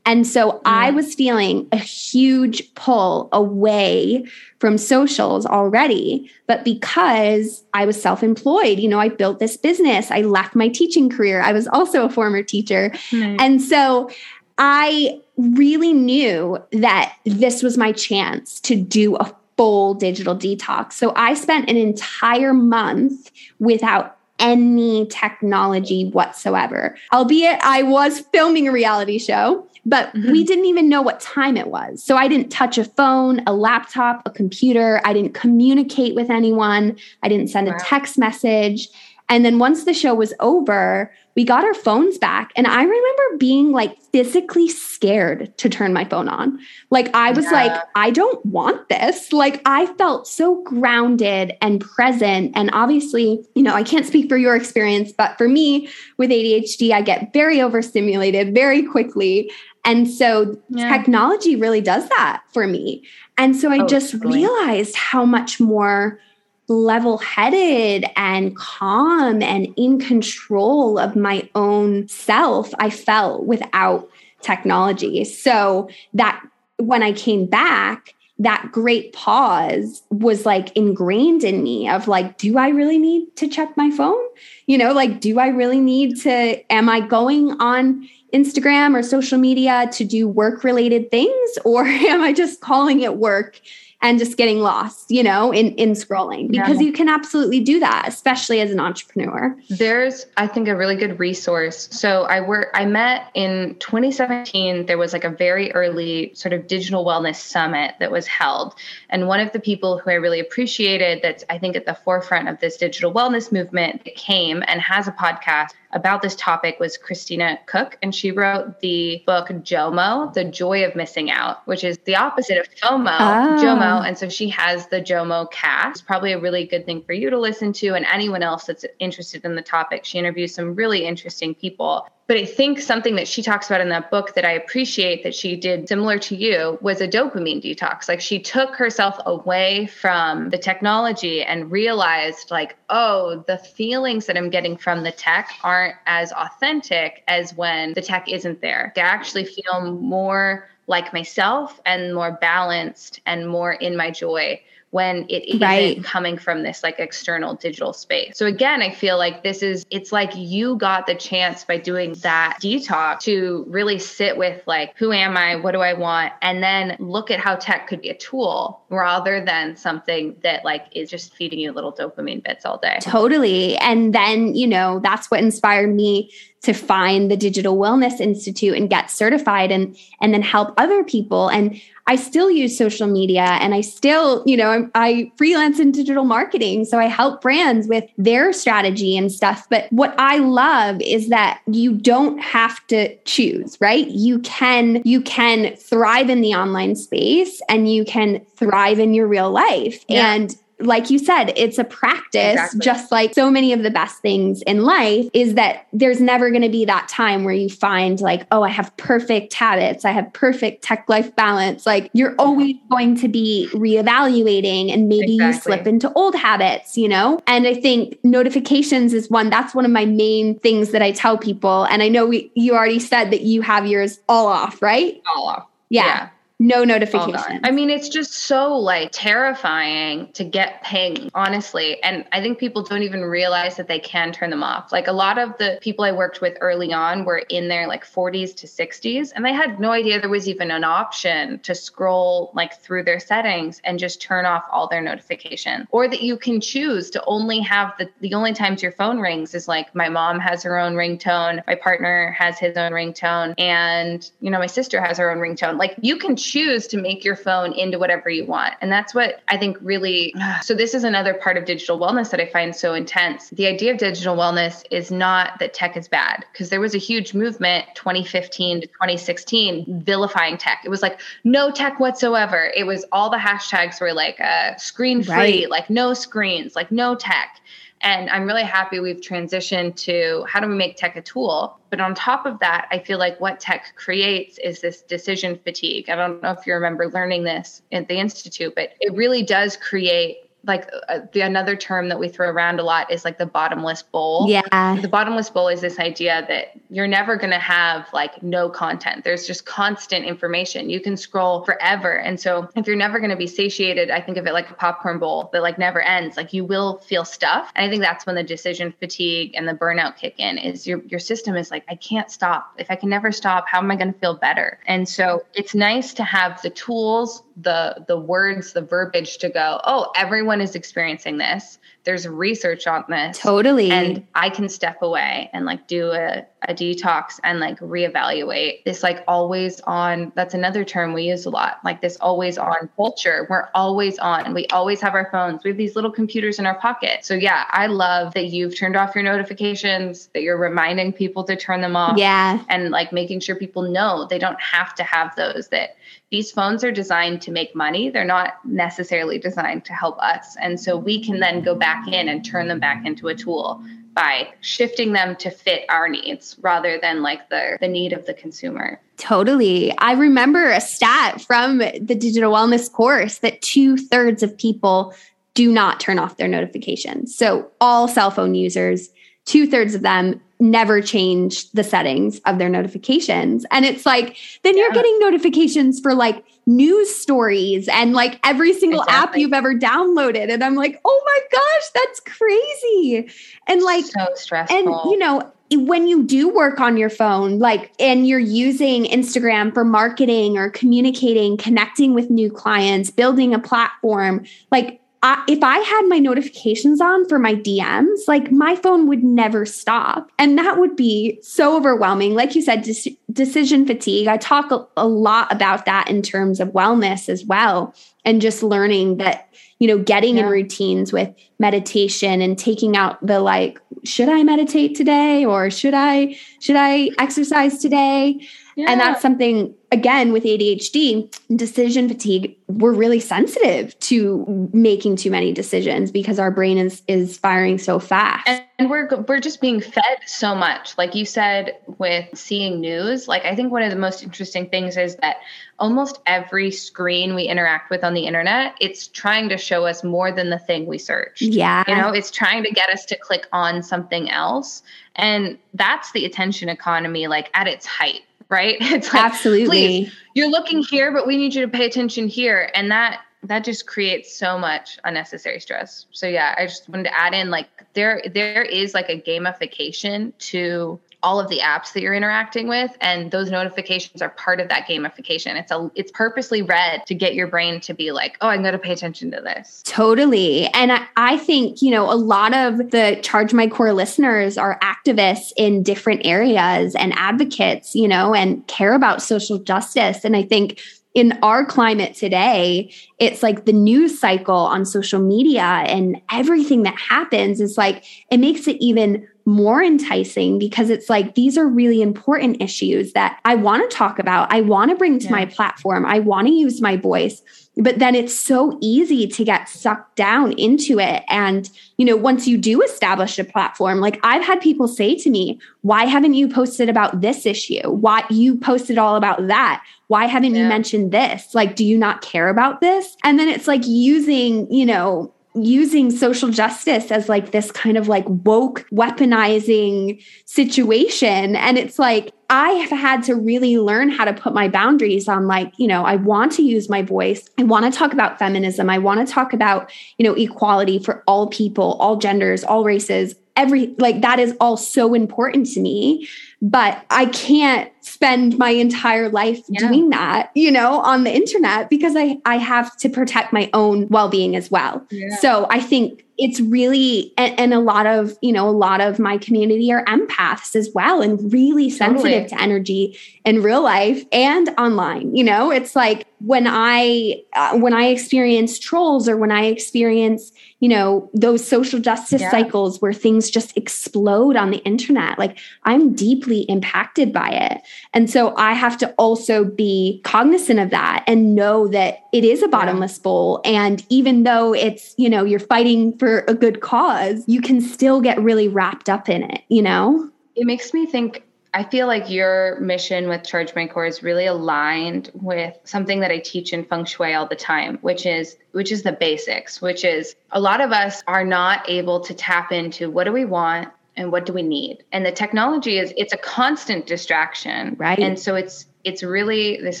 And 0.06 0.26
so 0.26 0.52
mm. 0.52 0.60
I 0.64 0.90
was 0.90 1.14
feeling 1.14 1.66
a 1.72 1.76
huge 1.76 2.74
pull 2.74 3.28
away 3.32 4.26
from 4.58 4.78
socials 4.78 5.46
already. 5.46 6.30
But 6.46 6.64
because 6.64 7.64
I 7.74 7.86
was 7.86 8.00
self 8.00 8.22
employed, 8.22 8.78
you 8.78 8.88
know, 8.88 9.00
I 9.00 9.08
built 9.08 9.38
this 9.38 9.56
business, 9.56 10.10
I 10.10 10.22
left 10.22 10.54
my 10.54 10.68
teaching 10.68 11.08
career. 11.08 11.40
I 11.40 11.52
was 11.52 11.66
also 11.68 12.04
a 12.04 12.10
former 12.10 12.42
teacher. 12.42 12.90
Mm. 13.10 13.36
And 13.40 13.62
so 13.62 14.10
I 14.58 15.20
really 15.36 15.92
knew 15.92 16.58
that 16.72 17.16
this 17.24 17.62
was 17.62 17.76
my 17.76 17.92
chance 17.92 18.60
to 18.60 18.76
do 18.76 19.16
a 19.16 19.34
full 19.56 19.94
digital 19.94 20.36
detox. 20.36 20.92
So 20.94 21.12
I 21.16 21.34
spent 21.34 21.70
an 21.70 21.76
entire 21.76 22.52
month 22.52 23.30
without 23.58 24.18
any 24.38 25.06
technology 25.06 26.10
whatsoever. 26.10 26.96
Albeit 27.12 27.60
I 27.62 27.82
was 27.82 28.20
filming 28.32 28.66
a 28.66 28.72
reality 28.72 29.18
show, 29.18 29.66
but 29.86 30.08
mm-hmm. 30.08 30.32
we 30.32 30.44
didn't 30.44 30.64
even 30.64 30.88
know 30.88 31.02
what 31.02 31.20
time 31.20 31.56
it 31.56 31.68
was. 31.68 32.02
So 32.02 32.16
I 32.16 32.26
didn't 32.26 32.50
touch 32.50 32.76
a 32.78 32.84
phone, 32.84 33.42
a 33.46 33.54
laptop, 33.54 34.22
a 34.26 34.30
computer. 34.30 35.00
I 35.04 35.12
didn't 35.12 35.34
communicate 35.34 36.14
with 36.14 36.30
anyone. 36.30 36.96
I 37.22 37.28
didn't 37.28 37.48
send 37.48 37.68
wow. 37.68 37.76
a 37.76 37.80
text 37.80 38.18
message. 38.18 38.88
And 39.28 39.44
then 39.44 39.58
once 39.58 39.84
the 39.84 39.94
show 39.94 40.14
was 40.14 40.34
over, 40.40 41.12
we 41.34 41.44
got 41.44 41.64
our 41.64 41.74
phones 41.74 42.18
back. 42.18 42.52
And 42.56 42.66
I 42.66 42.82
remember 42.82 43.36
being 43.38 43.72
like 43.72 44.00
physically 44.12 44.68
scared 44.68 45.56
to 45.58 45.68
turn 45.68 45.92
my 45.92 46.04
phone 46.04 46.28
on. 46.28 46.58
Like, 46.90 47.14
I 47.14 47.32
was 47.32 47.46
yeah. 47.46 47.52
like, 47.52 47.82
I 47.96 48.10
don't 48.10 48.44
want 48.46 48.88
this. 48.88 49.32
Like, 49.32 49.60
I 49.64 49.86
felt 49.96 50.28
so 50.28 50.62
grounded 50.62 51.54
and 51.60 51.80
present. 51.80 52.52
And 52.54 52.70
obviously, 52.72 53.44
you 53.54 53.62
know, 53.62 53.74
I 53.74 53.82
can't 53.82 54.06
speak 54.06 54.28
for 54.28 54.36
your 54.36 54.54
experience, 54.54 55.10
but 55.10 55.36
for 55.38 55.48
me 55.48 55.88
with 56.18 56.30
ADHD, 56.30 56.92
I 56.92 57.02
get 57.02 57.32
very 57.32 57.60
overstimulated 57.60 58.54
very 58.54 58.82
quickly. 58.82 59.50
And 59.84 60.08
so 60.08 60.60
yeah. 60.68 60.96
technology 60.96 61.56
really 61.56 61.80
does 61.80 62.08
that 62.10 62.42
for 62.52 62.66
me. 62.66 63.04
And 63.36 63.56
so 63.56 63.70
I 63.70 63.80
oh, 63.80 63.86
just 63.86 64.12
totally. 64.12 64.38
realized 64.38 64.94
how 64.94 65.24
much 65.24 65.60
more 65.60 66.20
level 66.68 67.18
headed 67.18 68.06
and 68.16 68.56
calm 68.56 69.42
and 69.42 69.72
in 69.76 69.98
control 69.98 70.98
of 70.98 71.14
my 71.14 71.48
own 71.54 72.08
self 72.08 72.72
I 72.78 72.90
felt 72.90 73.44
without 73.44 74.08
technology. 74.40 75.24
So 75.24 75.88
that 76.14 76.42
when 76.78 77.02
I 77.02 77.12
came 77.12 77.46
back, 77.46 78.14
that 78.38 78.70
great 78.72 79.12
pause 79.12 80.02
was 80.10 80.44
like 80.44 80.76
ingrained 80.76 81.44
in 81.44 81.62
me 81.62 81.88
of 81.88 82.08
like, 82.08 82.36
do 82.36 82.58
I 82.58 82.68
really 82.68 82.98
need 82.98 83.36
to 83.36 83.46
check 83.46 83.76
my 83.76 83.90
phone? 83.90 84.24
You 84.66 84.76
know, 84.76 84.92
like, 84.92 85.20
do 85.20 85.38
I 85.38 85.48
really 85.48 85.80
need 85.80 86.20
to, 86.22 86.72
am 86.72 86.88
I 86.88 87.00
going 87.00 87.52
on 87.60 88.08
Instagram 88.32 88.96
or 88.96 89.04
social 89.04 89.38
media 89.38 89.88
to 89.92 90.04
do 90.04 90.26
work 90.26 90.64
related 90.64 91.12
things? 91.12 91.58
Or 91.64 91.84
am 91.86 92.22
I 92.22 92.32
just 92.32 92.60
calling 92.60 93.00
it 93.00 93.16
work 93.16 93.60
and 94.04 94.18
just 94.18 94.36
getting 94.36 94.60
lost, 94.60 95.10
you 95.10 95.22
know, 95.22 95.50
in 95.50 95.74
in 95.76 95.92
scrolling 95.92 96.50
because 96.50 96.76
yeah. 96.76 96.86
you 96.86 96.92
can 96.92 97.08
absolutely 97.08 97.60
do 97.60 97.80
that, 97.80 98.04
especially 98.06 98.60
as 98.60 98.70
an 98.70 98.78
entrepreneur. 98.78 99.56
There's 99.70 100.26
I 100.36 100.46
think 100.46 100.68
a 100.68 100.76
really 100.76 100.94
good 100.94 101.18
resource. 101.18 101.88
So 101.90 102.24
I 102.24 102.42
work 102.42 102.68
I 102.74 102.84
met 102.84 103.30
in 103.32 103.76
2017 103.80 104.86
there 104.86 104.98
was 104.98 105.14
like 105.14 105.24
a 105.24 105.30
very 105.30 105.72
early 105.72 106.34
sort 106.34 106.52
of 106.52 106.66
digital 106.66 107.04
wellness 107.04 107.36
summit 107.36 107.94
that 107.98 108.10
was 108.10 108.26
held 108.26 108.74
and 109.08 109.26
one 109.26 109.40
of 109.40 109.52
the 109.52 109.60
people 109.60 109.98
who 109.98 110.10
I 110.10 110.14
really 110.14 110.40
appreciated 110.40 111.20
that's 111.22 111.42
I 111.48 111.58
think 111.58 111.74
at 111.74 111.86
the 111.86 111.94
forefront 111.94 112.48
of 112.48 112.60
this 112.60 112.76
digital 112.76 113.12
wellness 113.12 113.50
movement 113.50 114.04
came 114.16 114.62
and 114.66 114.82
has 114.82 115.08
a 115.08 115.12
podcast 115.12 115.70
about 115.94 116.22
this 116.22 116.34
topic 116.34 116.78
was 116.80 116.98
Christina 116.98 117.58
Crook, 117.66 117.96
and 118.02 118.14
she 118.14 118.32
wrote 118.32 118.80
the 118.80 119.22
book 119.26 119.48
JOMO, 119.48 120.34
The 120.34 120.44
Joy 120.44 120.84
of 120.84 120.96
Missing 120.96 121.30
Out, 121.30 121.66
which 121.66 121.84
is 121.84 121.98
the 122.04 122.16
opposite 122.16 122.58
of 122.58 122.68
FOMO, 122.74 123.16
oh. 123.18 123.62
JOMO. 123.62 124.06
And 124.06 124.18
so 124.18 124.28
she 124.28 124.48
has 124.50 124.88
the 124.88 125.00
JOMO 125.00 125.50
cast. 125.52 126.00
It's 126.00 126.02
probably 126.02 126.32
a 126.32 126.40
really 126.40 126.66
good 126.66 126.84
thing 126.84 127.02
for 127.02 127.12
you 127.12 127.30
to 127.30 127.38
listen 127.38 127.72
to, 127.74 127.94
and 127.94 128.04
anyone 128.12 128.42
else 128.42 128.64
that's 128.64 128.84
interested 128.98 129.44
in 129.44 129.54
the 129.54 129.62
topic. 129.62 130.04
She 130.04 130.18
interviews 130.18 130.54
some 130.54 130.74
really 130.74 131.06
interesting 131.06 131.54
people. 131.54 132.06
But 132.26 132.38
I 132.38 132.46
think 132.46 132.80
something 132.80 133.16
that 133.16 133.28
she 133.28 133.42
talks 133.42 133.66
about 133.66 133.82
in 133.82 133.90
that 133.90 134.10
book 134.10 134.34
that 134.34 134.46
I 134.46 134.52
appreciate 134.52 135.22
that 135.24 135.34
she 135.34 135.56
did 135.56 135.88
similar 135.88 136.18
to 136.20 136.34
you 136.34 136.78
was 136.80 137.02
a 137.02 137.08
dopamine 137.08 137.62
detox. 137.62 138.08
Like 138.08 138.22
she 138.22 138.38
took 138.38 138.76
herself 138.76 139.18
away 139.26 139.86
from 139.86 140.48
the 140.48 140.56
technology 140.56 141.42
and 141.42 141.70
realized, 141.70 142.50
like, 142.50 142.76
oh, 142.88 143.44
the 143.46 143.58
feelings 143.58 144.24
that 144.26 144.38
I'm 144.38 144.48
getting 144.48 144.78
from 144.78 145.02
the 145.02 145.12
tech 145.12 145.50
aren't 145.62 145.96
as 146.06 146.32
authentic 146.32 147.22
as 147.28 147.54
when 147.54 147.92
the 147.92 148.02
tech 148.02 148.30
isn't 148.30 148.62
there. 148.62 148.94
I 148.96 149.00
actually 149.00 149.44
feel 149.44 149.92
more 149.92 150.68
like 150.86 151.12
myself 151.12 151.78
and 151.84 152.14
more 152.14 152.32
balanced 152.40 153.20
and 153.26 153.46
more 153.48 153.72
in 153.72 153.96
my 153.96 154.10
joy 154.10 154.60
when 154.94 155.26
it 155.28 155.60
isn't 155.60 156.04
coming 156.04 156.38
from 156.38 156.62
this 156.62 156.84
like 156.84 157.00
external 157.00 157.56
digital 157.56 157.92
space. 157.92 158.38
So 158.38 158.46
again, 158.46 158.80
I 158.80 158.92
feel 158.92 159.18
like 159.18 159.42
this 159.42 159.60
is 159.60 159.84
it's 159.90 160.12
like 160.12 160.30
you 160.36 160.76
got 160.76 161.08
the 161.08 161.16
chance 161.16 161.64
by 161.64 161.78
doing 161.78 162.14
that 162.22 162.58
detox 162.62 163.22
to 163.22 163.64
really 163.66 163.98
sit 163.98 164.36
with 164.36 164.62
like 164.68 164.96
who 164.96 165.10
am 165.10 165.36
I, 165.36 165.56
what 165.56 165.72
do 165.72 165.80
I 165.80 165.94
want, 165.94 166.32
and 166.42 166.62
then 166.62 166.96
look 167.00 167.32
at 167.32 167.40
how 167.40 167.56
tech 167.56 167.88
could 167.88 168.02
be 168.02 168.10
a 168.10 168.16
tool 168.16 168.84
rather 168.88 169.44
than 169.44 169.76
something 169.76 170.36
that 170.44 170.64
like 170.64 170.86
is 170.92 171.10
just 171.10 171.34
feeding 171.34 171.58
you 171.58 171.72
little 171.72 171.92
dopamine 171.92 172.44
bits 172.44 172.64
all 172.64 172.78
day. 172.78 172.98
Totally. 173.00 173.76
And 173.78 174.14
then, 174.14 174.54
you 174.54 174.68
know, 174.68 175.00
that's 175.02 175.28
what 175.28 175.40
inspired 175.40 175.92
me 175.92 176.30
to 176.64 176.72
find 176.72 177.30
the 177.30 177.36
Digital 177.36 177.76
Wellness 177.76 178.20
Institute 178.20 178.74
and 178.74 178.90
get 178.90 179.10
certified 179.10 179.70
and 179.70 179.96
and 180.20 180.34
then 180.34 180.42
help 180.42 180.74
other 180.76 181.04
people 181.04 181.48
and 181.48 181.80
I 182.06 182.16
still 182.16 182.50
use 182.50 182.76
social 182.76 183.06
media 183.06 183.42
and 183.42 183.74
I 183.74 183.80
still, 183.80 184.42
you 184.44 184.58
know, 184.58 184.90
I 184.94 185.32
freelance 185.38 185.80
in 185.80 185.90
digital 185.90 186.24
marketing. 186.24 186.84
So 186.84 186.98
I 186.98 187.06
help 187.06 187.40
brands 187.40 187.88
with 187.88 188.04
their 188.18 188.52
strategy 188.52 189.16
and 189.16 189.32
stuff. 189.32 189.66
But 189.70 189.90
what 189.90 190.14
I 190.18 190.36
love 190.36 191.00
is 191.00 191.30
that 191.30 191.62
you 191.66 191.94
don't 191.94 192.38
have 192.38 192.86
to 192.88 193.16
choose, 193.24 193.78
right? 193.80 194.06
You 194.08 194.40
can, 194.40 195.00
you 195.04 195.22
can 195.22 195.74
thrive 195.76 196.28
in 196.28 196.42
the 196.42 196.54
online 196.54 196.94
space 196.94 197.62
and 197.70 197.90
you 197.90 198.04
can 198.04 198.44
thrive 198.56 198.98
in 198.98 199.14
your 199.14 199.26
real 199.26 199.50
life. 199.50 200.04
Yeah. 200.06 200.34
And 200.34 200.56
like 200.80 201.10
you 201.10 201.18
said, 201.18 201.52
it's 201.56 201.78
a 201.78 201.84
practice, 201.84 202.52
exactly. 202.54 202.80
just 202.80 203.12
like 203.12 203.34
so 203.34 203.50
many 203.50 203.72
of 203.72 203.82
the 203.82 203.90
best 203.90 204.18
things 204.20 204.62
in 204.62 204.82
life 204.82 205.26
is 205.32 205.54
that 205.54 205.86
there's 205.92 206.20
never 206.20 206.50
going 206.50 206.62
to 206.62 206.68
be 206.68 206.84
that 206.84 207.08
time 207.08 207.44
where 207.44 207.54
you 207.54 207.68
find, 207.68 208.20
like, 208.20 208.46
oh, 208.50 208.62
I 208.62 208.68
have 208.68 208.94
perfect 208.96 209.54
habits, 209.54 210.04
I 210.04 210.10
have 210.10 210.32
perfect 210.32 210.82
tech 210.82 211.08
life 211.08 211.34
balance. 211.36 211.86
Like, 211.86 212.10
you're 212.12 212.34
always 212.38 212.76
going 212.90 213.16
to 213.16 213.28
be 213.28 213.68
reevaluating 213.72 214.92
and 214.92 215.08
maybe 215.08 215.34
exactly. 215.34 215.72
you 215.72 215.78
slip 215.78 215.86
into 215.86 216.12
old 216.14 216.34
habits, 216.34 216.96
you 216.96 217.08
know? 217.08 217.40
And 217.46 217.66
I 217.66 217.74
think 217.74 218.18
notifications 218.24 219.12
is 219.12 219.30
one, 219.30 219.50
that's 219.50 219.74
one 219.74 219.84
of 219.84 219.90
my 219.90 220.04
main 220.04 220.58
things 220.58 220.90
that 220.90 221.02
I 221.02 221.12
tell 221.12 221.38
people. 221.38 221.84
And 221.84 222.02
I 222.02 222.08
know 222.08 222.26
we, 222.26 222.50
you 222.54 222.74
already 222.74 222.98
said 222.98 223.30
that 223.30 223.42
you 223.42 223.62
have 223.62 223.86
yours 223.86 224.18
all 224.28 224.46
off, 224.46 224.82
right? 224.82 225.20
All 225.34 225.48
off. 225.48 225.66
yeah. 225.88 226.06
yeah 226.06 226.28
no 226.64 226.82
notification. 226.82 227.60
I 227.62 227.70
mean, 227.70 227.90
it's 227.90 228.08
just 228.08 228.32
so 228.32 228.74
like 228.74 229.10
terrifying 229.12 230.32
to 230.32 230.44
get 230.44 230.82
pinged, 230.82 231.30
honestly. 231.34 232.02
And 232.02 232.24
I 232.32 232.40
think 232.40 232.58
people 232.58 232.82
don't 232.82 233.02
even 233.02 233.20
realize 233.20 233.76
that 233.76 233.86
they 233.86 233.98
can 233.98 234.32
turn 234.32 234.48
them 234.48 234.62
off. 234.62 234.90
Like 234.90 235.06
a 235.06 235.12
lot 235.12 235.36
of 235.36 235.56
the 235.58 235.78
people 235.82 236.06
I 236.06 236.12
worked 236.12 236.40
with 236.40 236.56
early 236.62 236.90
on 236.90 237.26
were 237.26 237.38
in 237.50 237.68
their 237.68 237.86
like 237.86 238.06
40s 238.06 238.56
to 238.56 238.66
60s, 238.66 239.32
and 239.36 239.44
they 239.44 239.52
had 239.52 239.78
no 239.78 239.92
idea 239.92 240.18
there 240.18 240.30
was 240.30 240.48
even 240.48 240.70
an 240.70 240.84
option 240.84 241.58
to 241.60 241.74
scroll 241.74 242.50
like 242.54 242.80
through 242.80 243.04
their 243.04 243.20
settings 243.20 243.82
and 243.84 243.98
just 243.98 244.22
turn 244.22 244.46
off 244.46 244.64
all 244.72 244.88
their 244.88 245.02
notifications. 245.02 245.86
Or 245.90 246.08
that 246.08 246.22
you 246.22 246.38
can 246.38 246.62
choose 246.62 247.10
to 247.10 247.22
only 247.26 247.60
have 247.60 247.92
the 247.98 248.08
the 248.20 248.32
only 248.32 248.54
times 248.54 248.82
your 248.82 248.92
phone 248.92 249.20
rings 249.20 249.54
is 249.54 249.68
like 249.68 249.94
my 249.94 250.08
mom 250.08 250.40
has 250.40 250.62
her 250.62 250.78
own 250.78 250.94
ringtone, 250.94 251.62
my 251.66 251.74
partner 251.74 252.34
has 252.38 252.58
his 252.58 252.78
own 252.78 252.92
ringtone, 252.92 253.54
and 253.58 254.30
you 254.40 254.50
know, 254.50 254.58
my 254.58 254.66
sister 254.66 254.98
has 254.98 255.18
her 255.18 255.30
own 255.30 255.38
ringtone. 255.38 255.78
Like 255.78 255.94
you 256.00 256.16
can 256.16 256.36
choose 256.36 256.53
to 256.54 256.96
make 256.96 257.24
your 257.24 257.36
phone 257.36 257.72
into 257.72 257.98
whatever 257.98 258.30
you 258.30 258.46
want. 258.46 258.74
And 258.80 258.90
that's 258.90 259.14
what 259.14 259.42
I 259.48 259.56
think 259.56 259.76
really. 259.80 260.34
So, 260.62 260.72
this 260.72 260.94
is 260.94 261.04
another 261.04 261.34
part 261.34 261.56
of 261.56 261.64
digital 261.64 261.98
wellness 261.98 262.30
that 262.30 262.40
I 262.40 262.46
find 262.46 262.74
so 262.74 262.94
intense. 262.94 263.50
The 263.50 263.66
idea 263.66 263.92
of 263.92 263.98
digital 263.98 264.36
wellness 264.36 264.84
is 264.90 265.10
not 265.10 265.58
that 265.58 265.74
tech 265.74 265.96
is 265.96 266.08
bad, 266.08 266.44
because 266.52 266.70
there 266.70 266.80
was 266.80 266.94
a 266.94 266.98
huge 266.98 267.34
movement 267.34 267.86
2015 267.94 268.82
to 268.82 268.86
2016 268.86 270.02
vilifying 270.04 270.56
tech. 270.56 270.80
It 270.84 270.90
was 270.90 271.02
like 271.02 271.20
no 271.42 271.70
tech 271.70 271.98
whatsoever. 271.98 272.72
It 272.76 272.84
was 272.84 273.04
all 273.12 273.30
the 273.30 273.36
hashtags 273.36 274.00
were 274.00 274.12
like 274.12 274.40
uh, 274.40 274.76
screen 274.76 275.22
free, 275.22 275.34
right. 275.34 275.70
like 275.70 275.90
no 275.90 276.14
screens, 276.14 276.76
like 276.76 276.90
no 276.90 277.14
tech. 277.14 277.60
And 278.00 278.28
I'm 278.28 278.46
really 278.46 278.64
happy 278.64 279.00
we've 279.00 279.20
transitioned 279.20 279.96
to 279.96 280.44
how 280.46 280.60
do 280.60 280.68
we 280.68 280.74
make 280.74 280.96
tech 280.96 281.16
a 281.16 281.22
tool? 281.22 281.78
But 281.88 282.00
on 282.00 282.14
top 282.14 282.44
of 282.44 282.58
that, 282.58 282.86
I 282.90 282.98
feel 282.98 283.18
like 283.18 283.40
what 283.40 283.60
tech 283.60 283.94
creates 283.96 284.58
is 284.58 284.80
this 284.80 285.00
decision 285.02 285.58
fatigue. 285.64 286.10
I 286.10 286.16
don't 286.16 286.42
know 286.42 286.50
if 286.50 286.66
you 286.66 286.74
remember 286.74 287.08
learning 287.10 287.44
this 287.44 287.82
at 287.92 288.08
the 288.08 288.18
Institute, 288.18 288.74
but 288.74 288.90
it 289.00 289.14
really 289.14 289.42
does 289.42 289.76
create 289.76 290.43
like 290.66 290.90
uh, 291.08 291.20
the 291.32 291.40
another 291.40 291.76
term 291.76 292.08
that 292.08 292.18
we 292.18 292.28
throw 292.28 292.48
around 292.48 292.80
a 292.80 292.82
lot 292.82 293.10
is 293.10 293.24
like 293.24 293.38
the 293.38 293.46
bottomless 293.46 294.02
bowl. 294.02 294.46
Yeah. 294.48 294.98
The 295.00 295.08
bottomless 295.08 295.50
bowl 295.50 295.68
is 295.68 295.80
this 295.80 295.98
idea 295.98 296.44
that 296.48 296.78
you're 296.90 297.06
never 297.06 297.36
going 297.36 297.50
to 297.50 297.58
have 297.58 298.06
like 298.12 298.42
no 298.42 298.68
content. 298.68 299.24
There's 299.24 299.46
just 299.46 299.66
constant 299.66 300.24
information. 300.24 300.90
You 300.90 301.00
can 301.00 301.16
scroll 301.16 301.64
forever. 301.64 302.18
And 302.18 302.40
so 302.40 302.68
if 302.76 302.86
you're 302.86 302.96
never 302.96 303.18
going 303.18 303.30
to 303.30 303.36
be 303.36 303.46
satiated, 303.46 304.10
I 304.10 304.20
think 304.20 304.38
of 304.38 304.46
it 304.46 304.52
like 304.52 304.70
a 304.70 304.74
popcorn 304.74 305.18
bowl 305.18 305.50
that 305.52 305.62
like 305.62 305.78
never 305.78 306.00
ends. 306.00 306.36
Like 306.36 306.52
you 306.52 306.64
will 306.64 306.98
feel 306.98 307.24
stuff. 307.24 307.70
And 307.74 307.86
I 307.86 307.90
think 307.90 308.02
that's 308.02 308.26
when 308.26 308.34
the 308.34 308.42
decision 308.42 308.94
fatigue 308.98 309.52
and 309.54 309.68
the 309.68 309.74
burnout 309.74 310.16
kick 310.16 310.34
in 310.38 310.58
is 310.58 310.86
your 310.86 311.02
your 311.04 311.20
system 311.20 311.56
is 311.56 311.70
like 311.70 311.84
I 311.88 311.96
can't 311.96 312.30
stop. 312.30 312.72
If 312.78 312.90
I 312.90 312.96
can 312.96 313.08
never 313.08 313.32
stop, 313.32 313.66
how 313.68 313.78
am 313.78 313.90
I 313.90 313.96
going 313.96 314.12
to 314.12 314.18
feel 314.18 314.34
better? 314.34 314.78
And 314.86 315.08
so 315.08 315.44
it's 315.54 315.74
nice 315.74 316.14
to 316.14 316.24
have 316.24 316.60
the 316.62 316.70
tools 316.70 317.42
the 317.56 318.04
the 318.08 318.18
words 318.18 318.72
the 318.72 318.82
verbiage 318.82 319.38
to 319.38 319.48
go 319.48 319.80
oh 319.84 320.10
everyone 320.16 320.53
is 320.60 320.74
experiencing 320.74 321.38
this. 321.38 321.78
There's 322.04 322.28
research 322.28 322.86
on 322.86 323.04
this. 323.08 323.38
Totally. 323.38 323.90
And 323.90 324.26
i 324.34 324.50
can 324.50 324.68
step 324.68 325.00
away 325.00 325.48
and 325.52 325.64
like 325.64 325.86
do 325.86 326.10
a, 326.10 326.44
a 326.62 326.74
detox 326.74 327.40
and 327.44 327.60
like 327.60 327.78
reevaluate. 327.80 328.84
This 328.84 329.02
like 329.02 329.24
always 329.26 329.80
on 329.80 330.32
that's 330.34 330.54
another 330.54 330.84
term 330.84 331.12
we 331.12 331.24
use 331.24 331.46
a 331.46 331.50
lot 331.50 331.78
like 331.84 332.00
this 332.00 332.16
always 332.20 332.58
on 332.58 332.90
culture. 332.96 333.46
We're 333.48 333.68
always 333.74 334.18
on. 334.18 334.52
We 334.52 334.66
always 334.66 335.00
have 335.00 335.14
our 335.14 335.30
phones. 335.30 335.64
We 335.64 335.70
have 335.70 335.78
these 335.78 335.96
little 335.96 336.10
computers 336.10 336.58
in 336.58 336.66
our 336.66 336.78
pocket. 336.78 337.24
So 337.24 337.34
yeah 337.34 337.64
i 337.70 337.86
love 337.86 338.32
that 338.34 338.46
you've 338.46 338.76
turned 338.76 338.96
off 338.96 339.14
your 339.14 339.24
notifications 339.24 340.28
that 340.34 340.42
you're 340.42 340.56
reminding 340.56 341.12
people 341.12 341.44
to 341.44 341.56
turn 341.56 341.80
them 341.80 341.96
off 341.96 342.16
yeah. 342.16 342.62
and 342.68 342.90
like 342.90 343.12
making 343.12 343.40
sure 343.40 343.56
people 343.56 343.82
know 343.82 344.26
they 344.28 344.38
don't 344.38 344.60
have 344.60 344.94
to 344.94 345.02
have 345.02 345.34
those 345.36 345.68
that 345.68 345.96
these 346.34 346.50
phones 346.50 346.82
are 346.82 346.90
designed 346.90 347.40
to 347.40 347.52
make 347.52 347.76
money. 347.76 348.10
They're 348.10 348.24
not 348.24 348.54
necessarily 348.64 349.38
designed 349.38 349.84
to 349.84 349.92
help 349.92 350.18
us. 350.18 350.56
And 350.60 350.80
so 350.80 350.96
we 350.96 351.22
can 351.22 351.38
then 351.38 351.62
go 351.62 351.76
back 351.76 352.08
in 352.08 352.28
and 352.28 352.44
turn 352.44 352.66
them 352.66 352.80
back 352.80 353.06
into 353.06 353.28
a 353.28 353.36
tool 353.36 353.80
by 354.14 354.48
shifting 354.60 355.12
them 355.12 355.36
to 355.36 355.48
fit 355.48 355.84
our 355.88 356.08
needs 356.08 356.56
rather 356.60 356.98
than 356.98 357.22
like 357.22 357.48
the 357.50 357.78
the 357.80 357.86
need 357.86 358.12
of 358.12 358.26
the 358.26 358.34
consumer. 358.34 359.00
Totally. 359.16 359.96
I 359.98 360.14
remember 360.14 360.70
a 360.70 360.80
stat 360.80 361.40
from 361.40 361.78
the 361.78 362.16
digital 362.16 362.52
wellness 362.52 362.90
course 362.90 363.38
that 363.38 363.62
two 363.62 363.96
thirds 363.96 364.42
of 364.42 364.58
people 364.58 365.14
do 365.54 365.70
not 365.70 366.00
turn 366.00 366.18
off 366.18 366.36
their 366.36 366.48
notifications. 366.48 367.32
So 367.36 367.70
all 367.80 368.08
cell 368.08 368.32
phone 368.32 368.56
users, 368.56 369.08
two 369.44 369.68
thirds 369.68 369.94
of 369.94 370.02
them 370.02 370.40
never 370.64 371.00
change 371.00 371.70
the 371.72 371.84
settings 371.84 372.40
of 372.46 372.58
their 372.58 372.70
notifications. 372.70 373.66
And 373.70 373.84
it's 373.84 374.06
like, 374.06 374.36
then 374.62 374.76
yeah. 374.76 374.84
you're 374.84 374.92
getting 374.92 375.18
notifications 375.20 376.00
for 376.00 376.14
like 376.14 376.44
news 376.66 377.14
stories 377.14 377.86
and 377.88 378.14
like 378.14 378.40
every 378.42 378.72
single 378.72 379.02
exactly. 379.02 379.22
app 379.22 379.36
you've 379.36 379.52
ever 379.52 379.74
downloaded. 379.74 380.50
And 380.50 380.64
I'm 380.64 380.74
like, 380.74 381.00
oh 381.04 381.22
my 381.26 381.40
gosh, 381.52 381.90
that's 381.94 382.20
crazy. 382.20 383.30
And 383.66 383.82
like, 383.82 384.06
so 384.06 384.26
stressful. 384.34 384.76
And, 384.76 384.86
you 385.12 385.18
know, 385.18 385.52
when 385.72 386.08
you 386.08 386.22
do 386.22 386.48
work 386.48 386.80
on 386.80 386.96
your 386.96 387.10
phone, 387.10 387.58
like, 387.58 387.92
and 387.98 388.26
you're 388.26 388.38
using 388.38 389.04
Instagram 389.04 389.72
for 389.74 389.84
marketing 389.84 390.56
or 390.56 390.70
communicating, 390.70 391.56
connecting 391.58 392.14
with 392.14 392.30
new 392.30 392.50
clients, 392.50 393.10
building 393.10 393.52
a 393.54 393.58
platform, 393.58 394.44
like, 394.70 395.00
I, 395.24 395.42
if 395.48 395.62
I 395.62 395.78
had 395.78 396.02
my 396.02 396.18
notifications 396.18 397.00
on 397.00 397.26
for 397.26 397.38
my 397.38 397.54
DMs, 397.54 398.28
like 398.28 398.52
my 398.52 398.76
phone 398.76 399.08
would 399.08 399.24
never 399.24 399.64
stop. 399.64 400.30
And 400.38 400.58
that 400.58 400.78
would 400.78 400.96
be 400.96 401.38
so 401.40 401.74
overwhelming. 401.78 402.34
Like 402.34 402.54
you 402.54 402.60
said, 402.60 402.82
de- 402.82 403.18
decision 403.32 403.86
fatigue. 403.86 404.28
I 404.28 404.36
talk 404.36 404.70
a, 404.70 404.86
a 404.98 405.08
lot 405.08 405.50
about 405.50 405.86
that 405.86 406.10
in 406.10 406.20
terms 406.20 406.60
of 406.60 406.68
wellness 406.68 407.30
as 407.30 407.42
well. 407.42 407.94
And 408.26 408.42
just 408.42 408.62
learning 408.62 409.16
that, 409.16 409.48
you 409.78 409.88
know, 409.88 409.96
getting 409.96 410.36
yeah. 410.36 410.44
in 410.44 410.50
routines 410.50 411.10
with 411.10 411.34
meditation 411.58 412.42
and 412.42 412.58
taking 412.58 412.94
out 412.94 413.26
the 413.26 413.40
like, 413.40 413.80
should 414.04 414.28
I 414.28 414.42
meditate 414.42 414.94
today 414.94 415.42
or 415.46 415.70
should 415.70 415.94
I, 415.94 416.36
should 416.60 416.76
I 416.76 417.08
exercise 417.18 417.78
today? 417.78 418.46
Yeah. 418.76 418.90
And 418.90 419.00
that's 419.00 419.22
something, 419.22 419.72
again, 419.92 420.32
with 420.32 420.44
ADHD, 420.44 421.32
decision 421.56 422.08
fatigue, 422.08 422.56
we're 422.66 422.92
really 422.92 423.20
sensitive 423.20 423.98
to 424.00 424.68
making 424.72 425.16
too 425.16 425.30
many 425.30 425.52
decisions 425.52 426.10
because 426.10 426.38
our 426.38 426.50
brain 426.50 426.78
is, 426.78 427.02
is 427.06 427.38
firing 427.38 427.78
so 427.78 428.00
fast. 428.00 428.48
And, 428.48 428.64
and 428.78 428.90
we're, 428.90 429.08
we're 429.28 429.38
just 429.38 429.60
being 429.60 429.80
fed 429.80 430.18
so 430.26 430.54
much. 430.54 430.98
Like 430.98 431.14
you 431.14 431.24
said, 431.24 431.76
with 431.98 432.26
seeing 432.36 432.80
news, 432.80 433.28
like 433.28 433.44
I 433.44 433.54
think 433.54 433.70
one 433.70 433.82
of 433.82 433.90
the 433.90 433.98
most 433.98 434.24
interesting 434.24 434.68
things 434.68 434.96
is 434.96 435.16
that 435.16 435.36
almost 435.78 436.20
every 436.26 436.70
screen 436.70 437.34
we 437.34 437.44
interact 437.44 437.90
with 437.90 438.02
on 438.02 438.14
the 438.14 438.26
internet, 438.26 438.74
it's 438.80 439.06
trying 439.06 439.48
to 439.50 439.56
show 439.56 439.86
us 439.86 440.02
more 440.02 440.32
than 440.32 440.50
the 440.50 440.58
thing 440.58 440.86
we 440.86 440.98
searched. 440.98 441.42
Yeah. 441.42 441.84
You 441.86 441.94
know, 441.94 442.10
it's 442.10 442.30
trying 442.30 442.64
to 442.64 442.70
get 442.70 442.90
us 442.90 443.04
to 443.06 443.16
click 443.16 443.46
on 443.52 443.82
something 443.82 444.30
else. 444.30 444.82
And 445.14 445.58
that's 445.74 446.10
the 446.10 446.24
attention 446.24 446.68
economy, 446.68 447.28
like 447.28 447.50
at 447.54 447.68
its 447.68 447.86
height 447.86 448.22
right? 448.48 448.76
It's 448.80 449.12
like, 449.12 449.24
absolutely. 449.24 449.66
Please, 449.66 450.12
you're 450.34 450.50
looking 450.50 450.82
here, 450.82 451.12
but 451.12 451.26
we 451.26 451.36
need 451.36 451.54
you 451.54 451.62
to 451.62 451.68
pay 451.68 451.86
attention 451.86 452.28
here, 452.28 452.70
and 452.74 452.90
that 452.90 453.20
that 453.44 453.62
just 453.62 453.86
creates 453.86 454.34
so 454.36 454.58
much 454.58 454.98
unnecessary 455.04 455.60
stress. 455.60 456.06
So 456.10 456.26
yeah, 456.26 456.54
I 456.56 456.66
just 456.66 456.88
wanted 456.88 457.04
to 457.04 457.18
add 457.18 457.34
in 457.34 457.50
like 457.50 457.68
there 457.92 458.22
there 458.32 458.62
is 458.62 458.94
like 458.94 459.08
a 459.08 459.20
gamification 459.20 460.32
to 460.50 460.98
all 461.24 461.40
of 461.40 461.48
the 461.48 461.58
apps 461.58 461.94
that 461.94 462.02
you're 462.02 462.14
interacting 462.14 462.68
with 462.68 462.94
and 463.00 463.30
those 463.30 463.50
notifications 463.50 464.20
are 464.20 464.28
part 464.28 464.60
of 464.60 464.68
that 464.68 464.86
gamification. 464.86 465.58
It's 465.58 465.72
a 465.72 465.90
it's 465.94 466.12
purposely 466.12 466.60
read 466.60 467.06
to 467.06 467.14
get 467.14 467.34
your 467.34 467.46
brain 467.46 467.80
to 467.80 467.94
be 467.94 468.12
like 468.12 468.36
oh 468.42 468.48
i'm 468.48 468.60
going 468.60 468.72
to 468.72 468.78
pay 468.78 468.92
attention 468.92 469.30
to 469.30 469.40
this. 469.40 469.82
Totally. 469.86 470.66
And 470.74 470.92
I, 470.92 471.06
I 471.16 471.38
think 471.38 471.80
you 471.80 471.90
know 471.90 472.12
a 472.12 472.14
lot 472.14 472.54
of 472.54 472.90
the 472.90 473.18
charge 473.22 473.54
my 473.54 473.66
core 473.66 473.94
listeners 473.94 474.58
are 474.58 474.78
activists 474.80 475.52
in 475.56 475.82
different 475.82 476.26
areas 476.26 476.94
and 476.94 477.14
advocates 477.16 477.94
you 477.94 478.06
know 478.06 478.34
and 478.34 478.64
care 478.66 478.92
about 478.92 479.22
social 479.22 479.58
justice. 479.58 480.24
And 480.24 480.36
i 480.36 480.42
think 480.42 480.78
in 481.14 481.38
our 481.42 481.64
climate 481.64 482.14
today, 482.16 482.92
it's 483.20 483.40
like 483.40 483.66
the 483.66 483.72
news 483.72 484.18
cycle 484.18 484.56
on 484.56 484.84
social 484.84 485.20
media 485.20 485.62
and 485.62 486.20
everything 486.32 486.82
that 486.82 486.96
happens 486.96 487.60
is 487.60 487.78
like, 487.78 488.04
it 488.32 488.38
makes 488.38 488.66
it 488.66 488.76
even 488.80 489.26
more 489.46 489.82
enticing 489.82 490.58
because 490.58 490.88
it's 490.88 491.10
like 491.10 491.34
these 491.34 491.58
are 491.58 491.68
really 491.68 492.00
important 492.00 492.62
issues 492.62 493.12
that 493.12 493.40
I 493.44 493.54
want 493.54 493.88
to 493.88 493.96
talk 493.96 494.18
about. 494.18 494.50
I 494.50 494.62
want 494.62 494.90
to 494.90 494.96
bring 494.96 495.18
to 495.18 495.26
yeah. 495.26 495.32
my 495.32 495.46
platform. 495.46 496.06
I 496.06 496.18
want 496.18 496.46
to 496.46 496.52
use 496.52 496.80
my 496.80 496.96
voice. 496.96 497.42
But 497.76 497.98
then 497.98 498.14
it's 498.14 498.32
so 498.32 498.78
easy 498.80 499.26
to 499.26 499.44
get 499.44 499.68
sucked 499.68 500.14
down 500.14 500.52
into 500.52 501.00
it. 501.00 501.24
And, 501.28 501.68
you 501.98 502.06
know, 502.06 502.16
once 502.16 502.46
you 502.46 502.56
do 502.56 502.80
establish 502.82 503.36
a 503.38 503.44
platform, 503.44 503.98
like 503.98 504.20
I've 504.22 504.44
had 504.44 504.60
people 504.60 504.86
say 504.86 505.16
to 505.16 505.28
me, 505.28 505.60
why 505.82 506.04
haven't 506.04 506.34
you 506.34 506.48
posted 506.48 506.88
about 506.88 507.20
this 507.20 507.44
issue? 507.44 507.90
Why 507.90 508.24
you 508.30 508.56
posted 508.56 508.96
all 508.96 509.16
about 509.16 509.48
that? 509.48 509.84
Why 510.06 510.26
haven't 510.26 510.54
yeah. 510.54 510.62
you 510.62 510.68
mentioned 510.68 511.10
this? 511.10 511.52
Like, 511.52 511.74
do 511.74 511.84
you 511.84 511.98
not 511.98 512.22
care 512.22 512.48
about 512.48 512.80
this? 512.80 513.16
And 513.24 513.40
then 513.40 513.48
it's 513.48 513.66
like 513.66 513.82
using, 513.84 514.72
you 514.72 514.86
know, 514.86 515.33
using 515.54 516.10
social 516.10 516.50
justice 516.50 517.10
as 517.10 517.28
like 517.28 517.52
this 517.52 517.70
kind 517.70 517.96
of 517.96 518.08
like 518.08 518.24
woke 518.26 518.86
weaponizing 518.92 520.22
situation. 520.44 521.54
And 521.54 521.78
it's 521.78 521.98
like, 521.98 522.32
I 522.50 522.70
have 522.70 522.90
had 522.90 523.22
to 523.24 523.34
really 523.34 523.78
learn 523.78 524.10
how 524.10 524.24
to 524.24 524.32
put 524.32 524.52
my 524.52 524.68
boundaries 524.68 525.28
on 525.28 525.46
like, 525.46 525.72
you 525.78 525.86
know, 525.86 526.04
I 526.04 526.16
want 526.16 526.52
to 526.52 526.62
use 526.62 526.88
my 526.88 527.02
voice. 527.02 527.48
I 527.58 527.62
want 527.62 527.90
to 527.90 527.96
talk 527.96 528.12
about 528.12 528.38
feminism. 528.38 528.90
I 528.90 528.98
want 528.98 529.26
to 529.26 529.32
talk 529.32 529.52
about, 529.52 529.90
you 530.18 530.24
know, 530.24 530.34
equality 530.34 530.98
for 530.98 531.22
all 531.26 531.48
people, 531.48 531.94
all 532.00 532.16
genders, 532.16 532.64
all 532.64 532.84
races, 532.84 533.34
every 533.56 533.94
like 533.98 534.20
that 534.20 534.40
is 534.40 534.52
all 534.60 534.76
so 534.76 535.14
important 535.14 535.64
to 535.64 535.80
me 535.80 536.28
but 536.60 537.04
I 537.10 537.26
can't 537.26 537.92
spend 538.04 538.58
my 538.58 538.70
entire 538.70 539.30
life 539.30 539.62
yeah. 539.68 539.80
doing 539.80 540.10
that, 540.10 540.50
you 540.54 540.70
know, 540.70 541.00
on 541.00 541.24
the 541.24 541.34
internet 541.34 541.88
because 541.88 542.14
I 542.16 542.38
I 542.44 542.56
have 542.56 542.96
to 542.98 543.08
protect 543.08 543.52
my 543.52 543.70
own 543.72 544.06
well-being 544.08 544.56
as 544.56 544.70
well. 544.70 545.04
Yeah. 545.10 545.34
So 545.40 545.66
I 545.70 545.80
think 545.80 546.24
it's 546.36 546.60
really 546.60 547.32
and, 547.38 547.58
and, 547.58 547.74
a 547.74 547.78
lot 547.78 548.06
of 548.06 548.36
you 548.42 548.52
know 548.52 548.68
a 548.68 548.72
lot 548.72 549.00
of 549.00 549.18
my 549.18 549.38
community 549.38 549.92
are 549.92 550.04
empaths 550.06 550.74
as 550.74 550.90
well 550.94 551.20
and 551.20 551.52
really 551.52 551.88
sensitive 551.90 552.44
totally. 552.44 552.48
to 552.48 552.60
energy 552.60 553.18
in 553.44 553.62
real 553.62 553.82
life 553.82 554.24
and 554.32 554.68
online 554.78 555.34
you 555.34 555.44
know 555.44 555.70
it's 555.70 555.94
like 555.94 556.26
when 556.40 556.66
i 556.68 557.40
uh, 557.54 557.76
when 557.78 557.92
i 557.92 558.06
experience 558.06 558.78
trolls 558.78 559.28
or 559.28 559.36
when 559.36 559.50
i 559.50 559.64
experience 559.64 560.52
you 560.80 560.88
know 560.88 561.30
those 561.34 561.66
social 561.66 562.00
justice 562.00 562.42
yeah. 562.42 562.50
cycles 562.50 563.00
where 563.00 563.12
things 563.12 563.50
just 563.50 563.76
explode 563.76 564.56
on 564.56 564.70
the 564.70 564.78
internet 564.78 565.38
like 565.38 565.58
i'm 565.84 566.12
deeply 566.14 566.62
impacted 566.62 567.32
by 567.32 567.48
it 567.48 567.80
and 568.12 568.30
so 568.30 568.54
i 568.56 568.72
have 568.72 568.96
to 568.96 569.10
also 569.12 569.64
be 569.64 570.20
cognizant 570.24 570.78
of 570.78 570.90
that 570.90 571.24
and 571.26 571.54
know 571.54 571.88
that 571.88 572.20
it 572.32 572.44
is 572.44 572.62
a 572.62 572.68
bottomless 572.68 573.18
yeah. 573.18 573.22
bowl 573.22 573.60
and 573.64 574.04
even 574.08 574.42
though 574.42 574.74
it's 574.74 575.14
you 575.18 575.28
know 575.28 575.44
you're 575.44 575.60
fighting 575.60 576.16
for 576.18 576.44
a 576.48 576.54
good 576.54 576.80
cause, 576.80 577.44
you 577.46 577.60
can 577.60 577.80
still 577.80 578.20
get 578.20 578.40
really 578.40 578.68
wrapped 578.68 579.08
up 579.08 579.28
in 579.28 579.42
it, 579.42 579.62
you 579.68 579.82
know? 579.82 580.30
It 580.54 580.66
makes 580.66 580.94
me 580.94 581.06
think 581.06 581.42
I 581.76 581.82
feel 581.82 582.06
like 582.06 582.30
your 582.30 582.78
mission 582.78 583.28
with 583.28 583.42
Charge 583.42 583.74
My 583.74 583.88
Core 583.88 584.06
is 584.06 584.22
really 584.22 584.46
aligned 584.46 585.32
with 585.34 585.76
something 585.82 586.20
that 586.20 586.30
I 586.30 586.38
teach 586.38 586.72
in 586.72 586.84
feng 586.84 587.04
shui 587.04 587.34
all 587.34 587.48
the 587.48 587.56
time, 587.56 587.98
which 588.02 588.26
is 588.26 588.56
which 588.72 588.92
is 588.92 589.02
the 589.02 589.12
basics, 589.12 589.82
which 589.82 590.04
is 590.04 590.36
a 590.52 590.60
lot 590.60 590.80
of 590.80 590.92
us 590.92 591.22
are 591.26 591.44
not 591.44 591.88
able 591.88 592.20
to 592.20 592.34
tap 592.34 592.70
into 592.70 593.10
what 593.10 593.24
do 593.24 593.32
we 593.32 593.44
want 593.44 593.88
and 594.16 594.30
what 594.32 594.46
do 594.46 594.52
we 594.52 594.62
need. 594.62 595.04
And 595.12 595.24
the 595.24 595.32
technology 595.32 595.98
is 595.98 596.12
it's 596.16 596.32
a 596.32 596.38
constant 596.38 597.06
distraction. 597.06 597.96
Right. 597.98 598.18
And 598.18 598.38
so 598.38 598.54
it's 598.54 598.86
it's 599.04 599.22
really 599.22 599.76
this 599.82 600.00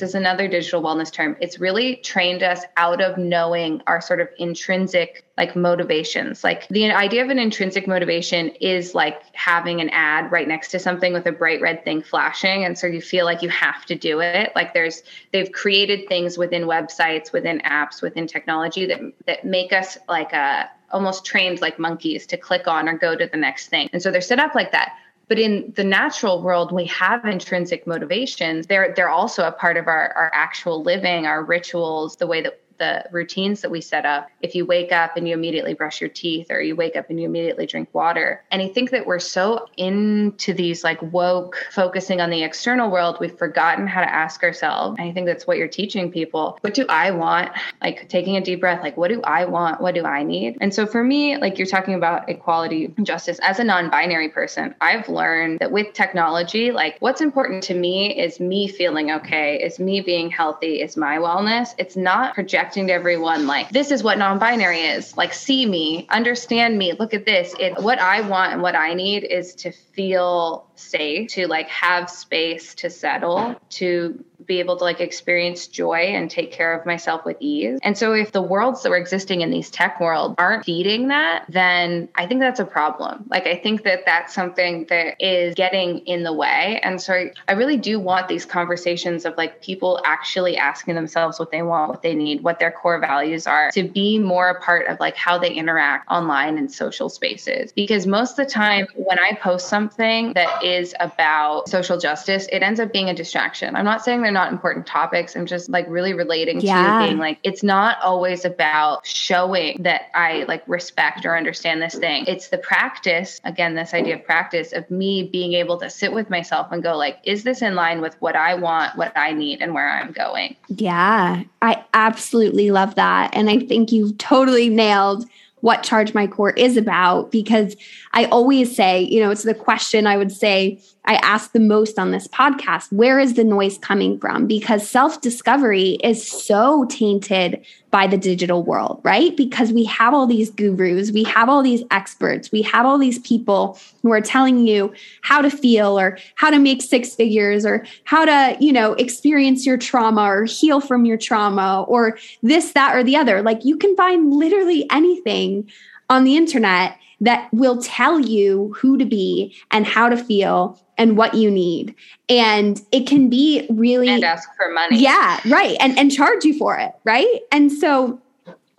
is 0.00 0.14
another 0.14 0.48
digital 0.48 0.82
wellness 0.82 1.12
term 1.12 1.36
it's 1.40 1.60
really 1.60 1.96
trained 1.96 2.42
us 2.42 2.62
out 2.78 3.02
of 3.02 3.18
knowing 3.18 3.82
our 3.86 4.00
sort 4.00 4.20
of 4.20 4.28
intrinsic 4.38 5.24
like 5.36 5.54
motivations 5.54 6.42
like 6.42 6.66
the 6.68 6.90
idea 6.90 7.22
of 7.22 7.28
an 7.28 7.38
intrinsic 7.38 7.86
motivation 7.86 8.48
is 8.60 8.94
like 8.94 9.22
having 9.34 9.80
an 9.80 9.90
ad 9.90 10.30
right 10.32 10.48
next 10.48 10.70
to 10.70 10.78
something 10.78 11.12
with 11.12 11.26
a 11.26 11.32
bright 11.32 11.60
red 11.60 11.84
thing 11.84 12.02
flashing 12.02 12.64
and 12.64 12.78
so 12.78 12.86
you 12.86 13.00
feel 13.00 13.26
like 13.26 13.42
you 13.42 13.48
have 13.50 13.84
to 13.84 13.94
do 13.94 14.20
it 14.20 14.50
like 14.56 14.72
there's 14.72 15.02
they've 15.32 15.52
created 15.52 16.08
things 16.08 16.38
within 16.38 16.62
websites 16.62 17.32
within 17.32 17.60
apps 17.60 18.00
within 18.00 18.26
technology 18.26 18.86
that 18.86 19.00
that 19.26 19.44
make 19.44 19.72
us 19.72 19.98
like 20.08 20.32
a 20.32 20.68
almost 20.94 21.24
trained 21.26 21.60
like 21.60 21.78
monkeys 21.78 22.26
to 22.26 22.36
click 22.36 22.66
on 22.66 22.88
or 22.88 22.96
go 22.96 23.14
to 23.14 23.26
the 23.26 23.36
next 23.36 23.68
thing 23.68 23.88
and 23.92 24.02
so 24.02 24.10
they're 24.10 24.20
set 24.32 24.38
up 24.38 24.54
like 24.54 24.72
that 24.72 24.92
but 25.28 25.38
in 25.38 25.72
the 25.74 25.84
natural 25.84 26.42
world, 26.42 26.70
we 26.70 26.84
have 26.86 27.24
intrinsic 27.24 27.86
motivations. 27.86 28.66
They're 28.66 28.92
they're 28.94 29.08
also 29.08 29.46
a 29.46 29.52
part 29.52 29.76
of 29.76 29.88
our, 29.88 30.12
our 30.12 30.30
actual 30.34 30.82
living, 30.82 31.26
our 31.26 31.42
rituals, 31.42 32.16
the 32.16 32.26
way 32.26 32.42
that 32.42 32.60
the 32.78 33.04
routines 33.10 33.60
that 33.60 33.70
we 33.70 33.80
set 33.80 34.04
up. 34.04 34.28
If 34.40 34.54
you 34.54 34.66
wake 34.66 34.92
up 34.92 35.16
and 35.16 35.26
you 35.28 35.34
immediately 35.34 35.74
brush 35.74 36.00
your 36.00 36.10
teeth, 36.10 36.50
or 36.50 36.60
you 36.60 36.76
wake 36.76 36.96
up 36.96 37.10
and 37.10 37.20
you 37.20 37.26
immediately 37.26 37.66
drink 37.66 37.88
water. 37.92 38.42
And 38.50 38.60
I 38.60 38.68
think 38.68 38.90
that 38.90 39.06
we're 39.06 39.18
so 39.18 39.68
into 39.76 40.52
these 40.52 40.84
like 40.84 41.00
woke, 41.00 41.66
focusing 41.70 42.20
on 42.20 42.30
the 42.30 42.42
external 42.42 42.90
world, 42.90 43.18
we've 43.20 43.36
forgotten 43.36 43.86
how 43.86 44.00
to 44.00 44.12
ask 44.12 44.42
ourselves. 44.42 44.96
I 44.98 45.12
think 45.12 45.26
that's 45.26 45.46
what 45.46 45.58
you're 45.58 45.68
teaching 45.68 46.10
people. 46.10 46.58
What 46.60 46.74
do 46.74 46.86
I 46.88 47.10
want? 47.10 47.52
Like 47.80 48.08
taking 48.08 48.36
a 48.36 48.40
deep 48.40 48.60
breath, 48.60 48.82
like, 48.82 48.96
what 48.96 49.08
do 49.08 49.20
I 49.22 49.44
want? 49.44 49.80
What 49.80 49.94
do 49.94 50.04
I 50.04 50.22
need? 50.22 50.58
And 50.60 50.74
so 50.74 50.86
for 50.86 51.02
me, 51.02 51.36
like 51.36 51.58
you're 51.58 51.66
talking 51.66 51.94
about 51.94 52.28
equality 52.28 52.92
and 52.96 53.06
justice 53.06 53.38
as 53.42 53.58
a 53.58 53.64
non 53.64 53.90
binary 53.90 54.28
person, 54.28 54.74
I've 54.80 55.08
learned 55.08 55.60
that 55.60 55.70
with 55.70 55.92
technology, 55.92 56.70
like 56.70 56.96
what's 57.00 57.20
important 57.20 57.62
to 57.64 57.74
me 57.74 58.18
is 58.18 58.40
me 58.40 58.68
feeling 58.68 59.10
okay, 59.10 59.62
is 59.62 59.78
me 59.78 60.00
being 60.00 60.30
healthy, 60.30 60.80
is 60.80 60.96
my 60.96 61.18
wellness. 61.18 61.74
It's 61.78 61.96
not 61.96 62.34
projecting 62.34 62.63
projecting 62.64 62.86
to 62.86 62.92
everyone 62.92 63.46
like 63.46 63.68
this 63.70 63.90
is 63.90 64.02
what 64.02 64.16
non-binary 64.18 64.80
is. 64.80 65.16
Like 65.16 65.34
see 65.34 65.66
me 65.66 66.06
understand 66.10 66.78
me 66.78 66.94
look 66.94 67.12
at 67.12 67.26
this. 67.26 67.54
It 67.58 67.78
what 67.78 67.98
i 67.98 68.20
want 68.22 68.52
and 68.52 68.62
what 68.62 68.74
i 68.74 68.94
need 68.94 69.24
is 69.24 69.54
to 69.56 69.70
feel 69.70 70.66
safe 70.74 71.28
to 71.30 71.46
like 71.46 71.68
have 71.68 72.08
space 72.08 72.74
to 72.76 72.88
settle 72.88 73.54
to 73.68 74.24
be 74.46 74.60
able 74.60 74.76
to 74.76 74.84
like 74.84 75.00
experience 75.00 75.66
joy 75.66 75.96
and 75.96 76.30
take 76.30 76.52
care 76.52 76.78
of 76.78 76.86
myself 76.86 77.24
with 77.24 77.36
ease. 77.40 77.78
And 77.82 77.96
so 77.96 78.12
if 78.12 78.32
the 78.32 78.42
worlds 78.42 78.82
that 78.82 78.90
we're 78.90 78.98
existing 78.98 79.40
in 79.40 79.50
these 79.50 79.70
tech 79.70 80.00
world 80.00 80.34
aren't 80.38 80.64
feeding 80.64 81.08
that, 81.08 81.44
then 81.48 82.08
I 82.14 82.26
think 82.26 82.40
that's 82.40 82.60
a 82.60 82.64
problem. 82.64 83.24
Like 83.28 83.46
I 83.46 83.56
think 83.56 83.82
that 83.84 84.04
that's 84.06 84.34
something 84.34 84.86
that 84.88 85.16
is 85.20 85.54
getting 85.54 85.98
in 86.06 86.22
the 86.22 86.32
way. 86.32 86.80
And 86.82 87.00
so 87.00 87.30
I 87.48 87.52
really 87.52 87.76
do 87.76 87.98
want 87.98 88.28
these 88.28 88.44
conversations 88.44 89.24
of 89.24 89.36
like 89.36 89.62
people 89.62 90.00
actually 90.04 90.56
asking 90.56 90.94
themselves 90.94 91.38
what 91.38 91.50
they 91.50 91.62
want, 91.62 91.90
what 91.90 92.02
they 92.02 92.14
need, 92.14 92.42
what 92.42 92.58
their 92.58 92.70
core 92.70 92.98
values 92.98 93.46
are 93.46 93.70
to 93.72 93.82
be 93.82 94.18
more 94.18 94.50
a 94.50 94.60
part 94.60 94.86
of 94.88 95.00
like 95.00 95.16
how 95.16 95.38
they 95.38 95.52
interact 95.52 96.10
online 96.10 96.58
and 96.58 96.70
social 96.70 97.08
spaces. 97.08 97.72
Because 97.72 98.06
most 98.06 98.38
of 98.38 98.46
the 98.46 98.50
time 98.50 98.86
when 98.96 99.18
I 99.18 99.32
post 99.40 99.68
something 99.68 100.32
that 100.34 100.62
is 100.62 100.94
about 101.00 101.68
social 101.68 101.98
justice, 101.98 102.46
it 102.52 102.62
ends 102.62 102.80
up 102.80 102.92
being 102.92 103.08
a 103.08 103.14
distraction. 103.14 103.76
I'm 103.76 103.84
not 103.84 104.04
saying 104.04 104.22
they're 104.22 104.32
not 104.34 104.52
important 104.52 104.86
topics. 104.86 105.34
I'm 105.34 105.46
just 105.46 105.70
like 105.70 105.86
really 105.88 106.12
relating 106.12 106.60
yeah. 106.60 106.98
to 106.98 107.06
being 107.06 107.18
like, 107.18 107.38
it's 107.42 107.62
not 107.62 107.96
always 108.02 108.44
about 108.44 109.06
showing 109.06 109.82
that 109.82 110.10
I 110.14 110.44
like 110.46 110.62
respect 110.68 111.24
or 111.24 111.34
understand 111.34 111.80
this 111.80 111.94
thing. 111.94 112.26
It's 112.26 112.48
the 112.48 112.58
practice, 112.58 113.40
again, 113.44 113.74
this 113.74 113.94
idea 113.94 114.16
of 114.16 114.24
practice 114.24 114.74
of 114.74 114.90
me 114.90 115.22
being 115.32 115.54
able 115.54 115.78
to 115.78 115.88
sit 115.88 116.12
with 116.12 116.28
myself 116.28 116.68
and 116.70 116.82
go 116.82 116.96
like, 116.96 117.18
is 117.24 117.44
this 117.44 117.62
in 117.62 117.74
line 117.74 118.02
with 118.02 118.14
what 118.20 118.36
I 118.36 118.54
want, 118.54 118.98
what 118.98 119.16
I 119.16 119.32
need, 119.32 119.62
and 119.62 119.72
where 119.72 119.88
I'm 119.88 120.12
going? 120.12 120.56
Yeah, 120.68 121.44
I 121.62 121.82
absolutely 121.94 122.70
love 122.70 122.96
that. 122.96 123.30
And 123.32 123.48
I 123.48 123.60
think 123.60 123.92
you've 123.92 124.18
totally 124.18 124.68
nailed 124.68 125.24
what 125.64 125.82
Charge 125.82 126.12
My 126.12 126.26
Core 126.26 126.50
is 126.50 126.76
about 126.76 127.32
because 127.32 127.74
I 128.14 128.26
always 128.26 128.74
say, 128.74 129.02
you 129.02 129.20
know, 129.20 129.32
it's 129.32 129.42
the 129.42 129.54
question 129.54 130.06
I 130.06 130.16
would 130.16 130.30
say 130.30 130.80
I 131.04 131.16
ask 131.16 131.50
the 131.50 131.60
most 131.60 131.98
on 131.98 132.12
this 132.12 132.28
podcast 132.28 132.92
where 132.92 133.18
is 133.18 133.34
the 133.34 133.42
noise 133.42 133.76
coming 133.76 134.20
from? 134.20 134.46
Because 134.46 134.88
self 134.88 135.20
discovery 135.20 135.98
is 136.02 136.26
so 136.26 136.86
tainted 136.88 137.66
by 137.90 138.06
the 138.06 138.16
digital 138.16 138.62
world, 138.62 139.00
right? 139.02 139.36
Because 139.36 139.72
we 139.72 139.84
have 139.84 140.14
all 140.14 140.28
these 140.28 140.50
gurus, 140.50 141.10
we 141.10 141.24
have 141.24 141.48
all 141.48 141.60
these 141.60 141.82
experts, 141.90 142.52
we 142.52 142.62
have 142.62 142.86
all 142.86 142.98
these 142.98 143.18
people 143.18 143.78
who 144.02 144.12
are 144.12 144.20
telling 144.20 144.64
you 144.64 144.94
how 145.22 145.42
to 145.42 145.50
feel 145.50 145.98
or 145.98 146.16
how 146.36 146.50
to 146.50 146.60
make 146.60 146.82
six 146.82 147.16
figures 147.16 147.66
or 147.66 147.84
how 148.04 148.24
to, 148.24 148.56
you 148.60 148.72
know, 148.72 148.92
experience 148.94 149.66
your 149.66 149.76
trauma 149.76 150.22
or 150.22 150.44
heal 150.44 150.80
from 150.80 151.04
your 151.04 151.18
trauma 151.18 151.82
or 151.88 152.16
this, 152.44 152.72
that, 152.74 152.94
or 152.94 153.02
the 153.02 153.16
other. 153.16 153.42
Like 153.42 153.64
you 153.64 153.76
can 153.76 153.96
find 153.96 154.32
literally 154.32 154.86
anything 154.90 155.68
on 156.08 156.22
the 156.22 156.36
internet 156.36 156.96
that 157.20 157.48
will 157.52 157.80
tell 157.80 158.18
you 158.18 158.74
who 158.78 158.98
to 158.98 159.04
be 159.04 159.54
and 159.70 159.86
how 159.86 160.08
to 160.08 160.16
feel 160.16 160.80
and 160.96 161.16
what 161.16 161.34
you 161.34 161.50
need. 161.50 161.94
And 162.28 162.80
it 162.92 163.06
can 163.06 163.28
be 163.28 163.66
really 163.70 164.08
and 164.08 164.22
ask 164.24 164.48
for 164.56 164.72
money. 164.72 164.98
Yeah, 164.98 165.40
right. 165.46 165.76
And 165.80 165.98
and 165.98 166.12
charge 166.12 166.44
you 166.44 166.56
for 166.56 166.76
it, 166.76 166.92
right? 167.04 167.40
And 167.50 167.72
so 167.72 168.20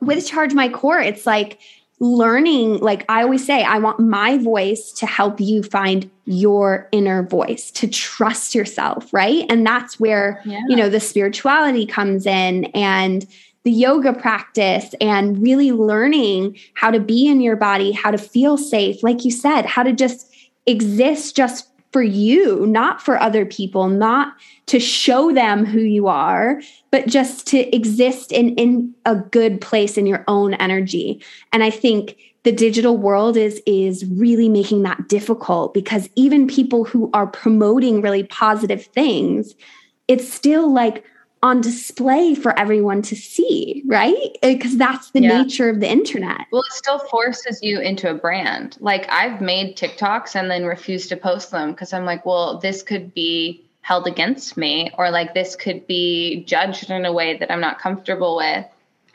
with 0.01 0.25
Charge 0.25 0.53
My 0.53 0.69
Core, 0.69 0.99
it's 0.99 1.25
like 1.25 1.59
learning 1.99 2.77
like 2.79 3.05
I 3.07 3.23
always 3.23 3.45
say 3.45 3.63
I 3.63 3.79
want 3.79 3.99
my 3.99 4.37
voice 4.37 4.91
to 4.93 5.05
help 5.05 5.39
you 5.39 5.63
find 5.63 6.09
your 6.25 6.89
inner 6.91 7.23
voice, 7.23 7.71
to 7.71 7.87
trust 7.87 8.53
yourself, 8.53 9.13
right? 9.13 9.45
And 9.49 9.65
that's 9.65 9.99
where, 9.99 10.41
yeah. 10.43 10.61
you 10.67 10.75
know, 10.75 10.89
the 10.89 10.99
spirituality 10.99 11.85
comes 11.85 12.25
in 12.25 12.65
and 12.65 13.25
the 13.65 13.71
yoga 13.71 14.13
practice 14.13 14.93
and 15.01 15.41
really 15.41 15.71
learning 15.71 16.57
how 16.75 16.91
to 16.91 16.99
be 16.99 17.27
in 17.27 17.41
your 17.41 17.55
body, 17.55 17.91
how 17.91 18.11
to 18.11 18.17
feel 18.17 18.57
safe, 18.57 19.01
like 19.03 19.25
you 19.25 19.31
said, 19.31 19.65
how 19.65 19.81
to 19.83 19.91
just 19.91 20.31
exist 20.67 21.35
just 21.35 21.67
for 21.91 22.03
you, 22.03 22.65
not 22.67 23.01
for 23.01 23.19
other 23.19 23.45
people, 23.45 23.89
not 23.89 24.35
to 24.67 24.79
show 24.79 25.33
them 25.33 25.65
who 25.65 25.79
you 25.79 26.07
are, 26.07 26.61
but 26.91 27.07
just 27.07 27.47
to 27.47 27.75
exist 27.75 28.31
in, 28.31 28.53
in 28.55 28.93
a 29.05 29.15
good 29.15 29.59
place 29.61 29.97
in 29.97 30.05
your 30.05 30.23
own 30.27 30.53
energy. 30.55 31.23
And 31.51 31.63
I 31.63 31.69
think 31.69 32.17
the 32.43 32.51
digital 32.51 32.97
world 32.97 33.35
is 33.35 33.59
is 33.65 34.05
really 34.05 34.49
making 34.49 34.83
that 34.83 35.07
difficult 35.07 35.73
because 35.73 36.07
even 36.15 36.47
people 36.47 36.83
who 36.83 37.09
are 37.13 37.25
promoting 37.25 38.01
really 38.01 38.23
positive 38.23 38.85
things, 38.85 39.55
it's 40.07 40.31
still 40.31 40.71
like 40.71 41.03
on 41.45 41.61
display 41.61 42.33
for 42.33 42.57
everyone 42.57 43.03
to 43.03 43.15
see, 43.15 43.83
right? 43.85 44.35
Because 44.41 44.77
that's 44.77 45.11
the 45.11 45.21
yeah. 45.21 45.43
nature 45.43 45.69
of 45.69 45.79
the 45.79 45.87
internet. 45.87 46.47
Well, 46.51 46.63
it 46.63 46.73
still 46.73 46.97
forces 46.97 47.59
you 47.61 47.79
into 47.79 48.09
a 48.09 48.15
brand. 48.15 48.77
Like 48.79 49.07
I've 49.11 49.41
made 49.41 49.77
TikToks 49.77 50.35
and 50.35 50.49
then 50.49 50.65
refused 50.65 51.07
to 51.09 51.15
post 51.15 51.51
them 51.51 51.69
because 51.69 51.93
I'm 51.93 52.03
like, 52.03 52.25
well, 52.25 52.57
this 52.57 52.81
could 52.81 53.13
be 53.13 53.63
held 53.81 54.07
against 54.07 54.57
me 54.57 54.89
or 54.97 55.11
like 55.11 55.35
this 55.35 55.55
could 55.55 55.85
be 55.85 56.43
judged 56.45 56.89
in 56.89 57.05
a 57.05 57.13
way 57.13 57.37
that 57.37 57.51
I'm 57.51 57.61
not 57.61 57.77
comfortable 57.77 58.37
with. 58.37 58.65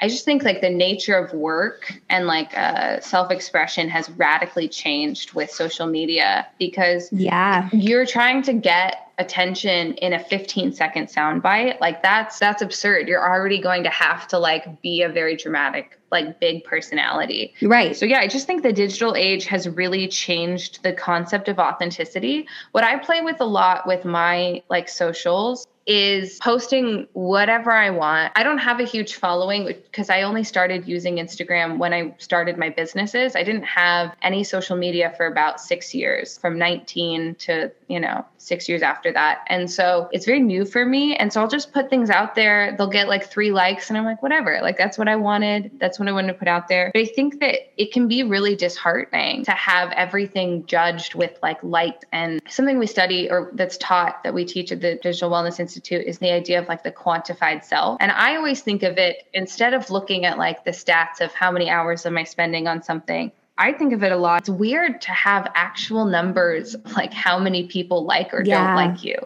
I 0.01 0.09
just 0.09 0.25
think 0.25 0.43
like 0.43 0.61
the 0.61 0.71
nature 0.71 1.15
of 1.15 1.33
work 1.35 1.93
and 2.09 2.27
like 2.27 2.57
uh, 2.57 3.01
self 3.01 3.31
expression 3.31 3.89
has 3.91 4.11
radically 4.11 4.69
changed 4.69 5.35
with 5.35 5.51
social 5.51 5.87
media 5.87 6.47
because 6.59 7.13
yeah, 7.13 7.69
you're 7.73 8.07
trying 8.07 8.43
to 8.43 8.55
get 8.55 9.11
attention 9.21 9.93
in 9.95 10.15
a 10.15 10.19
15 10.19 10.73
second 10.73 11.09
soundbite. 11.09 11.79
Like 11.81 12.03
that's 12.03 12.39
that's 12.39 12.63
absurd. 12.63 13.07
You're 13.07 13.23
already 13.23 13.61
going 13.61 13.85
to 13.85 13.91
have 13.91 14.27
to 14.29 14.39
like 14.39 14.81
be 14.81 15.03
a 15.03 15.09
very 15.09 15.37
dramatic, 15.37 15.99
like 16.11 16.41
big 16.41 16.65
personality. 16.65 17.55
Right. 17.61 17.95
So 17.95 18.07
yeah, 18.07 18.21
I 18.21 18.27
just 18.27 18.47
think 18.47 18.63
the 18.63 18.73
digital 18.73 19.15
age 19.15 19.45
has 19.47 19.69
really 19.69 20.09
changed 20.09 20.83
the 20.83 20.95
concept 20.95 21.49
of 21.49 21.59
authenticity. 21.59 22.49
What 22.73 22.85
I 22.85 22.99
play 22.99 23.21
with 23.21 23.41
a 23.41 23.45
lot 23.45 23.87
with 23.87 24.05
my 24.07 24.63
like 24.71 24.89
socials 24.89 25.67
is 25.91 26.39
posting 26.39 27.09
whatever 27.15 27.73
I 27.73 27.91
want. 27.91 28.31
I 28.37 28.45
don't 28.45 28.59
have 28.59 28.79
a 28.79 28.85
huge 28.85 29.17
following 29.17 29.67
because 29.67 30.09
I 30.09 30.23
only 30.23 30.45
started 30.45 30.87
using 30.87 31.17
Instagram 31.17 31.79
when 31.79 31.93
I 31.93 32.15
started 32.19 32.57
my 32.57 32.71
businesses. 32.71 33.35
I 33.35 33.43
didn't 33.43 33.65
have 33.65 34.15
any 34.23 34.45
social 34.45 34.77
media 34.77 35.13
for 35.17 35.27
about 35.27 35.61
6 35.61 35.93
years 35.93 36.39
from 36.39 36.57
19 36.57 37.35
to, 37.41 37.73
you 37.89 37.99
know, 37.99 38.25
6 38.39 38.69
years 38.69 38.83
after 38.83 39.13
that. 39.15 39.45
And 39.49 39.69
so 39.69 40.09
it's 40.13 40.27
very 40.27 40.39
new 40.39 40.65
for 40.65 40.87
me 40.87 41.17
and 41.17 41.33
so 41.33 41.41
I'll 41.41 41.49
just 41.49 41.73
put 41.73 41.91
things 41.91 42.09
out 42.09 42.37
there. 42.37 42.77
They'll 42.79 42.87
get 42.87 43.09
like 43.09 43.29
3 43.29 43.51
likes 43.51 43.91
and 43.91 43.99
I'm 43.99 44.05
like 44.05 44.23
whatever. 44.23 44.61
Like 44.63 44.79
that's 44.79 44.97
what 44.97 45.09
I 45.09 45.17
wanted. 45.17 45.73
That's 45.81 45.99
what 45.99 46.07
I 46.07 46.13
wanted 46.13 46.29
to 46.29 46.35
put 46.35 46.47
out 46.47 46.69
there. 46.69 46.93
But 46.95 47.01
I 47.01 47.07
think 47.07 47.41
that 47.41 47.73
it 47.77 47.93
can 47.93 48.07
be 48.07 48.23
really 48.23 48.55
disheartening 48.55 49.45
to 49.45 49.51
have 49.51 49.91
everything 49.91 50.67
judged 50.67 51.17
with 51.17 51.37
like 51.43 51.61
light 51.65 52.05
and 52.13 52.41
something 52.49 52.79
we 52.79 52.87
study 52.87 53.29
or 53.29 53.51
that's 53.55 53.77
taught 53.79 54.23
that 54.23 54.33
we 54.33 54.45
teach 54.45 54.71
at 54.71 54.81
the 54.81 54.95
Digital 54.95 55.33
Wellness 55.33 55.59
Institute 55.59 55.80
Institute 55.81 56.07
is 56.07 56.19
the 56.19 56.31
idea 56.31 56.61
of 56.61 56.69
like 56.69 56.83
the 56.83 56.93
quantified 56.93 57.65
self. 57.65 57.97
And 58.01 58.13
I 58.13 58.37
always 58.37 58.61
think 58.61 58.83
of 58.83 58.99
it 58.99 59.27
instead 59.33 59.73
of 59.73 59.89
looking 59.91 60.27
at 60.27 60.37
like 60.37 60.65
the 60.65 60.73
stats 60.73 61.21
of 61.21 61.33
how 61.33 61.51
many 61.51 61.71
hours 61.71 62.05
am 62.05 62.19
I 62.19 62.25
spending 62.25 62.69
on 62.69 62.83
something, 62.83 63.33
I 63.57 63.73
think 63.73 63.95
of 63.95 64.03
it 64.03 64.13
a 64.13 64.17
lot. 64.17 64.41
It's 64.41 64.51
weird 64.51 65.01
to 65.03 65.11
have 65.11 65.51
actual 65.55 66.05
numbers 66.05 66.77
like 66.97 67.15
how 67.15 67.39
many 67.39 67.67
people 67.67 68.05
like 68.05 68.35
or 68.35 68.43
yeah. 68.45 68.67
don't 68.67 68.77
like 68.77 69.05
you. 69.05 69.17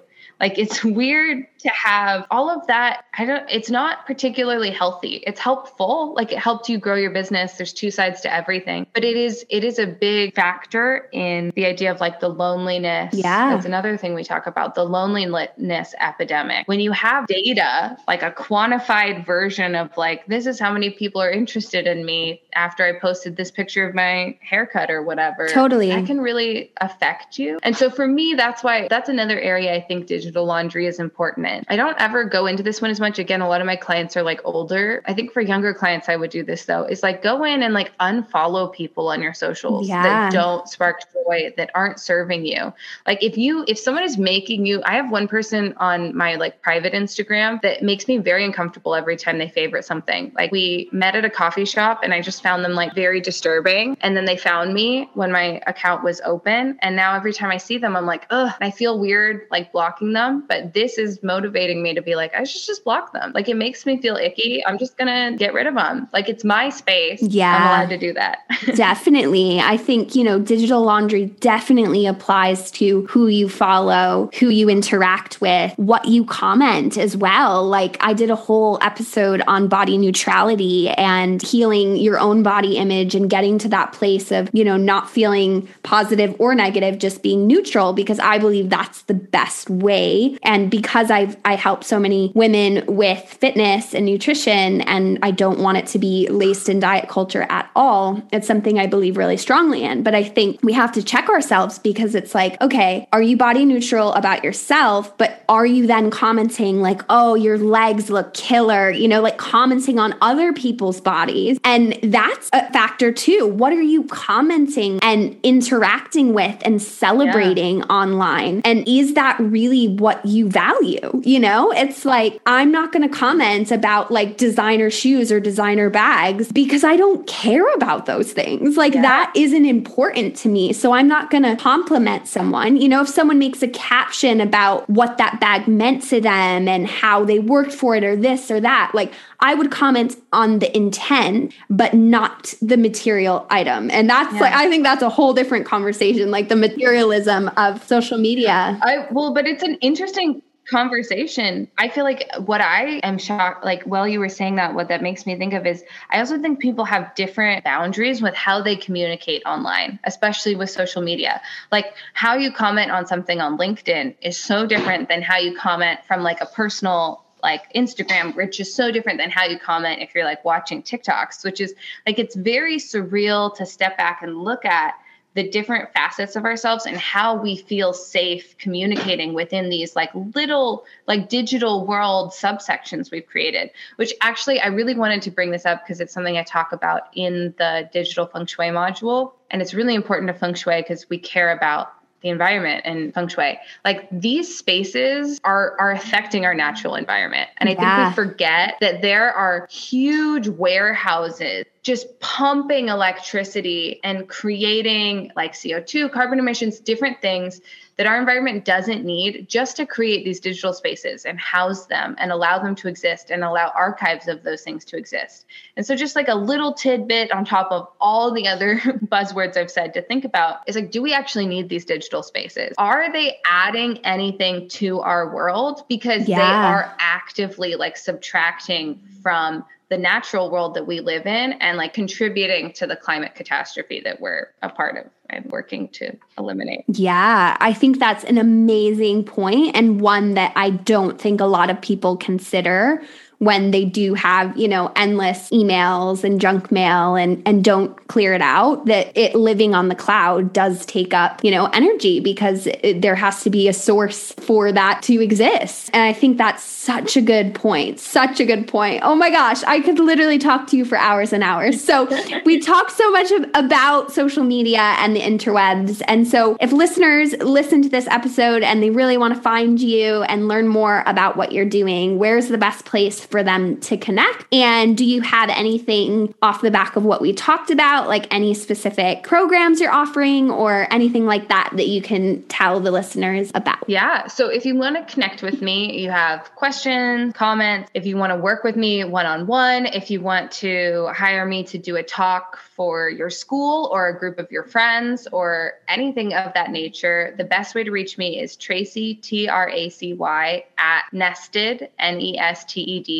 Like 0.40 0.58
it's 0.58 0.84
weird 0.84 1.46
to 1.60 1.68
have 1.70 2.26
all 2.30 2.50
of 2.50 2.66
that. 2.66 3.04
I 3.16 3.24
don't, 3.24 3.48
it's 3.48 3.70
not 3.70 4.04
particularly 4.04 4.70
healthy. 4.70 5.22
It's 5.26 5.40
helpful. 5.40 6.12
Like 6.14 6.32
it 6.32 6.38
helped 6.38 6.68
you 6.68 6.76
grow 6.76 6.96
your 6.96 7.10
business. 7.10 7.54
There's 7.54 7.72
two 7.72 7.90
sides 7.90 8.20
to 8.22 8.32
everything, 8.32 8.86
but 8.92 9.04
it 9.04 9.16
is, 9.16 9.46
it 9.48 9.64
is 9.64 9.78
a 9.78 9.86
big 9.86 10.34
factor 10.34 11.08
in 11.12 11.52
the 11.54 11.64
idea 11.64 11.90
of 11.90 12.00
like 12.00 12.20
the 12.20 12.28
loneliness. 12.28 13.14
Yeah. 13.14 13.54
That's 13.54 13.64
another 13.64 13.96
thing 13.96 14.14
we 14.14 14.24
talk 14.24 14.46
about 14.46 14.74
the 14.74 14.84
loneliness 14.84 15.94
epidemic. 16.00 16.68
When 16.68 16.80
you 16.80 16.92
have 16.92 17.26
data, 17.26 17.96
like 18.06 18.22
a 18.22 18.32
quantified 18.32 19.24
version 19.24 19.74
of 19.74 19.96
like, 19.96 20.26
this 20.26 20.46
is 20.46 20.58
how 20.58 20.72
many 20.72 20.90
people 20.90 21.22
are 21.22 21.30
interested 21.30 21.86
in 21.86 22.04
me 22.04 22.42
after 22.54 22.84
I 22.84 22.98
posted 22.98 23.36
this 23.36 23.50
picture 23.50 23.88
of 23.88 23.94
my 23.94 24.36
haircut 24.42 24.90
or 24.90 25.02
whatever. 25.02 25.48
Totally. 25.48 25.88
That 25.90 26.06
can 26.06 26.20
really 26.20 26.72
affect 26.80 27.38
you. 27.38 27.60
And 27.62 27.76
so 27.76 27.88
for 27.88 28.06
me, 28.06 28.34
that's 28.36 28.62
why 28.62 28.88
that's 28.90 29.08
another 29.08 29.40
area 29.40 29.74
I 29.74 29.80
think 29.80 30.06
digital 30.06 30.23
laundry 30.32 30.86
is 30.86 30.98
important. 30.98 31.64
I 31.68 31.76
don't 31.76 32.00
ever 32.00 32.24
go 32.24 32.46
into 32.46 32.62
this 32.62 32.80
one 32.80 32.90
as 32.90 33.00
much. 33.00 33.18
Again, 33.18 33.40
a 33.40 33.48
lot 33.48 33.60
of 33.60 33.66
my 33.66 33.76
clients 33.76 34.16
are 34.16 34.22
like 34.22 34.40
older. 34.44 35.02
I 35.06 35.14
think 35.14 35.32
for 35.32 35.40
younger 35.40 35.74
clients, 35.74 36.08
I 36.08 36.16
would 36.16 36.30
do 36.30 36.42
this 36.42 36.64
though, 36.64 36.84
is 36.84 37.02
like 37.02 37.22
go 37.22 37.44
in 37.44 37.62
and 37.62 37.74
like 37.74 37.96
unfollow 37.98 38.72
people 38.72 39.08
on 39.08 39.22
your 39.22 39.34
socials 39.34 39.88
yeah. 39.88 40.02
that 40.02 40.32
don't 40.32 40.68
spark 40.68 41.00
joy, 41.12 41.52
that 41.56 41.70
aren't 41.74 42.00
serving 42.00 42.44
you. 42.44 42.72
Like 43.06 43.22
if 43.22 43.36
you, 43.36 43.64
if 43.68 43.78
someone 43.78 44.04
is 44.04 44.18
making 44.18 44.66
you, 44.66 44.82
I 44.84 44.94
have 44.94 45.10
one 45.10 45.28
person 45.28 45.74
on 45.78 46.16
my 46.16 46.36
like 46.36 46.60
private 46.62 46.92
Instagram 46.92 47.60
that 47.62 47.82
makes 47.82 48.08
me 48.08 48.18
very 48.18 48.44
uncomfortable 48.44 48.94
every 48.94 49.16
time 49.16 49.38
they 49.38 49.48
favorite 49.48 49.84
something. 49.84 50.32
Like 50.34 50.50
we 50.52 50.88
met 50.92 51.14
at 51.14 51.24
a 51.24 51.30
coffee 51.30 51.64
shop 51.64 52.00
and 52.02 52.12
I 52.12 52.20
just 52.20 52.42
found 52.42 52.64
them 52.64 52.72
like 52.72 52.94
very 52.94 53.20
disturbing. 53.20 53.96
And 54.00 54.16
then 54.16 54.24
they 54.24 54.36
found 54.36 54.74
me 54.74 55.10
when 55.14 55.30
my 55.30 55.60
account 55.66 56.02
was 56.02 56.20
open. 56.24 56.78
And 56.80 56.96
now 56.96 57.14
every 57.14 57.32
time 57.32 57.50
I 57.50 57.56
see 57.56 57.78
them, 57.78 57.96
I'm 57.96 58.06
like, 58.06 58.26
ugh, 58.30 58.52
I 58.60 58.70
feel 58.70 58.98
weird 58.98 59.46
like 59.50 59.72
blocking 59.72 60.12
them, 60.14 60.44
but 60.48 60.74
this 60.74 60.98
is 60.98 61.22
motivating 61.22 61.82
me 61.82 61.94
to 61.94 62.02
be 62.02 62.14
like, 62.14 62.34
I 62.34 62.44
should 62.44 62.62
just 62.62 62.84
block 62.84 63.12
them. 63.12 63.32
Like 63.34 63.48
it 63.48 63.56
makes 63.56 63.86
me 63.86 64.00
feel 64.00 64.16
icky. 64.16 64.64
I'm 64.66 64.78
just 64.78 64.96
gonna 64.96 65.36
get 65.36 65.52
rid 65.54 65.66
of 65.66 65.74
them. 65.74 66.08
Like 66.12 66.28
it's 66.28 66.44
my 66.44 66.70
space. 66.70 67.22
Yeah. 67.22 67.54
I'm 67.54 67.62
allowed 67.62 67.90
to 67.90 67.98
do 67.98 68.12
that. 68.14 68.38
definitely. 68.74 69.60
I 69.60 69.76
think, 69.76 70.14
you 70.14 70.24
know, 70.24 70.38
digital 70.38 70.82
laundry 70.82 71.26
definitely 71.26 72.06
applies 72.06 72.70
to 72.72 73.06
who 73.06 73.28
you 73.28 73.48
follow, 73.48 74.30
who 74.38 74.48
you 74.48 74.68
interact 74.68 75.40
with, 75.40 75.72
what 75.76 76.06
you 76.06 76.24
comment 76.24 76.96
as 76.96 77.16
well. 77.16 77.66
Like 77.66 77.96
I 78.00 78.12
did 78.12 78.30
a 78.30 78.36
whole 78.36 78.78
episode 78.82 79.42
on 79.46 79.68
body 79.68 79.98
neutrality 79.98 80.88
and 80.90 81.42
healing 81.42 81.96
your 81.96 82.18
own 82.18 82.42
body 82.42 82.76
image 82.76 83.14
and 83.14 83.28
getting 83.28 83.58
to 83.58 83.68
that 83.68 83.92
place 83.92 84.30
of, 84.30 84.50
you 84.52 84.64
know, 84.64 84.76
not 84.76 85.10
feeling 85.10 85.68
positive 85.82 86.34
or 86.38 86.54
negative, 86.54 86.98
just 86.98 87.22
being 87.22 87.46
neutral 87.46 87.92
because 87.92 88.18
I 88.18 88.38
believe 88.38 88.70
that's 88.70 89.02
the 89.02 89.14
best 89.14 89.70
way. 89.70 90.03
And 90.42 90.70
because 90.70 91.10
I've 91.10 91.36
I 91.44 91.54
help 91.54 91.84
so 91.84 91.98
many 91.98 92.32
women 92.34 92.84
with 92.86 93.22
fitness 93.22 93.94
and 93.94 94.06
nutrition 94.06 94.80
and 94.82 95.18
I 95.22 95.30
don't 95.30 95.60
want 95.60 95.78
it 95.78 95.86
to 95.88 95.98
be 95.98 96.28
laced 96.28 96.68
in 96.68 96.80
diet 96.80 97.08
culture 97.08 97.46
at 97.48 97.70
all, 97.74 98.22
it's 98.32 98.46
something 98.46 98.78
I 98.78 98.86
believe 98.86 99.16
really 99.16 99.36
strongly 99.36 99.82
in. 99.82 100.02
But 100.02 100.14
I 100.14 100.24
think 100.24 100.60
we 100.62 100.72
have 100.72 100.92
to 100.92 101.02
check 101.02 101.28
ourselves 101.28 101.78
because 101.78 102.14
it's 102.14 102.34
like, 102.34 102.60
okay, 102.60 103.08
are 103.12 103.22
you 103.22 103.36
body 103.36 103.64
neutral 103.64 104.12
about 104.14 104.44
yourself? 104.44 105.16
But 105.18 105.42
are 105.48 105.66
you 105.66 105.86
then 105.86 106.10
commenting 106.10 106.80
like, 106.80 107.02
oh, 107.08 107.34
your 107.34 107.58
legs 107.58 108.10
look 108.10 108.34
killer, 108.34 108.90
you 108.90 109.08
know, 109.08 109.20
like 109.20 109.38
commenting 109.38 109.98
on 109.98 110.14
other 110.20 110.52
people's 110.52 111.00
bodies? 111.00 111.58
And 111.64 111.98
that's 112.02 112.50
a 112.52 112.70
factor 112.72 113.12
too. 113.12 113.46
What 113.46 113.72
are 113.72 113.82
you 113.82 114.04
commenting 114.04 114.98
and 115.02 115.36
interacting 115.42 116.34
with 116.34 116.56
and 116.64 116.80
celebrating 116.80 117.78
yeah. 117.78 117.84
online? 117.86 118.62
And 118.64 118.86
is 118.88 119.14
that 119.14 119.38
really 119.40 119.88
what 119.98 120.24
you 120.24 120.48
value? 120.48 121.22
You 121.24 121.40
know, 121.40 121.70
it's 121.72 122.04
like, 122.04 122.40
I'm 122.46 122.70
not 122.70 122.92
going 122.92 123.08
to 123.08 123.14
comment 123.14 123.70
about 123.70 124.10
like 124.10 124.36
designer 124.36 124.90
shoes 124.90 125.30
or 125.30 125.40
designer 125.40 125.90
bags 125.90 126.50
because 126.52 126.84
I 126.84 126.96
don't 126.96 127.26
care 127.26 127.72
about 127.74 128.06
those 128.06 128.32
things. 128.32 128.76
Like, 128.76 128.94
yeah. 128.94 129.02
that 129.02 129.32
isn't 129.34 129.66
important 129.66 130.36
to 130.36 130.48
me. 130.48 130.72
So 130.72 130.92
I'm 130.92 131.08
not 131.08 131.30
going 131.30 131.44
to 131.44 131.56
compliment 131.56 132.28
someone. 132.28 132.76
You 132.76 132.88
know, 132.88 133.02
if 133.02 133.08
someone 133.08 133.38
makes 133.38 133.62
a 133.62 133.68
caption 133.68 134.40
about 134.40 134.88
what 134.88 135.18
that 135.18 135.40
bag 135.40 135.68
meant 135.68 136.02
to 136.04 136.20
them 136.20 136.68
and 136.68 136.86
how 136.86 137.24
they 137.24 137.38
worked 137.38 137.72
for 137.72 137.96
it 137.96 138.04
or 138.04 138.16
this 138.16 138.50
or 138.50 138.60
that, 138.60 138.92
like, 138.94 139.12
I 139.40 139.54
would 139.54 139.70
comment 139.70 140.16
on 140.32 140.60
the 140.60 140.74
intent, 140.74 141.52
but 141.68 141.92
not 141.92 142.54
the 142.62 142.76
material 142.76 143.46
item. 143.50 143.90
And 143.90 144.08
that's 144.08 144.32
yeah. 144.34 144.40
like, 144.40 144.54
I 144.54 144.68
think 144.70 144.84
that's 144.84 145.02
a 145.02 145.10
whole 145.10 145.34
different 145.34 145.66
conversation, 145.66 146.30
like 146.30 146.48
the 146.48 146.56
materialism 146.56 147.50
of 147.56 147.84
social 147.84 148.16
media. 148.16 148.78
I, 148.80 149.06
well, 149.10 149.34
but 149.34 149.46
it's 149.46 149.62
an 149.62 149.76
interesting 149.84 150.42
conversation. 150.70 151.68
I 151.76 151.88
feel 151.88 152.04
like 152.04 152.26
what 152.38 152.62
i 152.62 152.98
am 153.02 153.18
shocked 153.18 153.64
like 153.66 153.82
while 153.82 154.08
you 154.08 154.18
were 154.18 154.30
saying 154.30 154.56
that 154.56 154.74
what 154.74 154.88
that 154.88 155.02
makes 155.02 155.26
me 155.26 155.36
think 155.36 155.52
of 155.52 155.66
is 155.66 155.84
i 156.10 156.18
also 156.18 156.40
think 156.40 156.58
people 156.58 156.86
have 156.86 157.14
different 157.14 157.64
boundaries 157.64 158.22
with 158.22 158.34
how 158.34 158.62
they 158.62 158.74
communicate 158.74 159.42
online 159.44 159.98
especially 160.04 160.54
with 160.56 160.70
social 160.70 161.02
media. 161.02 161.40
Like 161.70 161.94
how 162.14 162.36
you 162.36 162.50
comment 162.50 162.90
on 162.90 163.06
something 163.06 163.42
on 163.42 163.58
linkedin 163.58 164.14
is 164.22 164.38
so 164.38 164.66
different 164.66 165.08
than 165.10 165.20
how 165.20 165.36
you 165.36 165.54
comment 165.54 166.00
from 166.06 166.22
like 166.22 166.40
a 166.40 166.46
personal 166.46 167.24
like 167.42 167.70
Instagram, 167.74 168.34
which 168.34 168.58
is 168.58 168.74
so 168.74 168.90
different 168.90 169.18
than 169.18 169.30
how 169.30 169.44
you 169.44 169.58
comment 169.58 170.00
if 170.00 170.14
you're 170.14 170.24
like 170.24 170.42
watching 170.46 170.82
TikToks, 170.82 171.44
which 171.44 171.60
is 171.60 171.74
like 172.06 172.18
it's 172.18 172.34
very 172.34 172.78
surreal 172.78 173.54
to 173.56 173.66
step 173.66 173.98
back 173.98 174.22
and 174.22 174.38
look 174.38 174.64
at 174.64 174.94
the 175.34 175.48
different 175.48 175.92
facets 175.92 176.36
of 176.36 176.44
ourselves 176.44 176.86
and 176.86 176.96
how 176.96 177.34
we 177.36 177.56
feel 177.56 177.92
safe 177.92 178.56
communicating 178.58 179.34
within 179.34 179.68
these 179.68 179.94
like 179.96 180.10
little 180.34 180.84
like 181.06 181.28
digital 181.28 181.86
world 181.86 182.32
subsections 182.32 183.10
we've 183.10 183.26
created 183.26 183.70
which 183.96 184.14
actually 184.20 184.60
i 184.60 184.68
really 184.68 184.94
wanted 184.94 185.20
to 185.22 185.30
bring 185.30 185.50
this 185.50 185.66
up 185.66 185.84
because 185.84 186.00
it's 186.00 186.12
something 186.12 186.36
i 186.36 186.42
talk 186.42 186.72
about 186.72 187.02
in 187.14 187.54
the 187.58 187.88
digital 187.92 188.26
feng 188.26 188.46
shui 188.46 188.66
module 188.66 189.32
and 189.50 189.60
it's 189.60 189.74
really 189.74 189.94
important 189.94 190.28
to 190.28 190.34
feng 190.34 190.54
shui 190.54 190.80
because 190.80 191.08
we 191.08 191.18
care 191.18 191.50
about 191.52 191.92
the 192.24 192.30
environment 192.30 192.80
and 192.86 193.12
feng 193.12 193.28
shui. 193.28 193.60
Like 193.84 194.08
these 194.10 194.56
spaces 194.56 195.38
are 195.44 195.76
are 195.78 195.92
affecting 195.92 196.46
our 196.46 196.54
natural 196.54 196.94
environment. 196.94 197.50
And 197.58 197.68
I 197.68 197.72
yeah. 197.72 198.06
think 198.06 198.16
we 198.16 198.24
forget 198.24 198.76
that 198.80 199.02
there 199.02 199.30
are 199.30 199.68
huge 199.70 200.48
warehouses 200.48 201.66
just 201.84 202.18
pumping 202.18 202.88
electricity 202.88 204.00
and 204.02 204.26
creating 204.26 205.30
like 205.36 205.52
CO2, 205.52 206.10
carbon 206.10 206.38
emissions, 206.38 206.80
different 206.80 207.20
things 207.20 207.60
that 207.96 208.06
our 208.06 208.18
environment 208.18 208.64
doesn't 208.64 209.04
need 209.04 209.46
just 209.48 209.76
to 209.76 209.86
create 209.86 210.24
these 210.24 210.40
digital 210.40 210.72
spaces 210.72 211.26
and 211.26 211.38
house 211.38 211.86
them 211.86 212.16
and 212.18 212.32
allow 212.32 212.58
them 212.58 212.74
to 212.74 212.88
exist 212.88 213.30
and 213.30 213.44
allow 213.44 213.70
archives 213.76 214.28
of 214.28 214.42
those 214.42 214.62
things 214.62 214.84
to 214.86 214.96
exist. 214.96 215.44
And 215.76 215.86
so, 215.86 215.94
just 215.94 216.16
like 216.16 216.28
a 216.28 216.34
little 216.34 216.72
tidbit 216.72 217.30
on 217.30 217.44
top 217.44 217.70
of 217.70 217.86
all 218.00 218.32
the 218.32 218.48
other 218.48 218.78
buzzwords 219.06 219.58
I've 219.58 219.70
said 219.70 219.92
to 219.94 220.02
think 220.02 220.24
about 220.24 220.60
is 220.66 220.76
like, 220.76 220.90
do 220.90 221.02
we 221.02 221.12
actually 221.12 221.46
need 221.46 221.68
these 221.68 221.84
digital 221.84 222.22
spaces? 222.22 222.72
Are 222.78 223.12
they 223.12 223.36
adding 223.48 223.98
anything 224.06 224.68
to 224.70 225.00
our 225.00 225.32
world? 225.32 225.84
Because 225.86 226.26
yeah. 226.26 226.38
they 226.38 226.42
are 226.42 226.96
actively 226.98 227.74
like 227.74 227.98
subtracting 227.98 229.00
from 229.24 229.64
the 229.88 229.98
natural 229.98 230.50
world 230.50 230.74
that 230.74 230.86
we 230.86 231.00
live 231.00 231.26
in 231.26 231.52
and 231.54 231.76
like 231.76 231.92
contributing 231.92 232.72
to 232.72 232.86
the 232.86 232.94
climate 232.96 233.34
catastrophe 233.34 234.00
that 234.04 234.20
we're 234.20 234.48
a 234.62 234.68
part 234.68 234.96
of 234.96 235.06
and 235.30 235.44
working 235.46 235.88
to 235.88 236.16
eliminate. 236.38 236.84
Yeah, 236.86 237.56
I 237.60 237.72
think 237.72 237.98
that's 237.98 238.24
an 238.24 238.38
amazing 238.38 239.24
point 239.24 239.74
and 239.74 240.00
one 240.00 240.34
that 240.34 240.52
I 240.54 240.70
don't 240.70 241.20
think 241.20 241.40
a 241.40 241.46
lot 241.46 241.70
of 241.70 241.80
people 241.80 242.16
consider 242.16 243.02
when 243.38 243.70
they 243.70 243.84
do 243.84 244.14
have, 244.14 244.56
you 244.56 244.68
know, 244.68 244.92
endless 244.96 245.50
emails 245.50 246.24
and 246.24 246.40
junk 246.40 246.70
mail 246.70 247.14
and 247.14 247.42
and 247.46 247.64
don't 247.64 247.94
clear 248.08 248.32
it 248.32 248.40
out 248.40 248.86
that 248.86 249.10
it 249.16 249.34
living 249.34 249.74
on 249.74 249.88
the 249.88 249.94
cloud 249.94 250.52
does 250.52 250.86
take 250.86 251.12
up, 251.12 251.42
you 251.44 251.50
know, 251.50 251.66
energy 251.66 252.20
because 252.20 252.66
it, 252.66 253.02
there 253.02 253.14
has 253.14 253.42
to 253.42 253.50
be 253.50 253.68
a 253.68 253.72
source 253.72 254.32
for 254.32 254.72
that 254.72 255.02
to 255.02 255.22
exist. 255.22 255.90
And 255.92 256.02
I 256.02 256.12
think 256.12 256.38
that's 256.38 256.62
such 256.62 257.16
a 257.16 257.20
good 257.20 257.54
point. 257.54 257.98
Such 257.98 258.40
a 258.40 258.44
good 258.44 258.68
point. 258.68 259.00
Oh 259.02 259.14
my 259.14 259.30
gosh, 259.30 259.62
I 259.64 259.80
could 259.80 259.98
literally 259.98 260.38
talk 260.38 260.66
to 260.68 260.76
you 260.76 260.84
for 260.84 260.96
hours 260.96 261.32
and 261.32 261.42
hours. 261.42 261.82
So, 261.82 262.08
we 262.44 262.60
talked 262.60 262.92
so 262.92 263.10
much 263.10 263.30
about 263.54 264.12
social 264.12 264.44
media 264.44 264.94
and 264.98 265.16
the 265.16 265.20
interwebs. 265.20 266.02
And 266.08 266.26
so, 266.28 266.56
if 266.60 266.72
listeners 266.72 267.32
listen 267.38 267.82
to 267.82 267.88
this 267.88 268.06
episode 268.08 268.62
and 268.62 268.82
they 268.82 268.90
really 268.90 269.16
want 269.16 269.34
to 269.34 269.40
find 269.40 269.80
you 269.80 270.22
and 270.24 270.48
learn 270.48 270.68
more 270.68 271.02
about 271.06 271.36
what 271.36 271.52
you're 271.52 271.64
doing, 271.64 272.18
where's 272.18 272.48
the 272.48 272.58
best 272.58 272.84
place 272.84 273.23
for 273.26 273.42
them 273.42 273.80
to 273.80 273.96
connect? 273.96 274.46
And 274.52 274.96
do 274.96 275.04
you 275.04 275.20
have 275.22 275.50
anything 275.50 276.34
off 276.42 276.62
the 276.62 276.70
back 276.70 276.96
of 276.96 277.04
what 277.04 277.20
we 277.20 277.32
talked 277.32 277.70
about, 277.70 278.08
like 278.08 278.32
any 278.32 278.54
specific 278.54 279.22
programs 279.22 279.80
you're 279.80 279.92
offering 279.92 280.50
or 280.50 280.86
anything 280.90 281.26
like 281.26 281.48
that 281.48 281.70
that 281.74 281.88
you 281.88 282.02
can 282.02 282.42
tell 282.44 282.80
the 282.80 282.90
listeners 282.90 283.50
about? 283.54 283.88
Yeah. 283.88 284.26
So 284.26 284.48
if 284.48 284.64
you 284.64 284.76
want 284.76 284.96
to 284.96 285.12
connect 285.12 285.42
with 285.42 285.62
me, 285.62 286.00
you 286.00 286.10
have 286.10 286.54
questions, 286.54 287.32
comments. 287.34 287.90
If 287.94 288.06
you 288.06 288.16
want 288.16 288.32
to 288.32 288.36
work 288.36 288.64
with 288.64 288.76
me 288.76 289.04
one 289.04 289.26
on 289.26 289.46
one, 289.46 289.86
if 289.86 290.10
you 290.10 290.20
want 290.20 290.50
to 290.52 291.08
hire 291.14 291.46
me 291.46 291.64
to 291.64 291.78
do 291.78 291.96
a 291.96 292.02
talk 292.02 292.58
for 292.76 293.08
your 293.08 293.30
school 293.30 293.88
or 293.92 294.08
a 294.08 294.18
group 294.18 294.38
of 294.38 294.50
your 294.50 294.64
friends 294.64 295.28
or 295.30 295.74
anything 295.88 296.34
of 296.34 296.52
that 296.54 296.70
nature, 296.70 297.34
the 297.38 297.44
best 297.44 297.74
way 297.74 297.84
to 297.84 297.90
reach 297.90 298.18
me 298.18 298.40
is 298.40 298.56
Tracy, 298.56 299.14
T 299.14 299.48
R 299.48 299.68
A 299.68 299.88
C 299.90 300.14
Y, 300.14 300.64
at 300.76 301.04
nested, 301.12 301.90
N 301.98 302.20
E 302.20 302.38
S 302.38 302.64
T 302.64 302.80
E 302.80 303.00
D 303.00 303.13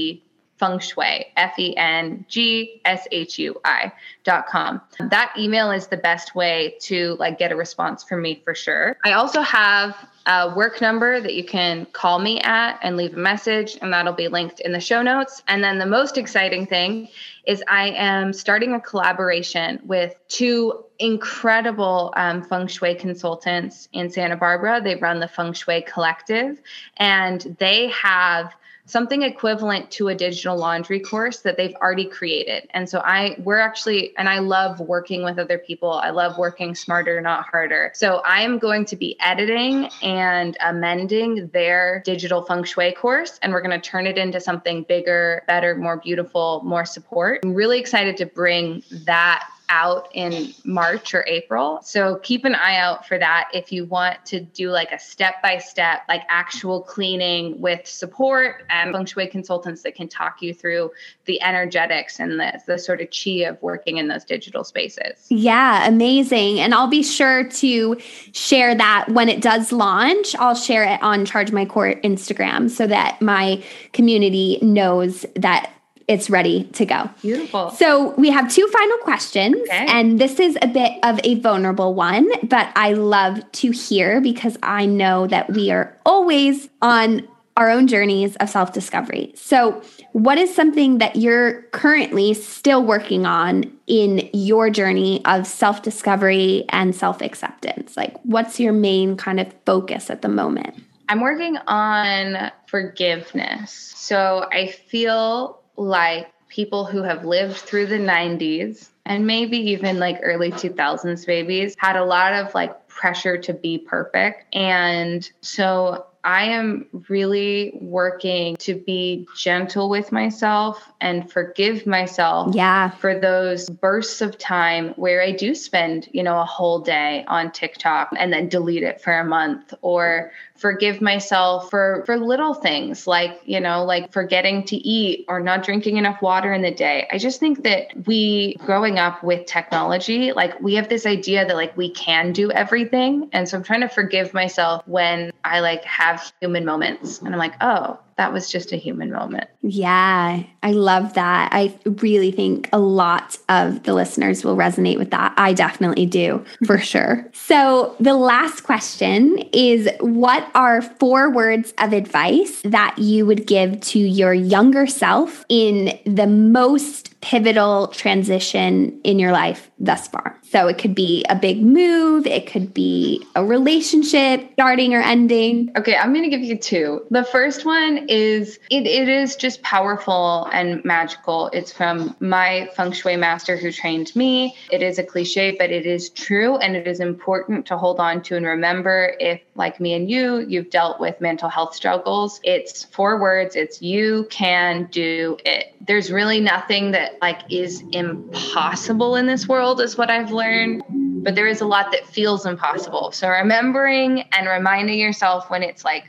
feng 0.57 0.79
shui, 0.79 1.27
F 1.37 1.59
E 1.59 1.77
N 1.77 2.25
G 2.29 2.81
S 2.85 3.07
H 3.11 3.39
U 3.41 3.61
I 3.65 3.93
dot 4.23 4.47
com. 4.47 4.81
That 5.11 5.33
email 5.37 5.73
is 5.73 5.89
the 5.89 5.97
best 5.97 6.35
way 6.35 6.77
to 6.83 7.17
like 7.19 7.39
get 7.39 7.51
a 7.51 7.57
response 7.57 8.05
from 8.05 8.23
me 8.23 8.41
for 8.45 8.55
sure. 8.55 8.97
I 9.05 9.13
also 9.13 9.41
have 9.41 9.97
a 10.27 10.55
work 10.55 10.81
number 10.81 11.21
that 11.21 11.35
you 11.35 11.45
can 11.45 11.87
call 11.87 12.19
me 12.19 12.41
at 12.41 12.79
and 12.83 12.97
leave 12.97 13.15
a 13.15 13.19
message, 13.19 13.77
and 13.83 13.93
that'll 13.93 14.13
be 14.15 14.29
linked 14.29 14.61
in 14.61 14.73
the 14.73 14.81
show 14.81 15.03
notes. 15.03 15.43
And 15.49 15.63
then 15.63 15.79
the 15.79 15.87
most 15.87 16.17
exciting 16.17 16.67
thing 16.67 17.09
is 17.47 17.63
I 17.69 17.91
am 17.91 18.33
starting 18.33 18.75
a 18.75 18.81
collaboration 18.81 19.81
with 19.85 20.15
two 20.29 20.85
incredible 20.99 22.15
um, 22.17 22.43
feng 22.43 22.69
shui 22.69 22.95
consultants 22.95 23.89
in 23.93 24.09
Santa 24.09 24.37
Barbara. 24.37 24.81
They 24.81 24.97
run 24.97 25.19
the 25.21 25.29
Feng 25.29 25.53
Shui 25.53 25.83
Collective, 25.83 26.63
and 26.97 27.57
they 27.59 27.89
have 27.89 28.55
something 28.87 29.23
equivalent 29.23 29.91
to 29.93 30.09
a 30.09 30.15
digital 30.15 30.57
laundry 30.57 31.01
course 31.01 31.41
that 31.41 31.57
they've 31.57 31.75
already 31.77 32.05
created. 32.05 32.69
And 32.71 32.89
so 32.89 33.01
I 33.01 33.37
we're 33.39 33.59
actually 33.59 34.17
and 34.17 34.29
I 34.29 34.41
love 34.41 34.81
working 34.81 35.25
with 35.25 35.39
other 35.39 35.59
people. 35.59 35.93
I 35.93 36.11
love 36.11 36.37
working 36.37 36.75
smarter, 36.75 37.21
not 37.21 37.47
harder. 37.47 37.91
So 37.95 38.17
I 38.19 38.43
am 38.43 38.59
going 38.59 38.85
to 38.87 38.97
be 38.97 39.17
editing 39.21 39.89
and 40.03 40.57
amending 40.61 41.49
their 41.49 42.03
digital 42.05 42.43
feng 42.43 42.65
shui 42.65 42.93
course 42.93 43.39
and 43.43 43.53
we're 43.53 43.63
going 43.63 43.81
to 43.81 43.91
turn 43.91 44.07
it 44.07 44.19
into 44.19 44.41
something 44.41 44.83
bigger, 44.83 45.43
better, 45.47 45.75
more 45.75 45.97
beautiful, 45.97 46.61
more 46.65 46.85
support. 46.85 47.41
I'm 47.43 47.55
really 47.55 47.79
excited 47.79 48.17
to 48.19 48.27
bring 48.27 48.83
that 49.05 49.49
out 49.69 50.09
in 50.13 50.53
March 50.65 51.15
or 51.15 51.25
April. 51.27 51.81
So 51.83 52.17
keep 52.23 52.45
an 52.45 52.55
eye 52.55 52.77
out 52.77 53.07
for 53.07 53.19
that 53.19 53.49
if 53.53 53.73
you 53.73 53.87
want 53.87 54.25
to 54.27 54.41
do 54.41 54.71
like 54.71 54.93
a 54.93 54.99
step 54.99 55.43
by 55.43 55.59
step, 55.59 56.03
like 56.09 56.23
actual 56.29 56.83
cleaning 56.83 57.61
with 57.61 57.87
support 57.87 58.65
and 58.71 58.93
feng 58.93 59.07
shui 59.07 59.27
consultants 59.27 59.83
that 59.83 59.95
can 59.95 60.09
talk 60.09 60.43
you 60.43 60.53
through 60.53 60.91
the 61.25 61.41
energetics 61.43 62.21
and 62.21 62.39
the, 62.39 62.61
the 62.67 62.79
sort 62.79 63.01
of 63.01 63.09
chi 63.11 63.43
of 63.45 63.61
working 63.63 63.97
in 63.97 64.09
those 64.09 64.25
digital 64.25 64.65
spaces. 64.65 65.27
Yeah, 65.29 65.87
amazing. 65.89 66.61
And 66.61 66.75
I'll 66.75 66.89
be 66.89 67.03
sure 67.03 67.49
to 67.49 67.97
share 68.33 68.75
that 68.75 69.09
when 69.09 69.29
it 69.29 69.41
does 69.41 69.73
launch. 69.73 70.35
I'll 70.37 70.55
share 70.55 70.85
it 70.85 71.03
on 71.03 71.25
Charge 71.25 71.53
My 71.53 71.65
Core 71.65 71.95
Instagram 72.03 72.71
so 72.71 72.87
that 72.87 73.21
my 73.23 73.63
community 73.93 74.59
knows 74.61 75.25
that 75.37 75.71
it's 76.09 76.29
ready 76.29 76.65
to 76.75 76.85
go. 76.85 77.11
Beautiful. 77.23 77.71
So 77.71 78.11
we 78.13 78.31
have 78.31 78.53
two 78.53 78.67
final 78.69 78.99
questions, 78.99 79.57
okay. 79.63 79.87
and 79.89 80.19
this 80.19 80.39
is 80.39 80.59
a 80.61 80.69
bit 80.69 80.93
of 81.03 81.21
a 81.25 81.37
vulnerable 81.37 81.95
one, 81.95 82.29
but 82.47 82.71
I 82.77 82.93
love 82.93 83.41
to 83.53 83.71
hear 83.71 84.21
because 84.21 84.59
I 84.63 84.87
know 84.87 85.27
that 85.27 85.51
we 85.51 85.71
are 85.71 85.97
always 86.05 86.69
on 86.83 87.27
our 87.57 87.71
own 87.71 87.87
journeys 87.87 88.37
of 88.37 88.49
self 88.49 88.73
discovery. 88.73 89.33
So, 89.37 89.81
what 90.13 90.39
is 90.39 90.55
something 90.55 90.99
that 90.99 91.17
you're 91.17 91.63
currently 91.73 92.35
still 92.35 92.83
working 92.83 93.27
on 93.27 93.71
in 93.87 94.29
your 94.33 94.71
journey 94.71 95.25
of 95.25 95.47
self 95.47 95.83
discovery 95.83 96.65
and 96.71 96.95
self 96.95 97.23
acceptance? 97.23 97.97
Like, 97.97 98.17
what's 98.25 98.59
your 98.59 98.73
main 98.73 99.17
kind 99.17 99.41
of 99.41 99.53
focus 99.67 100.11
at 100.11 100.23
the 100.23 100.29
moment? 100.29 100.83
I'm 101.09 101.21
working 101.21 101.57
on 101.69 102.51
forgiveness. 102.67 103.73
So, 103.73 104.47
I 104.53 104.69
feel 104.69 105.61
like 105.77 106.29
people 106.49 106.85
who 106.85 107.03
have 107.03 107.25
lived 107.25 107.57
through 107.57 107.87
the 107.87 107.99
90s 107.99 108.91
and 109.07 109.27
maybe 109.27 109.59
even 109.59 109.99
like 109.99 110.19
early 110.23 110.51
2000s 110.51 111.27
babies 111.27 111.75
had 111.79 111.97
a 111.97 112.05
lot 112.05 112.33
of 112.33 112.55
like 112.55 112.89
pressure 112.89 113.37
to 113.37 113.53
be 113.53 113.79
perfect. 113.79 114.55
And 114.55 115.29
so 115.41 116.07
I 116.25 116.45
am 116.45 116.87
really 117.11 117.77
working 117.83 118.57
to 118.57 118.75
be 118.75 119.29
gentle 119.37 119.91
with 119.91 120.11
myself 120.11 120.91
and 121.01 121.31
forgive 121.31 121.87
myself 121.87 122.55
yeah. 122.55 122.91
for 122.91 123.19
those 123.19 123.69
bursts 123.69 124.23
of 124.23 124.39
time 124.39 124.95
where 124.97 125.21
I 125.23 125.33
do 125.33 125.55
spend, 125.55 126.09
you 126.13 126.23
know, 126.23 126.41
a 126.41 126.47
whole 126.47 126.79
day 126.79 127.27
on 127.29 127.53
TikTok 127.53 128.15
and 128.17 128.33
then 128.33 128.49
delete 128.49 128.83
it 128.83 129.03
for 129.03 129.13
a 129.13 129.25
month 129.25 129.75
or 129.83 130.33
forgive 130.57 131.01
myself 131.01 131.69
for 131.71 132.03
for 132.07 132.17
little 132.17 132.55
things 132.55 133.07
like, 133.07 133.41
you 133.45 133.61
know, 133.61 133.85
like 133.85 134.13
forgetting 134.13 134.65
to 134.65 134.77
eat 134.77 135.25
or 135.29 135.41
not 135.41 135.65
drinking 135.65 135.97
enough 135.97 136.23
water 136.23 136.53
in 136.53 136.63
the 136.63 136.71
day. 136.71 137.09
I 137.11 137.19
just 137.19 137.41
think 137.41 137.65
that 137.65 138.07
we 138.07 138.55
growing 138.65 138.99
up 138.99 139.25
with 139.25 139.47
technology, 139.47 140.33
like 140.33 140.61
we 140.61 140.75
have 140.75 140.89
this 140.89 141.07
idea 141.07 141.47
that 141.47 141.57
like 141.57 141.77
we 141.77 141.91
can 141.91 142.33
do 142.33 142.51
everything. 142.53 143.31
And 143.33 143.49
so 143.49 143.57
I'm 143.57 143.65
trying 143.65 143.81
to 143.81 143.89
forgive 143.89 144.33
myself 144.33 144.87
when 144.87 145.33
I 145.43 145.61
like 145.61 145.85
have 145.85 146.33
human 146.41 146.65
moments 146.65 147.19
and 147.19 147.29
I'm 147.29 147.39
like, 147.39 147.55
"Oh, 147.61 147.99
that 148.17 148.33
was 148.33 148.51
just 148.51 148.73
a 148.73 148.77
human 148.77 149.11
moment. 149.11 149.49
Yeah, 149.63 150.43
I 150.63 150.73
love 150.73 151.15
that. 151.15 151.49
I 151.53 151.75
really 151.85 152.31
think 152.31 152.69
a 152.73 152.79
lot 152.79 153.39
of 153.49 153.83
the 153.83 153.95
listeners 153.95 154.45
will 154.45 154.57
resonate 154.57 154.99
with 154.99 155.11
that. 155.11 155.35
I 155.37 155.53
definitely 155.53 156.07
do, 156.07 156.45
for 156.67 156.79
sure. 156.79 157.29
So, 157.33 157.97
the 158.01 158.15
last 158.15 158.63
question 158.63 159.39
is 159.53 159.89
What 160.01 160.49
are 160.55 160.83
four 160.83 161.31
words 161.31 161.73
of 161.79 161.93
advice 161.93 162.63
that 162.63 162.99
you 162.99 163.27
would 163.27 163.47
give 163.47 163.81
to 163.81 163.99
your 163.99 164.35
younger 164.35 164.87
self 164.87 165.45
in 165.49 165.99
the 166.05 166.27
most 166.27 167.14
pivotal 167.25 167.87
transition 167.89 169.01
in 169.03 169.19
your 169.19 169.33
life 169.33 169.71
thus 169.79 170.07
far. 170.07 170.39
So 170.43 170.69
it 170.69 170.77
could 170.77 170.95
be 170.95 171.25
a 171.31 171.35
big 171.35 171.63
move, 171.63 172.27
it 172.27 172.47
could 172.47 172.75
be 172.75 173.27
a 173.35 173.43
relationship 173.43 174.53
starting 174.53 174.95
or 174.95 175.01
ending. 175.01 175.73
Okay, 175.75 175.97
I'm 175.97 176.13
going 176.13 176.25
to 176.25 176.29
give 176.29 176.45
you 176.45 176.59
two. 176.59 177.05
The 177.11 177.25
first 177.25 177.65
one 177.65 178.07
is 178.11 178.59
it, 178.71 178.87
it 178.87 179.09
is 179.09 179.37
just 179.37 179.63
powerful 179.63 180.51
and 180.53 180.85
magical. 180.85 181.49
It's 181.55 181.73
from 181.73 182.15
my 182.21 182.69
feng 182.77 182.93
shui 182.93 183.17
master 183.17 183.57
who 183.57 183.73
trained 183.73 184.15
me. 184.15 184.55
It 184.71 184.83
is 184.83 184.99
a 184.99 185.03
cliche, 185.03 185.57
but 185.59 185.71
it 185.71 185.87
is 185.87 186.11
true 186.11 186.59
and 186.59 186.77
it 186.77 186.87
is 186.87 187.01
important 187.01 187.65
to 187.67 187.79
hold 187.79 188.01
on 188.01 188.23
to 188.25 188.37
and 188.37 188.45
remember 188.45 189.15
if 189.19 189.41
like 189.55 189.81
me 189.81 189.95
and 189.95 190.11
you, 190.11 190.41
you've 190.41 190.69
dealt 190.69 191.01
with 191.01 191.21
mental 191.23 191.49
health 191.49 191.75
struggles. 191.75 192.39
It's 192.43 192.85
four 192.85 193.19
words, 193.19 193.57
it's 193.57 193.81
you 193.81 194.27
can 194.31 194.89
do 194.91 195.39
it. 195.47 195.75
There's 195.81 196.11
really 196.13 196.41
nothing 196.41 196.91
that 196.93 197.14
like 197.21 197.41
is 197.51 197.83
impossible 197.93 199.17
in 199.17 199.27
this 199.27 199.49
world 199.49 199.81
is 199.81 199.97
what 199.97 200.11
I've 200.11 200.31
learned, 200.31 200.83
but 201.25 201.35
there 201.35 201.47
is 201.47 201.61
a 201.61 201.67
lot 201.67 201.93
that 201.93 202.07
feels 202.07 202.47
impossible. 202.47 203.13
So 203.13 203.29
remembering 203.29 204.23
and 204.33 204.47
reminding 204.47 204.99
yourself 204.99 205.51
when 205.51 205.63
it's 205.63 205.85
like 205.85 206.05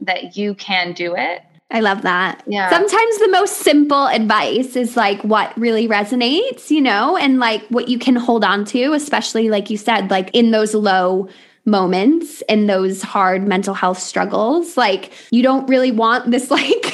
that 0.00 0.36
you 0.36 0.54
can 0.54 0.92
do 0.92 1.14
it. 1.16 1.42
I 1.70 1.80
love 1.80 2.02
that. 2.02 2.44
Yeah. 2.46 2.70
Sometimes 2.70 3.18
the 3.18 3.28
most 3.28 3.58
simple 3.58 4.06
advice 4.06 4.76
is 4.76 4.96
like 4.96 5.20
what 5.22 5.56
really 5.58 5.88
resonates, 5.88 6.70
you 6.70 6.80
know, 6.80 7.16
and 7.16 7.40
like 7.40 7.66
what 7.68 7.88
you 7.88 7.98
can 7.98 8.14
hold 8.14 8.44
on 8.44 8.64
to, 8.66 8.92
especially 8.92 9.50
like 9.50 9.68
you 9.68 9.76
said, 9.76 10.10
like 10.10 10.30
in 10.32 10.52
those 10.52 10.74
low 10.74 11.28
moments 11.66 12.42
and 12.48 12.70
those 12.70 13.02
hard 13.02 13.46
mental 13.46 13.74
health 13.74 13.98
struggles. 13.98 14.76
Like, 14.76 15.12
you 15.30 15.42
don't 15.42 15.68
really 15.68 15.90
want 15.90 16.30
this 16.30 16.50
like 16.56 16.92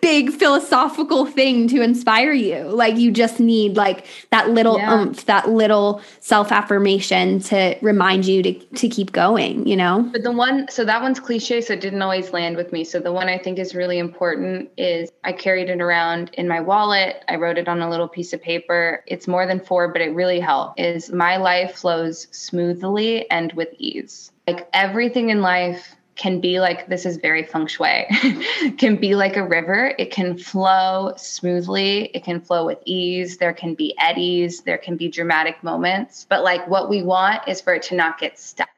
big 0.00 0.30
philosophical 0.32 1.26
thing 1.26 1.68
to 1.68 1.82
inspire 1.82 2.32
you. 2.32 2.62
Like, 2.62 2.96
you 2.96 3.10
just 3.10 3.40
need 3.40 3.76
like 3.76 4.06
that 4.30 4.50
little 4.50 4.78
yeah. 4.78 4.94
oomph, 4.94 5.26
that 5.26 5.48
little 5.48 6.00
self 6.20 6.52
affirmation 6.52 7.40
to 7.40 7.76
remind 7.82 8.26
you 8.26 8.42
to, 8.42 8.52
to 8.52 8.88
keep 8.88 9.12
going, 9.12 9.66
you 9.66 9.76
know? 9.76 10.08
But 10.12 10.22
the 10.22 10.32
one, 10.32 10.68
so 10.68 10.84
that 10.84 11.02
one's 11.02 11.18
cliche, 11.18 11.60
so 11.60 11.74
it 11.74 11.80
didn't 11.80 12.02
always 12.02 12.32
land 12.32 12.56
with 12.56 12.72
me. 12.72 12.84
So 12.84 13.00
the 13.00 13.12
one 13.12 13.28
I 13.28 13.38
think 13.38 13.58
is 13.58 13.74
really 13.74 13.98
important 13.98 14.70
is 14.76 15.10
I 15.24 15.32
carried 15.32 15.68
it 15.68 15.80
around 15.80 16.30
in 16.34 16.46
my 16.46 16.60
wallet. 16.60 17.24
I 17.28 17.36
wrote 17.36 17.58
it 17.58 17.68
on 17.68 17.82
a 17.82 17.90
little 17.90 18.08
piece 18.08 18.32
of 18.32 18.40
paper. 18.40 19.02
It's 19.06 19.26
more 19.26 19.46
than 19.46 19.58
four, 19.58 19.88
but 19.88 20.00
it 20.00 20.14
really 20.14 20.38
helped. 20.38 20.78
Is 20.78 21.10
my 21.10 21.36
life 21.36 21.76
flows 21.76 22.28
smoothly 22.30 23.28
and 23.30 23.52
with 23.54 23.63
with 23.64 23.74
ease. 23.78 24.30
Like 24.46 24.68
everything 24.72 25.30
in 25.30 25.40
life 25.40 25.96
can 26.16 26.40
be 26.40 26.60
like 26.60 26.86
this 26.88 27.06
is 27.06 27.16
very 27.16 27.42
feng 27.42 27.66
shui. 27.66 28.06
Can 28.78 28.96
be 28.96 29.16
like 29.16 29.36
a 29.36 29.42
river. 29.42 29.94
It 29.98 30.12
can 30.12 30.38
flow 30.38 31.12
smoothly. 31.16 32.04
It 32.14 32.22
can 32.22 32.40
flow 32.40 32.66
with 32.66 32.78
ease. 32.84 33.38
There 33.38 33.52
can 33.52 33.74
be 33.74 33.96
eddies 33.98 34.60
there 34.60 34.78
can 34.78 34.96
be 34.96 35.08
dramatic 35.08 35.62
moments. 35.64 36.24
But 36.28 36.44
like 36.44 36.66
what 36.68 36.88
we 36.88 37.02
want 37.02 37.48
is 37.48 37.60
for 37.60 37.74
it 37.74 37.82
to 37.84 37.96
not 37.96 38.18
get 38.18 38.38
stuck 38.38 38.68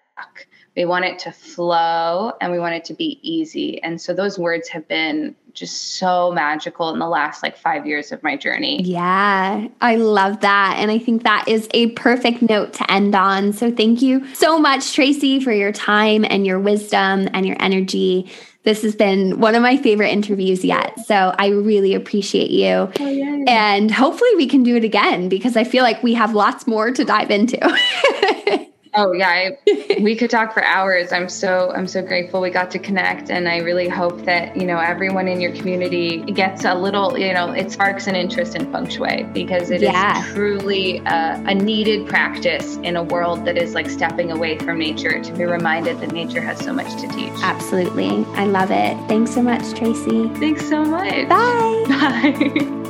we 0.76 0.84
want 0.84 1.04
it 1.04 1.18
to 1.20 1.32
flow 1.32 2.32
and 2.40 2.52
we 2.52 2.58
want 2.58 2.74
it 2.74 2.84
to 2.84 2.94
be 2.94 3.18
easy 3.22 3.82
and 3.82 4.00
so 4.00 4.12
those 4.12 4.38
words 4.38 4.68
have 4.68 4.86
been 4.88 5.34
just 5.56 5.96
so 5.96 6.30
magical 6.32 6.90
in 6.90 6.98
the 6.98 7.08
last 7.08 7.42
like 7.42 7.56
five 7.56 7.86
years 7.86 8.12
of 8.12 8.22
my 8.22 8.36
journey. 8.36 8.82
Yeah, 8.82 9.66
I 9.80 9.96
love 9.96 10.40
that. 10.40 10.76
And 10.78 10.90
I 10.90 10.98
think 10.98 11.24
that 11.24 11.48
is 11.48 11.66
a 11.72 11.90
perfect 11.92 12.42
note 12.42 12.74
to 12.74 12.92
end 12.92 13.14
on. 13.14 13.52
So 13.54 13.72
thank 13.72 14.02
you 14.02 14.32
so 14.34 14.58
much, 14.58 14.92
Tracy, 14.92 15.40
for 15.40 15.52
your 15.52 15.72
time 15.72 16.24
and 16.28 16.46
your 16.46 16.60
wisdom 16.60 17.28
and 17.32 17.46
your 17.46 17.56
energy. 17.58 18.30
This 18.64 18.82
has 18.82 18.94
been 18.94 19.40
one 19.40 19.54
of 19.54 19.62
my 19.62 19.76
favorite 19.76 20.10
interviews 20.10 20.64
yet. 20.64 20.98
So 21.06 21.34
I 21.38 21.48
really 21.48 21.94
appreciate 21.94 22.50
you. 22.50 22.92
Oh, 23.00 23.08
yeah. 23.08 23.44
And 23.46 23.90
hopefully 23.90 24.34
we 24.36 24.46
can 24.46 24.62
do 24.62 24.76
it 24.76 24.84
again 24.84 25.28
because 25.28 25.56
I 25.56 25.64
feel 25.64 25.84
like 25.84 26.02
we 26.02 26.14
have 26.14 26.34
lots 26.34 26.66
more 26.66 26.90
to 26.90 27.04
dive 27.04 27.30
into. 27.30 27.58
Oh 28.96 29.12
yeah, 29.12 29.28
I, 29.28 29.58
we 30.00 30.16
could 30.16 30.30
talk 30.30 30.54
for 30.54 30.64
hours. 30.64 31.12
I'm 31.12 31.28
so 31.28 31.70
I'm 31.74 31.86
so 31.86 32.02
grateful 32.02 32.40
we 32.40 32.50
got 32.50 32.70
to 32.70 32.78
connect, 32.78 33.30
and 33.30 33.48
I 33.48 33.58
really 33.58 33.88
hope 33.88 34.24
that 34.24 34.56
you 34.56 34.64
know 34.64 34.78
everyone 34.78 35.28
in 35.28 35.40
your 35.40 35.52
community 35.52 36.22
gets 36.32 36.64
a 36.64 36.74
little 36.74 37.18
you 37.18 37.32
know 37.34 37.52
it 37.52 37.70
sparks 37.70 38.06
an 38.06 38.16
interest 38.16 38.56
in 38.56 38.72
feng 38.72 38.88
shui 38.88 39.24
because 39.34 39.70
it 39.70 39.82
yeah. 39.82 40.18
is 40.18 40.32
truly 40.32 40.98
a, 40.98 41.42
a 41.46 41.54
needed 41.54 42.08
practice 42.08 42.76
in 42.78 42.96
a 42.96 43.02
world 43.02 43.44
that 43.44 43.58
is 43.58 43.74
like 43.74 43.90
stepping 43.90 44.32
away 44.32 44.58
from 44.58 44.78
nature. 44.78 45.22
To 45.22 45.32
be 45.32 45.44
reminded 45.44 46.00
that 46.00 46.12
nature 46.12 46.40
has 46.40 46.58
so 46.58 46.72
much 46.72 46.90
to 47.00 47.08
teach. 47.08 47.32
Absolutely, 47.42 48.24
I 48.34 48.46
love 48.46 48.70
it. 48.70 48.96
Thanks 49.08 49.32
so 49.32 49.42
much, 49.42 49.62
Tracy. 49.74 50.28
Thanks 50.40 50.66
so 50.68 50.84
much. 50.84 51.28
Bye. 51.28 51.84
Bye. 51.88 52.82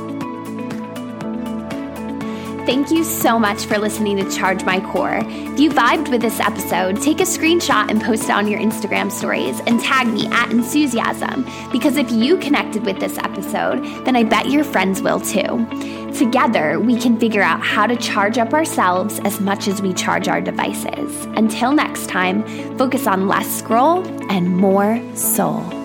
Thank 2.67 2.91
you 2.91 3.05
so 3.05 3.39
much 3.39 3.63
for 3.65 3.77
listening 3.77 4.17
to 4.17 4.29
Charge 4.29 4.65
My 4.65 4.81
Core. 4.81 5.21
If 5.23 5.57
you 5.57 5.69
vibed 5.69 6.09
with 6.09 6.21
this 6.21 6.37
episode, 6.41 7.01
take 7.01 7.21
a 7.21 7.23
screenshot 7.23 7.89
and 7.89 8.01
post 8.01 8.25
it 8.25 8.31
on 8.31 8.45
your 8.45 8.59
Instagram 8.59 9.09
stories 9.09 9.61
and 9.61 9.79
tag 9.79 10.05
me 10.07 10.27
at 10.27 10.51
enthusiasm 10.51 11.47
because 11.71 11.95
if 11.95 12.11
you 12.11 12.35
connected 12.35 12.85
with 12.85 12.99
this 12.99 13.17
episode, 13.19 13.85
then 14.03 14.17
I 14.17 14.25
bet 14.25 14.49
your 14.49 14.65
friends 14.65 15.01
will 15.01 15.21
too. 15.21 15.65
Together, 16.13 16.77
we 16.77 16.99
can 16.99 17.17
figure 17.17 17.41
out 17.41 17.61
how 17.61 17.87
to 17.87 17.95
charge 17.95 18.37
up 18.37 18.53
ourselves 18.53 19.19
as 19.19 19.39
much 19.39 19.69
as 19.69 19.81
we 19.81 19.93
charge 19.93 20.27
our 20.27 20.41
devices. 20.41 21.25
Until 21.37 21.71
next 21.71 22.09
time, 22.09 22.43
focus 22.77 23.07
on 23.07 23.29
less 23.29 23.47
scroll 23.47 24.05
and 24.29 24.57
more 24.57 25.01
soul. 25.15 25.76